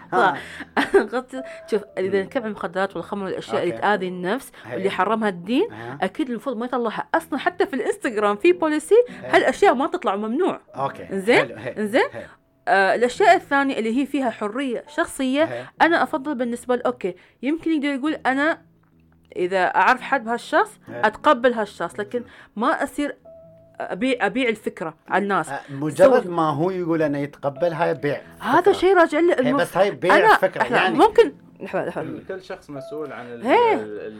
ها. 0.13 0.37
قصدي 1.13 1.43
شوف 1.71 1.83
إذا 1.99 2.23
نتكلم 2.23 2.43
عن 2.43 2.49
المخدرات 2.49 2.97
والخمر 2.97 3.25
والأشياء 3.25 3.63
اللي. 3.63 3.73
تآذي 3.73 4.09
النفس 4.09 4.53
هي. 4.65 4.75
واللي 4.75 4.91
حرمها 4.91 5.29
الدين. 5.29 5.69
أكيد 6.01 6.31
المفروض 6.31 6.57
ما 6.57 6.67
يطلعها 6.67 7.09
أصلا 7.15 7.39
حتى 7.39 7.67
في 7.67 7.75
الإنستغرام 7.75 8.37
في 8.37 8.53
policy 8.53 8.95
هالأشياء 9.25 9.75
ما 9.75 9.87
تطلع 9.87 10.17
ممنوع 10.17 10.61
أوكي. 10.75 11.09
إنزين؟ 11.13 11.59
هي. 12.13 12.27
آه 12.69 12.95
الأشياء 12.95 13.35
الثانية 13.37 13.79
اللي 13.79 14.01
هي 14.01 14.07
فيها 14.07 14.31
حرية 14.31 14.85
شخصية. 14.97 15.71
أنا 15.83 16.03
أفضل 16.03 16.35
بالنسبة 16.35 16.77
لي 16.77 16.83
okay 16.87 17.15
يمكن 17.43 17.71
يقدر 17.71 17.89
يقول 17.89 18.13
أنا 18.27 18.59
إذا 19.37 19.65
أعرف 19.65 20.01
حد 20.01 20.25
بهالشخص. 20.25 20.79
أتقبل 20.89 21.53
هالشخص 21.53 22.01
لكن 22.01 22.25
ما 22.57 22.83
أصير 22.83 23.17
أبيع 23.81 24.27
أبيع 24.27 24.49
الفكرة 24.49 24.95
على 25.09 25.23
الناس 25.23 25.49
آه، 25.49 25.61
مجرد. 25.71 26.27
ما 26.29 26.51
هو 26.51 26.71
يقول 26.71 27.03
انه 27.03 27.19
يتقبل 27.19 27.73
هاي 27.73 27.95
بيع 27.95 28.21
هذا. 28.41 28.73
شيء 28.73 28.95
راجع 28.97 29.21
لي 29.21 29.53
بس 29.53 29.77
هاي 29.77 29.91
بيع 29.91 30.17
أنا 30.17 30.37
فكرة 30.37 30.65
يعني 30.65 30.99
ممكن 30.99 31.33
لحظة 31.61 31.85
لحظة 31.85 32.19
كل 32.29 32.43
شخص 32.43 32.71
مسؤول 32.71 33.13
عن 33.13 33.27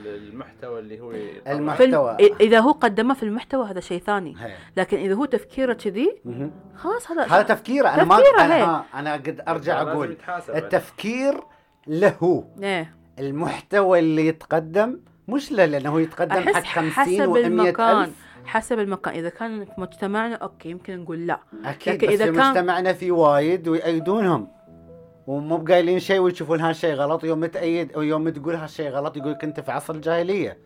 المحتوى 0.07 0.79
اللي 0.81 1.01
هو 1.01 1.13
يطلعه. 1.13 1.53
المح- 1.57 1.75
في 1.77 1.87
محتوى. 1.87 2.17
الم- 2.21 2.37
إذا 2.41 2.61
هو 2.61 2.71
قدمه 2.73 3.15
في 3.15 3.23
المحتوى 3.23 3.67
هذا 3.71 3.81
شيء 3.81 4.01
ثاني 4.01 4.35
هي. 4.41 4.55
لكن 4.77 4.97
إذا 4.97 5.15
هو 5.15 5.25
تفكيره 5.25 5.73
كذي. 5.73 6.17
خلاص 6.77 7.11
هذا 7.11 7.23
هذا 7.23 7.43
تفكيره 7.43 7.89
أنا 7.89 8.05
ما. 8.05 8.19
أنا 8.41 8.85
أنا 8.95 9.13
قد 9.13 9.43
أرجع 9.49 9.83
أقول. 9.83 10.17
التفكير 10.49 11.41
له 11.87 12.45
إيه 12.63 12.95
المحتوى 13.19 13.99
اللي 13.99 14.27
يتقدم 14.27 15.01
مش 15.29 15.53
له 15.53 15.65
لأنه 15.65 15.91
هو 15.91 15.99
يتقدم 15.99 16.35
حق 16.41 16.53
50 16.65 16.91
حسب 16.91 17.33
و100 17.35 17.37
المكان 17.37 18.03
الف 18.03 18.11
حسب 18.45 18.79
المكان 18.79 19.15
إذا 19.15 19.29
كان 19.29 19.65
في 19.65 19.71
مجتمعنا 19.79 20.35
okay 20.37 20.71
يمكن 20.71 20.99
نقول 20.99 21.27
لا 21.27 21.41
أكيد 21.65 21.95
لكن 21.95 22.07
بس 22.07 22.13
إذا 22.13 22.25
في 22.27 22.33
كان- 22.39 22.49
مجتمعنا 22.51 22.93
في 22.93 23.11
وايد 23.11 23.69
ويأيدونهم 23.69 24.49
ومو 25.27 25.57
بقايلين 25.57 25.99
شيء 26.01 26.19
ويشوفون 26.21 26.61
هالشيء 26.61 26.95
غلط 26.95 27.25
ويوم 27.25 27.47
تأيد 27.47 27.97
ويوم 27.97 28.29
تقول 28.29 28.55
هالشيء 28.55 28.91
غلط 28.91 29.17
يقول 29.17 29.33
لك 29.33 29.45
أنت 29.45 29.61
في 29.61 29.73
عصر 29.73 29.95
الجاهلية 29.95 30.59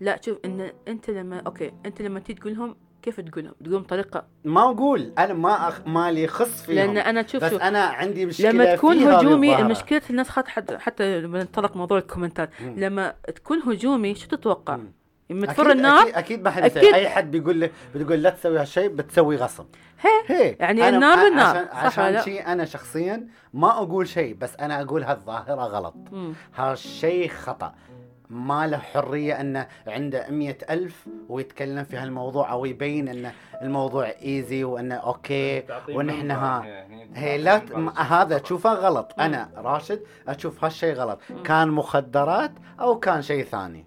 لا 0.00 0.20
شوف 0.24 0.38
إن 0.44 0.70
أنت 0.88 1.10
لما 1.10 1.42
okay 1.46 1.72
أنت 1.86 2.02
لما 2.02 2.20
تيجي 2.20 2.40
تقولهم 2.40 2.76
كيف 3.02 3.20
تقولهم 3.20 3.54
تقولهم 3.62 3.82
طريقة 3.82 4.26
ما 4.44 4.62
أقول 4.70 5.12
أنا 5.18 5.34
ما 5.34 5.68
أخ... 5.68 5.80
ما 5.86 6.12
لي 6.12 6.26
خص 6.26 6.62
فيهم 6.62 6.76
لأن 6.76 6.96
أنا 6.98 7.22
تشوف 7.22 7.44
بس 7.44 7.50
شوف 7.50 7.62
أنا 7.62 7.78
عندي 7.84 8.26
مشكلة 8.26 8.50
لما 8.50 8.76
تكون 8.76 8.98
هجومي. 8.98 9.58
المشكلة 9.58 10.02
الناس 10.10 10.28
حتى 10.30 10.78
حتى 10.78 11.20
لما 11.20 11.42
نطرق 11.42 11.76
موضوع 11.76 11.98
الكومنتات 11.98 12.50
مم. 12.60 12.74
لما 12.78 13.14
تكون 13.34 13.58
هجومي 13.58 14.14
شو 14.14 14.28
تتوقع؟ 14.28 14.76
مم. 14.76 14.92
لما 15.30 15.44
أكيد 15.44 15.54
تفر 15.54 15.70
النار؟ 15.70 16.02
أكيد, 16.02 16.14
أكيد 16.14 16.42
ما 16.42 16.50
حد 16.50 16.62
أكيد. 16.62 16.94
أي 16.94 17.08
حد 17.08 17.30
بيقول 17.30 17.60
له 17.60 17.70
بتقول 17.94 18.22
لا 18.22 18.30
تسوي 18.30 18.58
هالشيء 18.58 18.88
بتسوي 18.88 19.36
غصب. 19.36 19.66
هي. 20.00 20.36
هي. 20.36 20.56
يعني 20.60 20.88
أنا 20.88 20.96
النار 20.96 21.16
بالنار، 21.16 21.56
عشان, 21.56 22.04
عشان؟ 22.04 22.22
شيء 22.22 22.46
أنا 22.46 22.64
شخصيا 22.64 23.28
ما 23.54 23.70
أقول 23.70 24.08
شيء 24.08 24.34
بس 24.34 24.56
أنا 24.56 24.82
أقول 24.82 25.02
هالظاهرة 25.02 25.62
غلط. 25.62 25.94
هالشيء 26.56 27.28
خطأ. 27.28 27.74
ما 28.30 28.66
له 28.66 28.78
حرية 28.78 29.40
أنه 29.40 29.66
عنده 29.86 30.26
مية 30.30 30.58
ألف 30.70 31.06
ويتكلم 31.28 31.84
في 31.84 31.96
هالموضوع 31.96 32.52
أو 32.52 32.64
يبين 32.64 33.08
أن 33.08 33.32
الموضوع 33.62 34.12
easy 34.22 34.64
وأنه 34.64 34.94
okay 34.94 35.62
ونحن. 35.88 36.30
ها 36.30 36.86
هي 37.14 37.38
لا 37.38 37.58
ت... 37.58 37.72
هذا. 37.98 38.38
تشوفه 38.38 38.72
غلط. 38.72 39.14
أنا 39.18 39.50
راشد 39.56 40.00
أشوف 40.28 40.64
هالشيء 40.64 40.94
غلط. 40.94 41.20
كان 41.44 41.68
مخدرات 41.68 42.52
أو 42.80 42.98
كان 42.98 43.22
شيء 43.22 43.44
ثاني. 43.44 43.86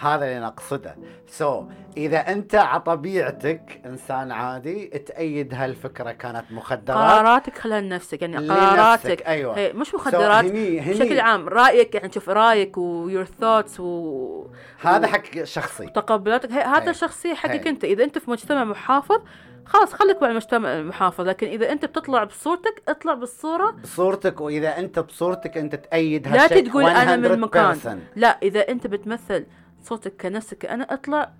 هذا 0.00 0.24
اللي 0.24 0.46
نقصده. 0.46 0.96
so 1.26 1.60
so, 1.60 1.64
إذا 1.96 2.18
أنت 2.18 2.54
على 2.54 2.80
طبيعتك 2.80 3.80
إنسان 3.86 4.32
عادي 4.32 4.86
تأيد 4.86 5.54
هالفكرة 5.54 6.12
كانت 6.12 6.44
مخدرات. 6.50 6.98
قراراتك 6.98 7.58
خلال 7.58 7.88
نفسك 7.88 8.22
يعني 8.22 8.48
قراراتك. 8.48 9.22
أيوة. 9.26 9.58
هي 9.58 9.72
مش 9.72 9.90
So, 9.90 9.94
مخدرات 9.94 10.44
هني 10.44 10.80
هني 10.80 10.94
بشكل 10.94 11.20
عام 11.20 11.48
رأيك 11.48 11.94
يعني 11.94 12.12
شوف 12.12 12.28
رأيك 12.28 12.78
your 12.78 13.24
thoughts 13.24 13.80
و 13.80 14.46
هذا 14.80 15.06
حق 15.06 15.42
شخصي. 15.44 15.84
وتقبلاتك 15.84 16.52
هي 16.52 16.62
هذا 16.62 16.90
هي. 16.90 16.94
شخصيه 16.94 17.34
حقك 17.34 17.66
هي. 17.66 17.70
أنت. 17.70 17.84
إذا 17.84 18.04
أنت 18.04 18.18
في 18.18 18.30
مجتمع 18.30 18.64
محافظ 18.64 19.20
خلاص 19.64 19.92
خليك 19.92 20.22
مع 20.22 20.30
المجتمع 20.30 20.68
المحافظ. 20.68 21.28
لكن 21.28 21.46
إذا 21.46 21.72
أنت 21.72 21.84
بتطلع 21.84 22.24
بصورتك 22.24 22.82
اطلع 22.88 23.14
بالصورة. 23.14 23.70
بصورتك 23.70 24.40
وإذا 24.40 24.78
أنت 24.78 24.98
بصورتك 24.98 25.58
أنت 25.58 25.74
تأيد 25.74 26.28
لا 26.28 26.44
هالشيء 26.44 26.70
تقول 26.70 26.84
أنا 26.84 27.16
من 27.16 27.40
مكان. 27.40 27.74
100%. 27.74 27.88
لا 28.16 28.38
إذا 28.42 28.68
أنت 28.68 28.86
بتمثل 28.86 29.46
صوتك 29.82 30.22
كنفسك. 30.22 30.66
أنا 30.66 30.94
أطلع 30.94 31.32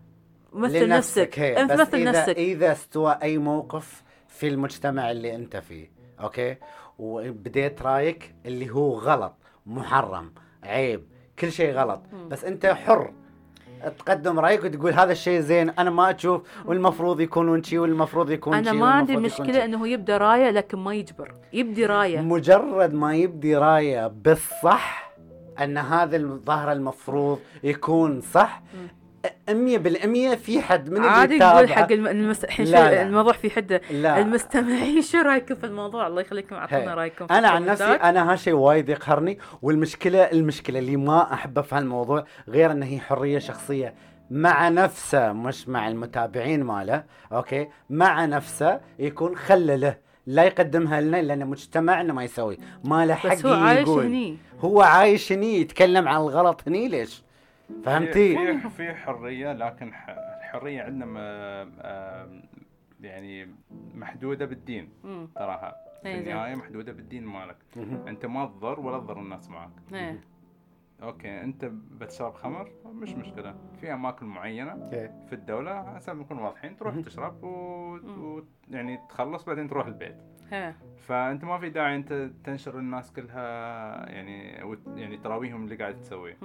مثل 0.53 0.89
نفسك. 0.89 1.39
هي. 1.39 1.63
انت 1.63 1.73
بس 1.73 1.81
مثل 1.81 1.97
إذا 1.97 2.11
نفسك. 2.11 2.37
إذا 2.37 2.73
استوى 2.73 3.19
أي 3.23 3.39
موقف 3.39 4.03
في 4.29 4.49
المجتمع 4.49 5.11
اللي 5.11 5.35
أنت 5.35 5.57
فيه 5.57 5.91
أوكي؟ 6.21 6.57
وبديت 6.99 7.83
رايك 7.83 8.35
اللي 8.47 8.71
هو 8.71 8.99
غلط 8.99 9.35
محرم 9.67 10.33
عيب 10.65 11.05
كل 11.39 11.53
شيء 11.53 11.73
غلط. 11.73 12.03
بس 12.29 12.45
أنت 12.45 12.67
حر. 12.67 13.13
تقدم 13.99 14.41
رأيك 14.41 14.65
وتقول 14.65 14.93
هذا 14.93 15.13
الشيء 15.13 15.41
زين 15.41 15.71
أنا 15.71 15.91
ما 15.91 16.11
أشوف. 16.17 16.43
والمفروض 16.67 17.21
يكونون 17.21 17.63
شي 17.63 17.79
والمفروض 17.79 18.31
يكون 18.31 18.55
أنا 18.55 18.73
ما 18.73 18.91
عندي 18.91 19.13
يكون 19.13 19.25
مشكلة. 19.25 19.65
إنه 19.65 19.89
يبدأ 19.89 20.17
راية 20.17 20.51
لكن 20.51 20.79
ما 20.79 20.95
يجبر. 20.95 21.35
يبدي 21.53 21.87
راية. 21.87 22.21
مجرد 22.21 22.95
ما 22.95 23.15
يبدي 23.15 23.57
راية 23.57 24.07
بالصح 24.07 25.10
أن 25.61 25.79
هذا 25.79 26.17
الظاهره 26.17 26.73
المفروض 26.73 27.39
يكون 27.63 28.21
صح 28.21 28.63
أمية 29.49 29.79
بالأمية 29.79 30.35
في 30.35 30.63
حد 30.63 30.91
من 30.91 30.97
اللي 30.97 31.09
عادي. 31.09 31.39
تقول 31.39 31.69
حق 31.73 31.93
الم... 31.93 32.07
المس... 32.07 32.45
لا، 32.59 32.65
لا. 32.65 33.03
الموضوع 33.03 33.33
في 33.33 33.51
حده 33.51 33.81
لا 33.91 34.21
المستمعين 34.21 35.03
شو 35.13 35.19
رأيكم 35.19 35.55
في 35.55 35.67
الموضوع 35.67 36.07
الله 36.07 36.21
يخليكم. 36.21 36.57
أعطونا 36.57 36.95
رأيكم 36.95 37.27
أنا 37.31 37.49
عن 37.49 37.67
نفسي. 37.67 37.85
أنا 37.85 38.33
هالشيء 38.33 38.55
وايد 38.55 38.89
يقهرني 38.89 39.39
والمشكلة 39.63 40.19
المشكلة 40.19 40.79
اللي 40.79 40.97
ما 40.97 41.33
احبه 41.33 41.63
في 41.63 41.75
هالموضوع 41.75 42.25
غير 42.49 42.71
إن 42.73 42.83
هي 42.83 43.01
حرية 43.01 43.39
شخصية 43.39 43.95
مع 44.31 44.69
نفسه 44.69 45.33
مش 45.33 45.69
مع 45.69 45.89
المتابعين 45.89 46.65
ماله 46.65 47.05
أوكي 47.33 47.69
مع 47.91 48.25
نفسه 48.25 48.81
يكون 48.99 49.37
خلله 49.37 49.97
لا 50.35 50.45
يقدمها 50.45 51.01
لنا 51.01 51.23
لأن 51.23 51.47
مجتمعنا 51.47 52.13
ما 52.13 52.25
يسوي. 52.25 52.59
ما 52.85 53.07
له 53.07 53.15
حق 53.15 53.33
بس 53.33 53.47
هو 53.47 53.55
عايش 53.55 53.89
يقول. 53.89 54.05
هني. 54.05 54.37
هو 54.61 54.83
عايش 54.83 55.33
هني 55.33 55.61
يتكلم 55.61 56.09
عن 56.09 56.21
الغلط 56.21 56.63
هني 56.69 56.89
ليش؟ 56.89 57.23
فهمتي؟ 57.85 58.37
في 58.59 58.71
في 58.71 58.95
حرية 58.95 59.53
لكن 59.53 59.93
الحرية 60.39 60.83
عندنا 60.83 61.07
يعني 63.01 63.49
محدودة 63.95 64.47
بالدين. 64.47 64.89
تراها. 65.37 65.77
في 66.03 66.09
إيه. 66.09 66.21
النهاية 66.21 66.55
محدودة 66.55 66.93
بالدين 66.93 67.25
مالك. 67.25 67.57
أنت 68.09 68.27
ما 68.27 68.47
تضر 68.47 68.81
ولا 68.81 68.99
تضر 68.99 69.19
الناس 69.19 69.51
معك. 69.51 69.71
إيه. 69.95 70.21
أوكي 71.03 71.41
أنت 71.41 71.65
بتشرب 71.91 72.35
خمر؟ 72.35 72.71
مش 72.85 73.13
مشكلة. 73.13 73.55
في 73.81 73.93
أماكن 73.93 74.27
معينة. 74.27 74.89
في 75.27 75.33
الدولة 75.33 75.71
عشان 75.71 76.19
نكون 76.19 76.39
واضحين 76.39 76.77
تروح. 76.77 76.95
تشرب 76.95 77.45
و... 77.45 77.49
و... 77.97 78.45
يعني 78.71 79.01
تخلص 79.09 79.45
بعدين 79.45 79.69
تروح 79.69 79.87
البيت. 79.87 80.17
إيه 80.53 80.77
فأنت 80.97 81.45
ما 81.45 81.59
في 81.59 81.71
داعي 81.71 81.97
أنت 81.97 82.31
تنشر 82.45 82.79
الناس 82.79 83.13
كلها 83.13 83.43
يعني 84.11 84.63
وت... 84.63 84.79
يعني 84.97 85.17
تراويهم 85.17 85.65
اللي 85.65 85.77
قاعد 85.77 86.01
تسويه. 86.01 86.37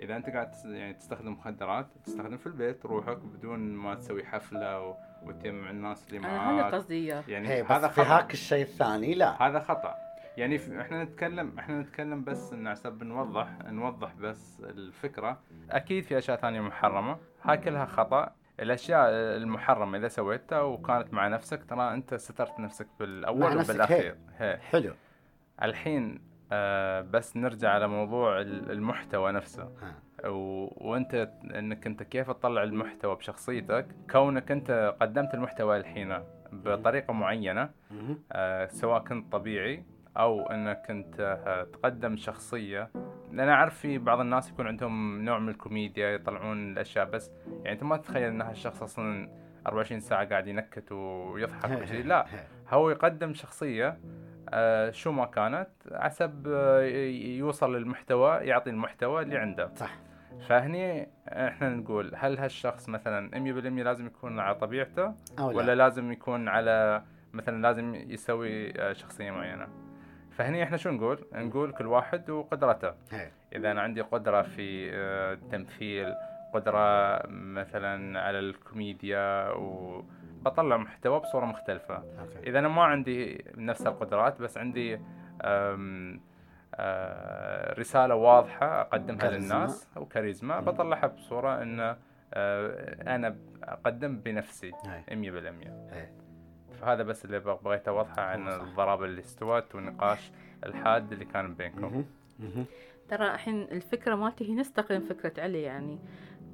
إذا 0.00 0.16
أنت 0.16 0.30
قاعد 0.30 0.50
يعني 0.64 0.94
تستخدم 0.94 1.32
مخدرات 1.32 1.86
تستخدم 2.04 2.36
في 2.36 2.46
البيت 2.46 2.86
روحك 2.86 3.18
بدون 3.18 3.58
ما 3.58 3.94
تسوي 3.94 4.24
حفلة 4.24 4.88
و... 4.88 4.94
وتجمع 5.22 5.70
الناس 5.70 6.06
اللي 6.08 6.18
أنا 6.18 6.50
هذا 6.50 6.62
معاك. 6.62 6.74
قصدي 6.74 6.94
إياه. 6.94 7.24
يعني 7.28 7.48
هذا 7.48 7.86
بس 7.86 7.94
في. 7.94 8.00
هاك 8.00 8.32
الشيء 8.32 8.62
الثاني 8.62 9.14
لا. 9.14 9.42
هذا 9.42 9.58
خطأ. 9.58 9.94
يعني 10.40 10.80
إحنا 10.80 11.04
نتكلم 11.04 11.58
إحنا 11.58 11.80
نتكلم 11.80 12.24
بس 12.24 12.52
إن 12.52 12.66
عشان 12.66 12.98
بنوضح 12.98 13.48
نوضح 13.64 14.14
بس 14.14 14.60
الفكرة. 14.60 15.40
أكيد 15.70 16.04
في 16.04 16.18
أشياء 16.18 16.36
ثانية 16.36 16.60
محرمة. 16.60 17.16
هاي 17.42 17.56
كلها 17.58 17.84
خطأ. 17.84 18.32
الأشياء 18.60 19.08
المحرمة 19.12 19.98
إذا 19.98 20.08
سويتها 20.08 20.60
وكانت 20.60 21.14
مع 21.14 21.28
نفسك 21.28 21.64
ترى 21.64 21.94
أنت 21.94 22.14
سترت 22.14 22.60
نفسك 22.60 22.86
مع 22.86 22.92
بالاول 22.98 23.56
نفسك 23.56 23.70
وبالأخير. 23.70 24.16
هي. 24.38 24.56
حلو. 24.58 24.94
الحين 25.62 26.20
آه 26.52 27.00
بس 27.00 27.36
نرجع 27.36 27.70
على 27.70 27.88
موضوع 27.88 28.40
ال- 28.40 28.70
المحتوى 28.70 29.32
نفسه. 29.32 29.68
و... 30.24 30.68
وأنت 30.90 31.30
إنك 31.54 31.86
أنت 31.86 32.02
كيف 32.02 32.30
تطلع 32.30 32.62
المحتوى 32.62 33.14
بشخصيتك؟ 33.16 33.86
كونك 34.10 34.50
أنت 34.50 34.94
قدمت 35.00 35.34
المحتوى 35.34 35.76
الحين 35.76 36.18
بطريقة 36.52 37.12
معينة. 37.12 37.70
آه، 38.32 38.66
سواء 38.66 39.04
كنت 39.04 39.32
طبيعي 39.32 39.84
أو 40.20 40.46
إنك 40.46 40.86
انت 40.90 41.40
آه، 41.46 41.64
تقدم 41.64 42.16
شخصية. 42.16 42.90
لأن 43.32 43.48
أعرف 43.48 43.78
في 43.78 43.98
بعض 43.98 44.20
الناس 44.20 44.50
يكون 44.50 44.66
عندهم 44.66 45.24
نوع 45.24 45.38
من 45.38 45.48
الكوميديا 45.48 46.08
يطلعون 46.08 46.72
الأشياء 46.72 47.04
بس 47.04 47.30
يعني 47.48 47.72
أنت 47.72 47.82
ما 47.82 47.96
تتخيل 47.96 48.22
إن 48.22 48.42
هالشخص 48.42 48.82
أصلا 48.82 49.28
24 49.66 50.00
ساعة 50.00 50.28
قاعد 50.28 50.46
ينكت 50.46 50.92
ويضحك 50.92 51.82
وشي. 51.82 52.02
لا 52.12 52.26
هو 52.68 52.90
يقدم 52.90 53.34
شخصية 53.34 53.98
آه، 54.48 54.90
شو 54.90 55.12
ما 55.12 55.24
كانت 55.24 55.68
حسب 55.92 56.48
آه، 56.48 56.80
يوصل 57.38 57.76
للمحتوى 57.76 58.36
يعطي 58.36 58.70
المحتوى 58.70 59.22
اللي 59.22 59.38
عنده. 59.38 59.70
صح. 59.74 59.98
فهني 60.48 61.08
إحنا 61.28 61.68
نقول 61.68 62.12
هل 62.16 62.38
هالشخص 62.38 62.88
مثلا 62.88 63.30
100% 63.30 63.82
لازم 63.82 64.06
يكون 64.06 64.38
على 64.38 64.54
طبيعته؟ 64.54 65.14
أو 65.38 65.50
لا. 65.50 65.56
ولا 65.56 65.74
لازم 65.74 66.12
يكون 66.12 66.48
على 66.48 67.02
مثلا 67.32 67.62
لازم 67.62 67.94
يسوي 67.94 68.72
شخصية 68.94 69.30
معينة؟ 69.30 69.89
فهني 70.40 70.62
إحنا 70.62 70.76
شو 70.76 70.90
نقول 70.90 71.18
نقول 71.32 71.72
كل 71.72 71.86
واحد 71.86 72.30
وقدرته 72.30 72.92
هي. 73.12 73.28
إذا 73.52 73.70
أنا 73.70 73.80
عندي 73.80 74.00
قدرة 74.00 74.42
في 74.42 74.90
آه، 74.94 75.32
التمثيل 75.32 76.14
قدرة 76.54 77.22
مثلا 77.30 78.20
على 78.20 78.38
الكوميديا 78.38 79.50
وبطلع 79.50 80.76
محتوى 80.76 81.20
بصورة 81.20 81.44
مختلفة 81.44 81.94
أوكي 81.94 82.50
إذا 82.50 82.58
أنا 82.58 82.68
ما 82.68 82.82
عندي 82.84 83.44
نفس 83.56 83.86
القدرات 83.86 84.42
بس 84.42 84.58
عندي 84.58 85.00
أم 85.42 86.20
آه، 86.74 87.74
رسالة 87.80 88.14
واضحة 88.14 88.80
أقدمها 88.80 89.18
كاريزما. 89.18 89.54
للناس 89.54 89.88
وكاريزما 89.96 90.60
بطلعها 90.60 91.06
بصورة 91.06 91.62
ان 91.62 91.80
آه، 91.80 91.96
أنا 93.16 93.36
أقدم 93.62 94.16
بنفسي 94.18 94.72
هي. 94.86 95.16
100% 95.16 95.68
هي. 95.92 96.08
فهذا 96.80 97.02
بس 97.02 97.24
اللي 97.24 97.38
بغ- 97.40 97.60
بغيت 97.64 97.88
أوضحه 97.88 98.22
عن 98.22 98.46
صح. 98.50 98.60
الضرابة 98.62 99.04
اللي 99.04 99.20
استوت 99.20 99.74
والنقاش 99.74 100.30
الحاد 100.66 101.12
اللي 101.12 101.24
كان 101.24 101.54
بينكم. 101.54 102.04
ترى 103.08 103.34
الحين 103.34 103.62
الفكرة 103.62 104.14
مالتي 104.14 104.50
هي 104.50 104.54
نفس 104.54 104.72
تقريبا 104.72 105.04
فكرة 105.14 105.42
علي 105.42 105.62
يعني 105.62 105.98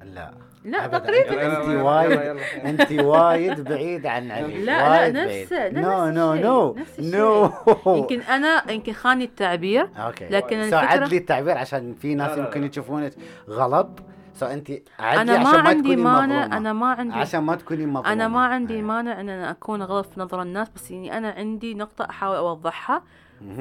لا 0.03 0.33
لا. 0.65 0.87
تقريبا 0.87 1.57
أنت 1.57 1.67
وايد. 1.83 2.37
أنت 2.65 2.91
وايد 2.91 3.61
بعيد 3.61 4.05
عن 4.05 4.31
علي 4.31 4.65
لا، 4.65 5.09
لا،. 5.09 5.25
نفسه، 5.25 5.69
no 5.69 6.05
نفس 6.05 6.17
no 6.17 6.33
no. 6.33 7.51
no 7.85 7.95
يمكن 7.95 8.21
أنا 8.21 8.71
يمكن 8.71 8.93
خاني 8.93 9.23
التعبير 9.23 9.89
okay 9.97 10.27
لكن 10.29 10.69
so 10.69 10.75
عد 10.75 10.99
الفكرة- 10.99 11.09
لي 11.11 11.17
التعبير 11.17 11.57
عشان 11.57 11.93
في 11.93 12.15
ناس 12.15 12.37
يمكن. 12.37 12.63
يشوفونك 12.63 13.13
غلط 13.49 13.89
so 14.37 14.45
انت 14.45 14.71
أنا 14.99 15.37
ما 15.43 15.49
عندي 15.49 15.95
مانع. 15.95 16.45
أنا 16.57 16.73
ما 16.73 16.87
عندي 16.87 17.13
عشان 17.15 17.39
ما 17.39 17.55
تكوني 17.55 17.85
مظلومة 17.85 18.13
أنا 18.13 18.27
ما 18.27 18.45
عندي 18.45 18.77
هي. 18.77 18.81
مانع 18.81 19.21
إن 19.21 19.29
أنا 19.29 19.51
أكون 19.51 19.83
غلط 19.83 20.05
في 20.05 20.19
نظر 20.19 20.41
الناس 20.41 20.69
بس 20.69 20.91
يعني 20.91 21.17
أنا 21.17 21.29
عندي 21.29 21.73
نقطة 21.73 22.05
أحاول 22.09 22.35
أوضحها. 22.35 23.03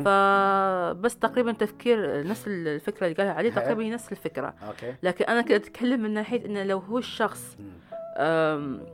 فبس 0.05 1.17
تقريبا 1.19 1.53
تفكير 1.53 2.27
نفس 2.27 2.45
الفكرة 2.47 3.07
اللي 3.07 3.17
قالها 3.17 3.33
علي. 3.33 3.51
تقريبا 3.51 3.89
نفس 3.89 4.13
الفكرة 4.13 4.55
okay 4.69 4.95
لكن 5.03 5.25
أنا 5.25 5.41
كنت 5.41 5.51
أتكلم 5.51 6.01
من 6.01 6.15
ناحية 6.15 6.47
إنه 6.47 6.63
لو 6.63 6.79
هو 6.79 6.99
الشخص 6.99 7.59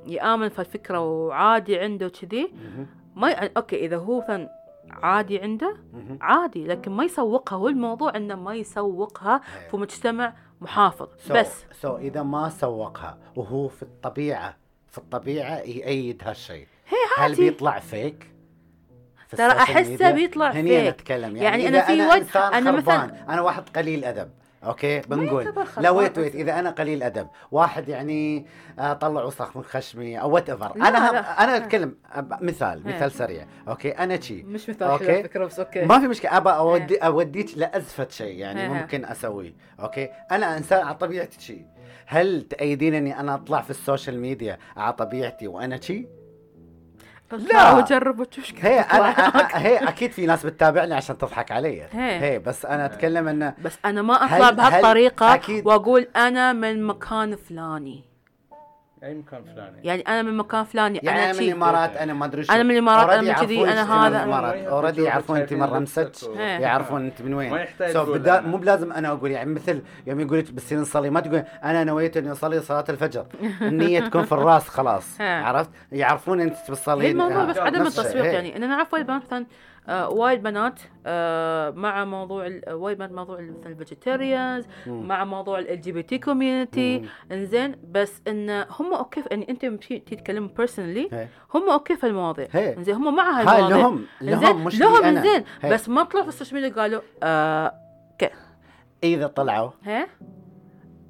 يآمن 0.07 0.49
في 0.49 0.59
الفكرة 0.59 1.01
وعادي 1.01 1.79
عنده 1.79 2.09
كذي 2.09 2.53
مهم. 2.65 2.87
ما 3.17 3.31
ي... 3.31 3.51
okay 3.57 3.87
إذا 3.87 3.97
هو 3.97 4.21
مثلا 4.21 4.49
عادي 4.91 5.41
عنده. 5.41 5.77
عادي 6.21 6.67
لكن 6.67 6.93
ما 6.93 7.05
يسوقها 7.05 7.57
هو 7.57 7.69
الموضوع 7.69 8.17
إنه 8.17 8.35
ما 8.35 8.55
يسوقها 8.55 9.37
هي. 9.37 9.71
في 9.71 9.77
مجتمع 9.77 10.33
محافظ 10.63 11.09
so 11.29 11.35
بس 11.35 11.65
سو 11.81 11.97
إذا 11.97 12.23
ما 12.23 12.49
سوقها 12.49 13.19
وهو 13.37 13.69
في 13.69 13.83
الطبيعة 13.83 14.57
في 14.91 14.99
الطبيعة 14.99 15.59
يأيد 15.59 16.23
هالشيء 16.25 16.67
هل. 17.19 17.35
بيطلع 17.35 17.79
فيك؟ 17.79 18.31
في 19.29 19.37
ترى 19.37 19.49
ميديا؟ 19.91 20.11
بيطلع 20.11 20.51
هني 20.51 20.69
فيك. 20.69 20.89
أتكلم 20.95 21.37
يعني, 21.37 21.63
يعني 21.65 21.79
إذا 21.79 21.87
أنا 21.93 22.11
في 22.11 22.19
إنسان 22.19 22.55
أنا 22.55 22.83
مثلاً- 22.83 23.31
أنا 23.31 23.41
واحد 23.41 23.69
قليل 23.77 24.05
أدب 24.05 24.31
okay 24.65 25.01
بنقول. 25.01 25.55
لا 25.79 25.91
wait. 25.91 26.19
wait 26.19 26.35
إذا 26.35 26.59
أنا 26.59 26.71
قليل 26.71 27.03
ادب 27.03 27.29
واحد 27.51 27.89
يعني 27.89 28.47
آه، 28.79 28.93
طلع 28.93 29.25
وسخ 29.25 29.57
من 29.57 29.63
خشمي 29.65 30.21
أو 30.21 30.31
whatever 30.31 30.77
أنا 30.77 30.83
لا. 30.83 31.45
أنا 31.45 31.57
أتكلم 31.57 31.95
أب- 32.15 32.43
مثال 32.43 32.87
إيه. 32.89 32.95
مثال 32.97 33.13
سريع. 33.13 33.47
okay 33.69 33.91
أنا 33.91 34.21
شي. 34.21 34.43
مش 34.43 34.71
مثال 34.71 34.89
على 34.91 35.23
فكرة 35.23 35.45
بس 35.45 35.59
okay. 35.61 35.85
ما 35.85 36.01
في 36.01 36.07
مشكلة. 36.07 36.37
ابى 36.37 36.51
اودي 36.51 36.97
أوديك 36.97 37.59
لأزفت 37.59 38.11
شيء 38.13 38.39
يعني. 38.39 38.69
ممكن 38.69 39.05
أسويه. 39.05 39.53
okay؟ 39.81 40.09
أنا 40.31 40.57
إنسان 40.57 40.87
على 40.87 40.95
طبيعتي 40.95 41.41
شيء 41.41 41.67
هل 42.07 42.43
تأيدين 42.43 42.95
إني 42.95 43.21
أنا 43.21 43.35
أطلع 43.35 43.61
في 43.61 43.71
السوشيال 43.71 44.21
ميديا 44.21 44.59
على 44.77 44.93
طبيعتي 44.93 45.49
وأنا 45.49 45.81
شيء؟ 45.81 46.07
لا. 47.35 47.73
وجرب 47.73 48.21
وتشوف 48.21 48.65
هي 48.65 48.81
أنا 48.81 49.15
هي 49.53 49.77
أكيد 49.89 50.13
في 50.13 50.27
ناس 50.27 50.47
بتتابعني 50.47 50.95
عشان 50.95 51.19
تضحك 51.19 51.51
علي 51.53 51.83
هي. 51.93 52.21
هي 52.21 52.39
بس 52.39 52.67
أنا 52.67 52.85
أتكلم 52.85 53.29
انه 53.29 53.55
بس 53.65 53.79
أنا 53.85 54.03
ما 54.03 54.15
أطلع 54.15 54.51
بهالطريقة. 54.51 55.41
وأقول 55.65 56.09
أنا 56.17 56.53
من 56.53 56.83
مكان 56.87 57.37
فلاني 57.37 58.05
أي 59.03 59.15
مكان 59.15 59.43
فلاني 59.45 59.77
يعني 59.85 60.03
أنا 60.03 60.23
من 60.23 60.37
مكان 60.37 60.65
فلاني 60.65 60.99
يعني 61.03 61.19
أنا 61.19 61.31
أنا 61.31 61.41
من 61.41 61.49
الإمارات 61.49 61.97
أنا 61.97 62.13
ما 62.15 62.25
أدري 62.25 62.45
شو 62.45 62.53
أنا 62.53 62.63
من 62.63 62.71
الإمارات، 62.71 63.11
أنا 63.11 63.21
Already 63.35 63.39
من 63.41 63.47
كذي، 63.47 63.55
يعرفون 63.55 63.69
أنا 63.69 63.81
إنت 63.83 63.91
من 63.91 63.97
هذا. 63.99 64.23
الإمارات 64.25 64.55
ما 64.63 64.69
already 64.69 65.03
يعرفون 65.03 65.37
أنت 65.37 65.53
من 65.53 65.63
و- 65.63 66.35
إيه. 66.39 66.59
يعرفون 66.59 67.05
أنت 67.05 67.23
من 67.23 67.35
وين 67.35 67.51
ما 67.51 67.61
يحتاج 67.61 67.97
بدا. 67.97 68.41
مو 68.41 68.57
بلازم 68.57 68.93
أنا 68.93 69.09
أقول 69.09 69.31
يعني 69.31 69.51
مثل 69.55 69.83
يوم 70.07 70.21
يقول 70.21 70.39
لك 70.39 70.53
بتصير 70.53 70.79
نصلي 70.79 71.11
ما 71.11 71.21
تقول 71.21 71.43
أنا 71.65 71.85
نويت 71.85 72.17
إني 72.17 72.33
أصلي 72.33 72.61
صلاة 72.61 72.85
الفجر 72.89 73.27
النية 73.63 74.01
تكون 74.01 74.25
في 74.25 74.33
الراس 74.33 74.69
خلاص. 74.69 75.21
عرفت 75.21 75.71
يعرفون 75.93 76.41
أنت 76.41 76.55
بتصلي 76.69 77.11
الموضوع 77.11 77.45
بس 77.45 77.59
عدم. 77.59 77.83
التسويق 77.83 78.25
إيه. 78.25 78.31
يعني 78.33 78.57
ان 78.57 78.63
أنا 78.63 78.87
بنات 78.93 79.11
مثلا 79.11 79.47
آه 79.89 80.09
وايد 80.09 80.43
بنات 80.43 80.81
آه 81.07 81.71
مع 81.71 82.05
موضوع 82.05 82.47
ال- 82.47 82.73
وايد 82.73 82.99
بنات 82.99 83.13
موضوع 83.13 83.41
مثلا 83.41 83.73
ال 83.73 83.80
vegetarians. 83.80 84.65
مع 84.87 85.25
موضوع 85.25 85.59
ال 85.59 85.81
LGBT 85.81 86.19
community. 86.19 87.09
إنزين 87.33 87.77
بس 87.91 88.23
إن 88.29 88.51
هم 88.51 88.95
okay 88.95 89.23
يعني 89.31 89.47
انت 89.49 89.67
تتكلم 90.07 90.47
personally. 90.47 91.29
هم 91.55 91.71
okay 91.71 91.97
في 91.97 92.07
المواضيع. 92.07 92.49
إنزين 92.55 92.95
هم 92.95 93.17
مع 93.17 93.31
هاي 93.31 93.45
هالمواضيع 93.47 93.77
لهم؟ 93.77 94.07
لهم 94.21 94.65
مش 94.65 94.81
لهم. 94.81 95.05
إنزين. 95.05 95.45
بس 95.65 95.89
ما 95.89 96.03
طلعوا 96.03 96.23
في 96.23 96.29
السوشيال 96.29 96.63
ميديا 96.63 96.83
قالوا 96.83 97.01
آه 97.23 97.75
إذا 99.05 99.27
طلعوا 99.27 99.71
ها 99.85 100.07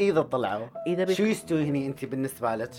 إذا 0.01 0.23
طلعوا 0.23 0.67
إذا 0.87 1.13
شو 1.13 1.23
بي... 1.23 1.31
يستوي 1.31 1.65
هني 1.65 1.87
أنت 1.87 2.05
بالنسبة 2.05 2.55
لك؟ 2.57 2.71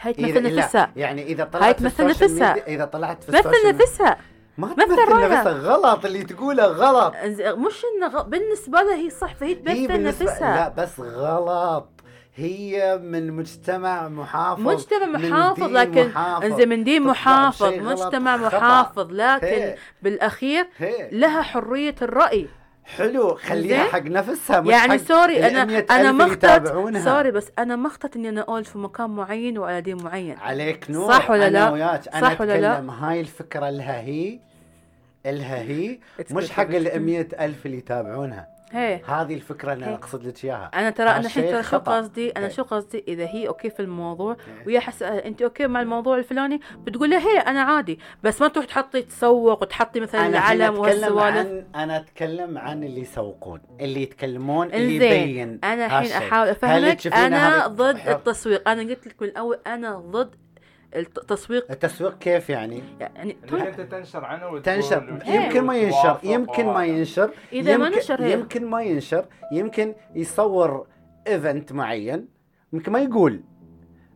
هاي 0.00 0.12
تمثل 0.12 0.56
نفسها 0.56 0.92
يعني 0.96 1.22
إذا 1.22 1.42
هاي 1.44 1.50
طلعت 1.50 1.76
في 1.76 1.82
تمثل 1.82 2.06
نفسها. 2.08 2.66
إذا 2.66 2.84
طلعت 2.84 3.22
في 3.24 3.28
السوشيال 3.28 3.52
ميديا 3.66 3.82
نفسها 3.82 4.16
ما 4.58 4.74
مثل 4.78 4.96
تمثل. 4.96 5.20
نفسها 5.20 5.52
غلط 5.52 6.04
اللي 6.04 6.22
تقوله 6.24 6.66
غلط 6.66 7.14
مش 7.40 7.82
إنه 7.96 8.06
غ... 8.08 8.22
بالنسبة 8.22 8.82
لها 8.82 8.94
هي 8.94 9.10
صح 9.10 9.34
فهي 9.34 9.48
هي 9.66 9.86
تمثل 9.86 10.02
نفسها 10.02 10.56
لا 10.56 10.82
بس 10.82 11.00
غلط 11.00 11.88
هي 12.36 12.98
من 13.02 13.32
مجتمع 13.32 14.08
محافظ 14.08 14.60
مجتمع 14.60 15.06
من 15.06 15.30
محافظ 15.30 15.62
دين 15.64 15.72
لكن 15.72 16.08
محافظ. 16.08 16.44
انزين 16.44 16.68
من 16.68 16.84
دين 16.84 17.02
محافظ 17.02 17.72
مجتمع. 17.72 18.36
محافظ 18.36 19.12
لكن 19.12 19.46
هي. 19.46 19.76
بالأخير 20.02 20.66
هي. 20.78 21.08
لها 21.12 21.42
حرية 21.42 21.94
الرأي 22.02 22.48
حلو 22.86 23.34
خليها؟ 23.34 23.84
حق 23.84 24.02
نفسها 24.02 24.60
مش 24.60 24.70
يعني 24.70 24.92
حق 24.92 24.96
sorry 24.96 25.46
أنا 25.46 25.82
ال100,000 25.86 25.90
أنا 25.92 26.12
مخطط. 26.12 26.96
sorry 27.04 27.30
بس 27.30 27.50
أنا 27.58 27.76
مخطط 27.76 28.16
إني 28.16 28.28
أنا 28.28 28.40
أقول 28.40 28.64
في 28.64 28.78
مكان 28.78 29.10
معين 29.10 29.58
وعلى 29.58 29.80
دين 29.80 30.02
معين 30.02 30.38
عليك 30.38 30.90
نور 30.90 31.12
صح 31.12 31.30
ولا 31.30 31.46
أنا 31.46 31.52
لا؟ 31.58 31.70
وياك 31.70 32.08
أنا 32.08 32.28
صح 32.30 32.40
ولا 32.40 32.60
لا؟ 32.60 32.92
هاي 32.92 33.20
الفكرة 33.20 33.70
لها 33.70 34.00
هي 34.00 34.38
الها 35.26 35.62
هي 35.62 35.98
مش 36.30 36.50
حق 36.50 36.62
ال 36.62 37.34
ألف 37.40 37.66
اللي 37.66 37.78
يتابعونها 37.78 38.55
هي. 38.72 39.00
هذه 39.06 39.34
الفكرة 39.34 39.72
اللي 39.72 39.84
أنا. 39.84 39.94
أقصد 39.94 40.26
لك 40.26 40.44
إياها. 40.44 40.70
أنا 40.74 40.90
ترى 40.90 41.08
أنا 41.08 41.18
الحين 41.18 41.44
ترى 41.44 41.62
شو. 41.62 41.78
قصدي؟ 41.78 42.30
أنا 42.30 42.46
هي. 42.46 42.50
شو 42.50 42.62
قصدي؟ 42.62 43.04
إذا 43.08 43.24
هي 43.24 43.48
okay 43.48 43.70
في 43.70 43.80
الموضوع 43.80 44.32
هي. 44.32 44.66
ويا 44.66 44.80
حس 44.80 45.02
انت 45.02 45.42
okay 45.42 45.66
مع 45.66 45.82
الموضوع 45.82 46.18
الفلاني؟ 46.18 46.60
بتقول 46.78 47.10
لها 47.10 47.18
هي 47.18 47.38
أنا 47.38 47.62
عادي. 47.62 47.98
بس 48.22 48.42
ما 48.42 48.48
تروح 48.48 48.66
تحطي 48.66 49.02
تسوق 49.02 49.62
وتحطي 49.62 50.00
مثلا 50.00 50.26
العلم 50.26 50.78
والسوالف 50.78 51.36
عن 51.36 51.64
أنا 51.74 51.96
أتكلم 51.96 52.58
عن 52.58 52.84
اللي 52.84 53.00
يسوقون 53.00 53.60
اللي 53.80 54.02
يتكلمون 54.02 54.66
اللي 54.66 54.96
يبين 54.96 55.60
أنا 55.64 55.86
الحين. 55.86 56.12
أحاول 56.12 56.48
أفهمك. 56.48 57.06
أنا 57.06 57.66
ضد 57.66 58.08
التسويق. 58.08 58.68
أنا 58.68 58.82
قلت 58.82 59.06
لك 59.06 59.22
من 59.22 59.28
الأول 59.28 59.58
أنا 59.66 59.96
ضد 59.96 60.34
التسويق. 60.96 61.70
التسويق 61.70 62.18
كيف 62.18 62.50
يعني؟ 62.50 62.82
يعني 63.00 63.36
انك 63.52 63.54
انت 63.54 63.80
تنشر 63.80 64.24
عنه 64.24 64.46
وتقول 64.46 64.62
تنشر. 64.62 65.20
يمكن 65.26 65.64
ما 65.64 65.76
ينشر. 65.76 66.20
يمكن 66.22 66.66
ما 66.66 66.72
وهذا. 66.72 66.84
ينشر. 66.84 67.30
إذا 67.52 67.76
ما 67.76 67.86
يمكن 67.86 67.98
نشر. 67.98 68.26
يمكن 68.26 68.66
ما 68.66 68.82
ينشر. 68.82 69.26
يمكن 69.52 69.94
يصور 70.14 70.86
event 71.26 71.72
معين. 71.72 72.28
يمكن 72.72 72.92
ما 72.92 72.98
يقول. 72.98 73.42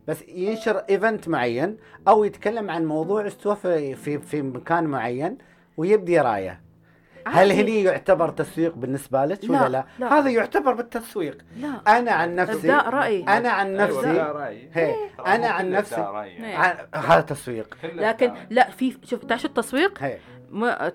بس 0.07 0.21
ينشر 0.27 0.77
event 0.77 1.29
معين 1.29 1.77
أو 2.07 2.23
يتكلم 2.23 2.69
عن 2.69 2.85
موضوع 2.85 3.27
استوى 3.27 3.55
في 3.55 3.95
في, 3.95 4.19
في 4.19 4.41
مكان 4.41 4.83
معين 4.83 5.37
ويبدي 5.77 6.19
رأيه. 6.19 6.61
هل. 7.27 7.51
هني 7.51 7.83
يعتبر 7.83 8.29
تسويق 8.29 8.75
بالنسبة 8.75 9.25
لك 9.25 9.39
ولا 9.43 9.57
لا، 9.57 9.67
لا, 9.69 9.85
لا. 9.99 10.13
هذا 10.19 10.29
يعتبر 10.29 10.73
بالتسويق 10.73 11.37
لا 11.57 11.97
أنا 11.97 12.11
عن 12.11 12.35
نفسي 12.35 12.71
رأي 12.71 13.23
أنا 13.23 13.49
عن 13.49 13.67
أيوة، 13.79 13.83
نفسي 13.83 14.13
ده 14.13 14.31
رأيي. 14.31 14.69
هي 14.73 14.95
ترى 15.17 15.27
أنا 15.27 15.47
عن 15.47 15.71
نفسي. 15.71 15.95
إيه. 15.95 16.55
عن- 16.55 16.75
هذا 16.95 17.21
تسويق 17.21 17.77
لكن. 17.83 18.33
لا 18.49 18.69
في 18.69 18.97
شوف 19.03 19.25
تعرف 19.25 19.41
شو 19.41 19.47
التسويق 19.47 20.03
هي 20.03 20.17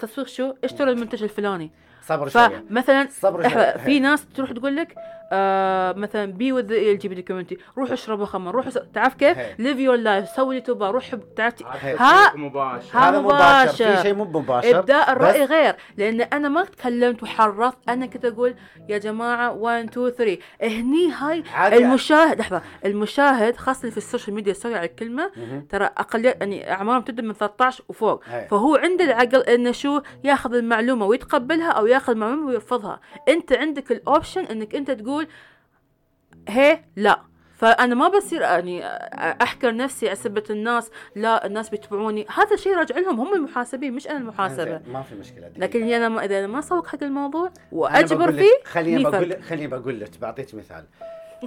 تسويق 0.01 0.27
شو 0.29 0.55
اشتروا 0.65 0.93
المنتج 0.93 1.23
الفلاني 1.23 1.71
صبر 2.03 2.29
شوية 2.29 2.65
فمثلا 2.71 3.09
صبر 3.11 3.49
في 3.79 4.01
ناس 4.01 4.27
تروح 4.35 4.53
تقول 4.53 4.77
لك 4.77 4.95
آه 5.33 5.93
مثلا 5.93 6.33
be 6.33 6.53
with 6.53 6.73
LGB 6.73 7.23
community 7.23 7.59
روح 7.79 7.91
اشرب 7.93 8.25
خمر 8.25 8.55
روح 8.55 8.69
س- 8.69 8.79
تعرف 8.95 9.15
كيف؟ 9.15 9.39
live 9.59 9.79
your 9.79 9.97
life 9.97 10.29
سوي 10.29 10.55
YouTuber 10.55 10.91
روح 10.91 11.05
حب- 11.11 11.35
تعرف. 11.35 11.63
ها؟ 11.85 12.37
مباشر. 12.37 12.99
ها 12.99 13.09
هذا 13.09 13.21
مباشر. 13.21 13.85
مباشر. 13.85 13.97
في 13.97 14.03
شيء 14.03 14.15
مو 14.15 14.25
مباشر. 14.25 14.79
إبداء 14.79 15.13
الرأي 15.13 15.45
بس- 15.45 15.51
غير. 15.51 15.77
لأن 15.97 16.21
أنا 16.21 16.49
ما 16.49 16.65
تكلمت 16.65 17.23
وحرضت 17.23 17.77
أنا 17.89 18.07
كنت 18.07 18.25
أقول 18.25 18.55
يا 18.89 18.99
جماعة 18.99 19.53
1 19.53 19.85
2 19.91 20.11
3 20.11 20.39
هني 20.63 21.13
هاي. 21.13 21.45
المشاهد. 21.79 22.39
لحظة. 22.39 22.63
المشاهد 22.85 23.57
خاصة 23.57 23.81
اللي 23.81 23.91
في 23.91 23.97
ال 23.97 24.02
social 24.02 24.35
media 24.37 24.53
sorry 24.53 24.75
على 24.75 24.87
الكلمة. 24.87 25.31
ترى 25.71 25.85
اقليه 25.85 26.37
يعني 26.41 26.73
أعمارهم 26.73 27.03
تبدأ 27.03 27.23
من 27.23 27.33
13 27.33 27.85
وفوق. 27.89 28.23
هي. 28.27 28.47
فهو 28.51 28.77
عنده 28.77 29.05
العقل 29.05 29.41
إنه 29.43 29.73
شو؟ 29.73 30.01
ياخذ 30.25 30.55
المعلومة 30.55 31.07
ويتقبلها 31.07 31.71
أو 31.71 31.87
ياخذ 31.87 32.13
المعلومة 32.13 32.47
ويرفضها. 32.47 33.01
أنت 33.29 33.53
عندك 33.53 33.93
الاوبشن 33.93 34.45
إنك 34.45 34.75
أنت 34.75 34.91
تقول 34.91 35.16
هي 36.49 36.81
لا. 36.97 37.21
فأنا 37.57 37.95
ما 37.95 38.09
بصير 38.09 38.41
يعني 38.41 38.87
أحكر 39.43 39.77
نفسي 39.77 40.13
أثبت 40.13 40.51
الناس 40.51 40.91
لا 41.15 41.47
الناس 41.47 41.69
بيتبعوني. 41.69 42.27
هذا 42.35 42.57
شيء 42.57 42.77
راجع 42.77 42.99
لهم 42.99 43.21
هم 43.21 43.35
المحاسبين 43.35 43.93
مش 43.93 44.09
أنا 44.09 44.19
المحاسبة. 44.19 44.81
ما 44.93 45.03
في 45.03 45.15
مشكلة. 45.15 45.49
دقيقة. 45.49 45.61
لكن 45.61 45.93
أنا 45.93 46.09
ما 46.09 46.25
إذا 46.25 46.39
أنا 46.39 46.47
ما 46.47 46.59
اسوق 46.59 46.87
حق 46.87 47.03
الموضوع 47.03 47.51
وأجبر 47.73 48.17
بقول 48.17 48.39
فيه 48.39 48.65
خليني 48.65 49.03
لي 49.03 49.11
بقول 49.11 49.43
خليني 49.43 49.67
بقول 49.67 50.01
لك 50.01 50.19
بعطيك 50.21 50.55
مثال. 50.55 50.85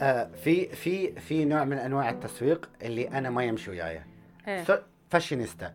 آه 0.01 0.29
في 0.43 0.65
في 0.75 1.19
في 1.19 1.45
نوع 1.45 1.63
من 1.63 1.77
أنواع 1.77 2.09
التسويق 2.09 2.69
اللي 2.81 3.07
أنا 3.07 3.29
ما 3.29 3.43
يمشي 3.43 3.71
وياي. 3.71 4.01
إيه. 4.47 4.63
فاشينيستا. 5.09 5.73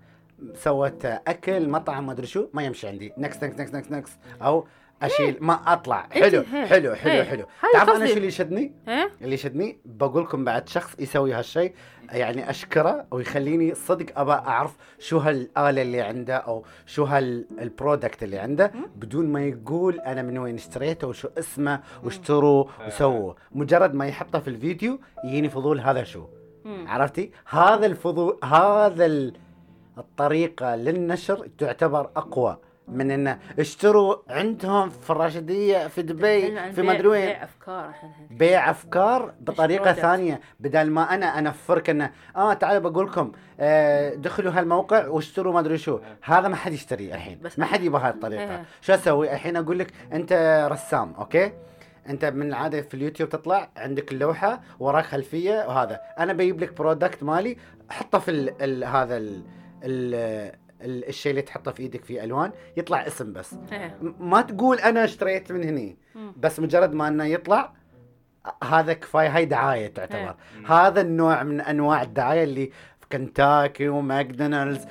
سوت 0.54 1.04
أكل 1.04 1.68
مطعم 1.68 2.06
ما 2.06 2.12
أدري 2.12 2.26
شو 2.26 2.48
ما 2.52 2.62
يمشي 2.62 2.88
عندي. 2.88 3.12
next 3.18 3.44
next 3.44 3.74
next 3.74 3.92
next 3.92 4.18
أو 4.42 4.66
أشيل 5.02 5.36
ما 5.40 5.72
أطلع. 5.72 6.08
حلو 6.10 6.44
هي. 6.52 6.66
حلو 6.66 6.94
حلو. 6.94 7.24
حلو. 7.24 7.44
هاي 7.62 7.72
تعرف 7.72 7.88
أنا. 7.96 8.06
شو 8.06 8.12
اللي 8.16 8.26
يشدني؟ 8.26 8.72
إيه. 8.88 9.10
اللي 9.22 9.34
يشدني؟ 9.34 9.78
بقول 9.84 10.22
لكم 10.22 10.44
بعد 10.44 10.68
شخص 10.68 10.96
يسوي 10.98 11.32
هالشيء 11.32 11.74
يعني 12.12 12.50
أشكره 12.50 13.06
ويخليني 13.10 13.74
صدق 13.74 14.18
أبى 14.18 14.32
أعرف 14.32 14.76
شو 14.98 15.18
هالآلة 15.18 15.82
اللي 15.82 16.00
عنده 16.00 16.36
أو 16.36 16.64
شو 16.86 17.04
هال 17.04 17.30
product 17.30 18.22
اللي 18.22 18.38
عنده 18.38 18.72
بدون 18.96 19.26
ما 19.32 19.44
يقول 19.44 20.00
أنا 20.00 20.22
من 20.22 20.38
وين 20.38 20.54
اشتريته 20.54 21.06
وشو 21.08 21.28
اسمه 21.38 21.80
واشتروا 22.04 22.64
وسووا. 22.86 23.32
مجرد 23.52 23.94
ما 23.94 24.06
يحطه 24.06 24.38
في 24.38 24.48
الفيديو 24.48 24.98
يجيني 25.24 25.48
فضول 25.48 25.80
هذا 25.80 26.04
شو. 26.04 26.24
عرفتي؟ 26.66 27.30
هذا 27.48 27.86
الفضول 27.86 28.38
هذا 28.44 29.06
ال- 29.06 29.34
الطريقة 29.98 30.76
للنشر 30.76 31.48
تعتبر 31.58 32.10
أقوى. 32.16 32.58
من 32.88 33.10
انه 33.10 33.38
اشتروا 33.58 34.16
عندهم 34.28 34.90
في 34.90 35.10
الراشدية 35.10 35.86
في 35.86 36.02
دبي 36.02 36.40
في 36.72 36.82
بيع- 36.82 36.94
مدري 36.94 37.08
وين. 37.08 37.26
بيع 37.26 37.44
أفكار. 37.44 37.94
بيع 38.30 38.70
أفكار 38.70 39.34
بطريقة. 39.40 39.92
ثانية. 39.92 40.40
بدل 40.60 40.90
ما 40.90 41.14
أنا 41.14 41.38
أنفرك 41.38 41.90
انه 41.90 42.10
آه 42.36 42.54
تعالوا 42.54 42.90
بقول 42.90 43.06
لكم 43.06 43.32
آه 43.60 44.14
دخلوا 44.14 44.52
هالموقع 44.52 45.06
واشتروا 45.06 45.52
ما 45.52 45.60
أدري 45.60 45.78
شو. 45.78 45.98
هذا 46.22 46.48
ما 46.48 46.56
حد 46.56 46.72
يشتري 46.72 47.14
الحين. 47.14 47.38
بس 47.42 47.58
ما 47.58 47.64
حد 47.66 47.82
يبغى 47.82 48.02
هالطريقة. 48.08 48.42
إيه. 48.56 48.64
شو 48.80 48.94
أسوي؟ 48.94 49.32
الحين 49.32 49.56
أقول 49.56 49.78
لك 49.78 49.92
أنت 50.12 50.66
رسام 50.72 51.14
أوكي؟ 51.18 51.52
أنت 52.08 52.24
من 52.24 52.46
العادة 52.48 52.80
في 52.82 52.94
اليوتيوب 52.94 53.28
تطلع 53.28 53.68
عندك 53.76 54.12
اللوحة 54.12 54.60
وراك 54.80 55.04
خلفية 55.04 55.66
وهذا. 55.68 56.00
أنا 56.18 56.32
بجيب 56.32 56.60
لك 56.60 56.72
product 56.78 57.22
مالي 57.22 57.56
حطه 57.90 58.18
في 58.18 58.30
ال 58.30 58.62
ال 58.62 58.84
هذا 58.84 59.16
ال 59.16 59.44
الشيء 60.84 61.30
اللي 61.30 61.42
تحطه 61.42 61.70
في 61.70 61.82
إيدك 61.82 62.04
فيه 62.04 62.24
ألوان 62.24 62.52
يطلع 62.76 63.06
اسم 63.06 63.32
بس. 63.32 63.54
إيه. 63.72 63.98
ما 64.20 64.40
تقول 64.40 64.78
أنا 64.78 65.04
اشتريت 65.04 65.52
من 65.52 65.64
هني. 65.64 65.96
بس 66.36 66.60
مجرد 66.60 66.94
ما 66.94 67.08
إنه 67.08 67.24
يطلع 67.24 67.72
هذا 68.64 68.92
كفاية 68.92 69.36
هاي 69.36 69.44
دعاية 69.44 69.86
تعتبر. 69.86 70.34
مم. 70.58 70.66
هذا 70.66 71.00
النوع 71.00 71.42
من 71.42 71.60
أنواع 71.60 72.02
الدعاية 72.02 72.44
اللي 72.44 72.66
في 73.00 73.06
كنتاكي 73.12 73.88
وماكدونالدز 73.88 74.86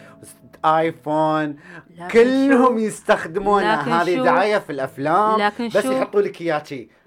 iPhone 0.65 1.55
كلهم 2.11 2.77
لكن 3.81 3.91
هذه 3.91 4.23
دعاية 4.23 4.57
في 4.57 4.69
الأفلام 4.69 5.41
لكن 5.41 5.67
بس 5.67 5.85
يحطوا 5.85 6.21
لك 6.21 6.41
إياه 6.41 6.63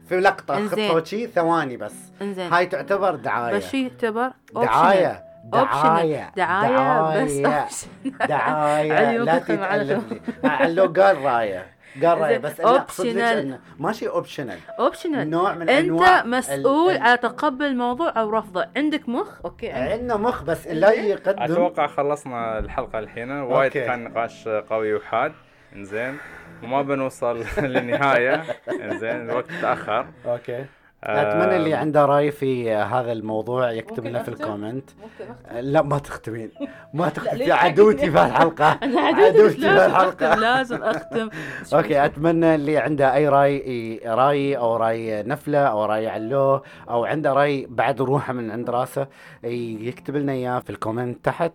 في 0.09 0.21
لقطة. 0.21 0.69
خطوة 0.69 1.27
ثواني 1.35 1.77
بس. 1.77 1.95
إنزين. 2.23 2.53
هاي 2.53 2.67
تعتبر 2.67 3.15
دعاية. 3.15 3.57
بس 3.57 3.71
شو 3.71 3.77
يعتبر 3.77 4.33
دعاية. 4.55 5.26
دعاية 5.53 6.33
دعايه 6.37 6.77
دعاية 6.77 7.65
بس 7.67 7.87
دعاية. 8.29 9.19
لا 9.19 9.35
ممكن 9.35 9.57
معنا 9.61 9.83
تتألف 9.85 10.13
لي 10.13 10.21
علو 10.45 10.85
قال 10.87 11.25
راية 11.25 11.67
قال 12.05 12.19
راية 12.19 12.33
زين، 12.33 12.41
بس. 12.43 12.61
إنه 12.61 13.59
ماشي 13.79 14.09
اوبشنال 14.09 14.59
اوبشنال 14.79 15.31
نوع 15.31 15.55
من 15.55 15.69
أنواع 15.69 16.19
انت 16.21 16.27
مسؤول 16.27 16.93
ال- 16.93 17.03
على 17.03 17.17
تقبل 17.17 17.65
الموضوع 17.67 18.13
أو 18.17 18.31
رفضه. 18.31 18.67
عندك 18.77 19.09
مخ؟ 19.09 19.29
أوكي. 19.45 19.71
عندنا 19.71 20.17
مخ 20.17 20.43
بس 20.43 20.67
لا 20.67 20.91
يقدم. 20.93 21.43
أتوقع 21.43 21.87
خلصنا 21.87 22.59
الحلقة 22.59 22.99
الحين. 22.99 23.31
وايد. 23.31 23.73
كان 23.73 24.05
نقاش 24.05 24.49
قوي 24.49 24.95
وحاد. 24.95 25.33
إنزين. 25.77 26.19
وما 26.63 26.83
بنوصل 26.83 27.45
للنهاية. 27.59 28.45
إنزين 28.83 29.31
الوقت 29.31 29.51
تأخر. 29.63 30.07
okay. 30.27 30.65
أتمنى 31.05 31.57
اللي 31.57 31.75
عنده 31.75 32.05
رأي 32.07 32.31
في 32.31 32.73
هذا 32.73 33.13
الموضوع 33.13 33.71
يكتب 33.73 34.07
لنا 34.07 34.23
في؟ 34.23 34.29
ال 34.29 34.36
comment. 34.36 34.91
ممكن 34.91 35.33
أختم؟ 35.33 35.59
لا 35.59 35.83
ما 35.83 35.99
تختمين. 35.99 36.51
ما 36.95 37.09
تختمين؟ 37.09 37.53
عدوتي 37.53 38.11
في 38.11 38.25
الحلقة. 38.25 38.73
أنا 38.83 39.01
عدوتي 39.01 39.49
في 39.51 39.61
لازم 39.67 39.95
اختم 39.95 40.27
الحلقة. 40.27 40.35
لازم 40.35 40.83
أختم. 40.83 41.29
okay 41.75 42.05
أتمنى 42.05 42.55
اللي 42.55 42.79
عنده 42.79 43.15
أي 43.15 43.29
رأي 43.29 44.01
رأي 44.07 44.57
أو 44.57 44.77
رأي 44.77 45.23
نفلة 45.23 45.59
أو 45.59 45.85
رأي 45.85 46.09
علوه 46.09 46.63
أو 46.89 47.05
عنده 47.05 47.33
رأي 47.33 47.67
بعد 47.71 48.01
روحه 48.03 48.33
من 48.33 48.51
عند 48.51 48.71
راسه 48.71 49.07
يكتب 49.45 50.17
لنا 50.17 50.33
إياه 50.33 50.59
في 50.59 50.71
ال 50.71 50.78
comment 50.78 51.25
تحت. 51.25 51.53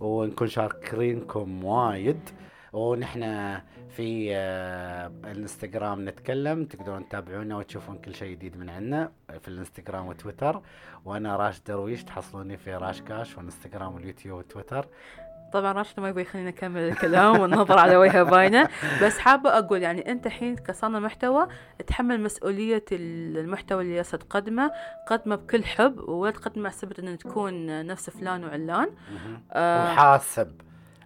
ونكون 0.00 0.48
شاكرينكم 0.48 1.64
وايد. 1.64 2.20
ونحن 2.72 3.22
في 3.96 4.28
آه، 4.36 5.06
الانستغرام 5.24 6.08
نتكلم. 6.08 6.64
تقدرون 6.64 7.08
تتابعونا 7.08 7.56
وتشوفون 7.56 7.98
كل 7.98 8.14
شيء 8.14 8.30
جديد 8.30 8.56
من 8.56 8.70
عنا 8.70 9.12
في 9.40 9.48
الانستغرام 9.48 10.06
وتويتر. 10.06 10.62
وأنا 11.04 11.36
راش 11.36 11.60
درويش 11.60 12.04
تحصلوني 12.04 12.56
في 12.56 12.74
راش 12.74 13.00
كاش 13.00 13.36
والانستغرام 13.36 13.94
واليوتيوب 13.94 14.38
وتويتر 14.38 14.86
طبعا 15.52 15.72
راشد 15.72 16.00
ما 16.00 16.08
يبغى 16.08 16.22
يخليني 16.22 16.48
اكمل 16.48 16.80
الكلام 16.80 17.40
والنظر 17.40 17.78
على 17.78 17.96
وجهه 17.96 18.22
باينة. 18.22 18.68
بس 19.02 19.18
حابة 19.18 19.58
أقول 19.58 19.82
يعني 19.82 20.10
أنت 20.10 20.26
الحين 20.26 20.56
كصانع 20.56 20.98
محتوى 20.98 21.48
تحمل 21.86 22.20
مسؤولية 22.20 22.84
المحتوى 22.92 23.82
اللي 23.82 23.94
جالسه 23.94 24.18
تقدمه 24.18 24.70
قدمه 25.06 25.36
بكل 25.36 25.64
حب 25.64 26.08
ولا 26.08 26.30
تقدمه 26.30 26.64
على 26.64 26.72
سبب 26.76 26.92
ان 26.98 27.18
تكون 27.18 27.86
نفس 27.86 28.10
فلان 28.10 28.44
وعلان. 28.44 28.90
آه. 29.52 29.92
وحاسب 29.92 30.60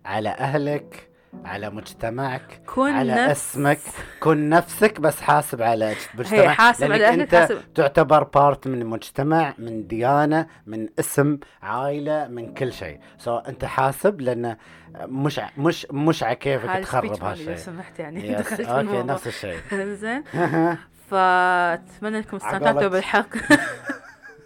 على 0.05 0.29
أهلك 0.29 1.08
على 1.45 1.71
مجتمعك 1.71 2.61
كن 2.67 2.91
على 2.93 3.13
نفس 3.29 3.51
اسمك. 3.51 3.79
كن 4.21 4.49
نفسك 4.49 5.01
بس 5.01 5.21
حاسب 5.21 5.63
على 5.63 5.95
مجتمعك 6.15 6.47
حاسب 6.49 6.85
على 6.93 6.99
لأنك 6.99 7.35
أهلك، 7.35 7.35
أنت 7.35 7.53
حاسب. 7.53 7.73
تعتبر 7.75 8.23
part 8.23 8.69
من 8.69 8.87
مجتمع 8.87 9.55
من 9.59 9.87
ديانة 9.87 10.47
من 10.67 10.89
اسم 10.99 11.39
عائلة 11.63 12.29
من 12.29 12.55
كل 12.55 12.73
شيء. 12.73 13.01
so 13.19 13.39
أنت 13.39 13.65
حاسب 13.65 14.21
لأن 14.21 14.57
مش 14.99 15.41
مش 15.59 15.87
مش 15.93 16.23
على 16.23 16.37
كيفك 16.37 16.81
تخرب 16.83 17.05
مالي 17.05 17.19
لو 17.21 17.27
هالشيء 17.27 17.57
سمحت 17.57 17.99
يعني. 17.99 18.33
yes 18.33 18.39
دخلت 18.53 18.61
okay. 18.61 19.03
نفس 19.03 19.27
الشيء. 19.27 19.59
زين. 20.03 20.25
فأتمنى 21.11 22.19
أنكم 22.19 22.37
استمتعتوا 22.37 22.83
عقبالك. 22.83 23.05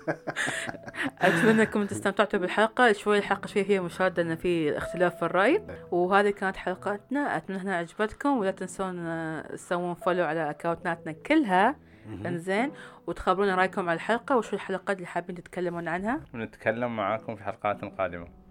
اتمنى 1.21 1.63
انكم 1.63 1.83
استمتعتوا 1.83 2.39
بالحلقة. 2.39 2.93
شوي 2.93 3.19
الحلقة 3.19 3.47
شوي 3.47 3.65
فيها 3.65 3.81
مشاهدة 3.81 4.23
ان 4.23 4.37
في 4.37 4.77
اختلاف 4.77 5.17
في 5.17 5.23
الرأي. 5.23 5.63
وهذه 5.91 6.31
كانت 6.31 6.57
حلقتنا. 6.57 7.37
أتمنى 7.37 7.61
إنها 7.63 7.77
عجبتكم. 7.77 8.39
ولا 8.39 8.51
تنسون 8.51 8.99
آه، 8.99 9.57
تسوون 9.57 9.95
فولو 9.95 10.25
على 10.25 10.51
اكونتاتنا 10.51 11.13
كلها. 11.13 11.77
انزين. 12.27 12.73
وتخبرونا 13.07 13.55
رأيكم 13.55 13.89
على 13.89 13.97
الحلقة. 13.97 14.37
وشو 14.37 14.57
الحلقات 14.57 14.97
اللي 14.97 15.07
حابين 15.07 15.37
تتكلمون 15.37 15.89
عنها؟ 15.89 16.21
ونتكلم 16.35 16.97
معاكم 16.97 17.37
في 17.37 17.45
حلقات 17.45 17.85
قادمه 17.85 18.42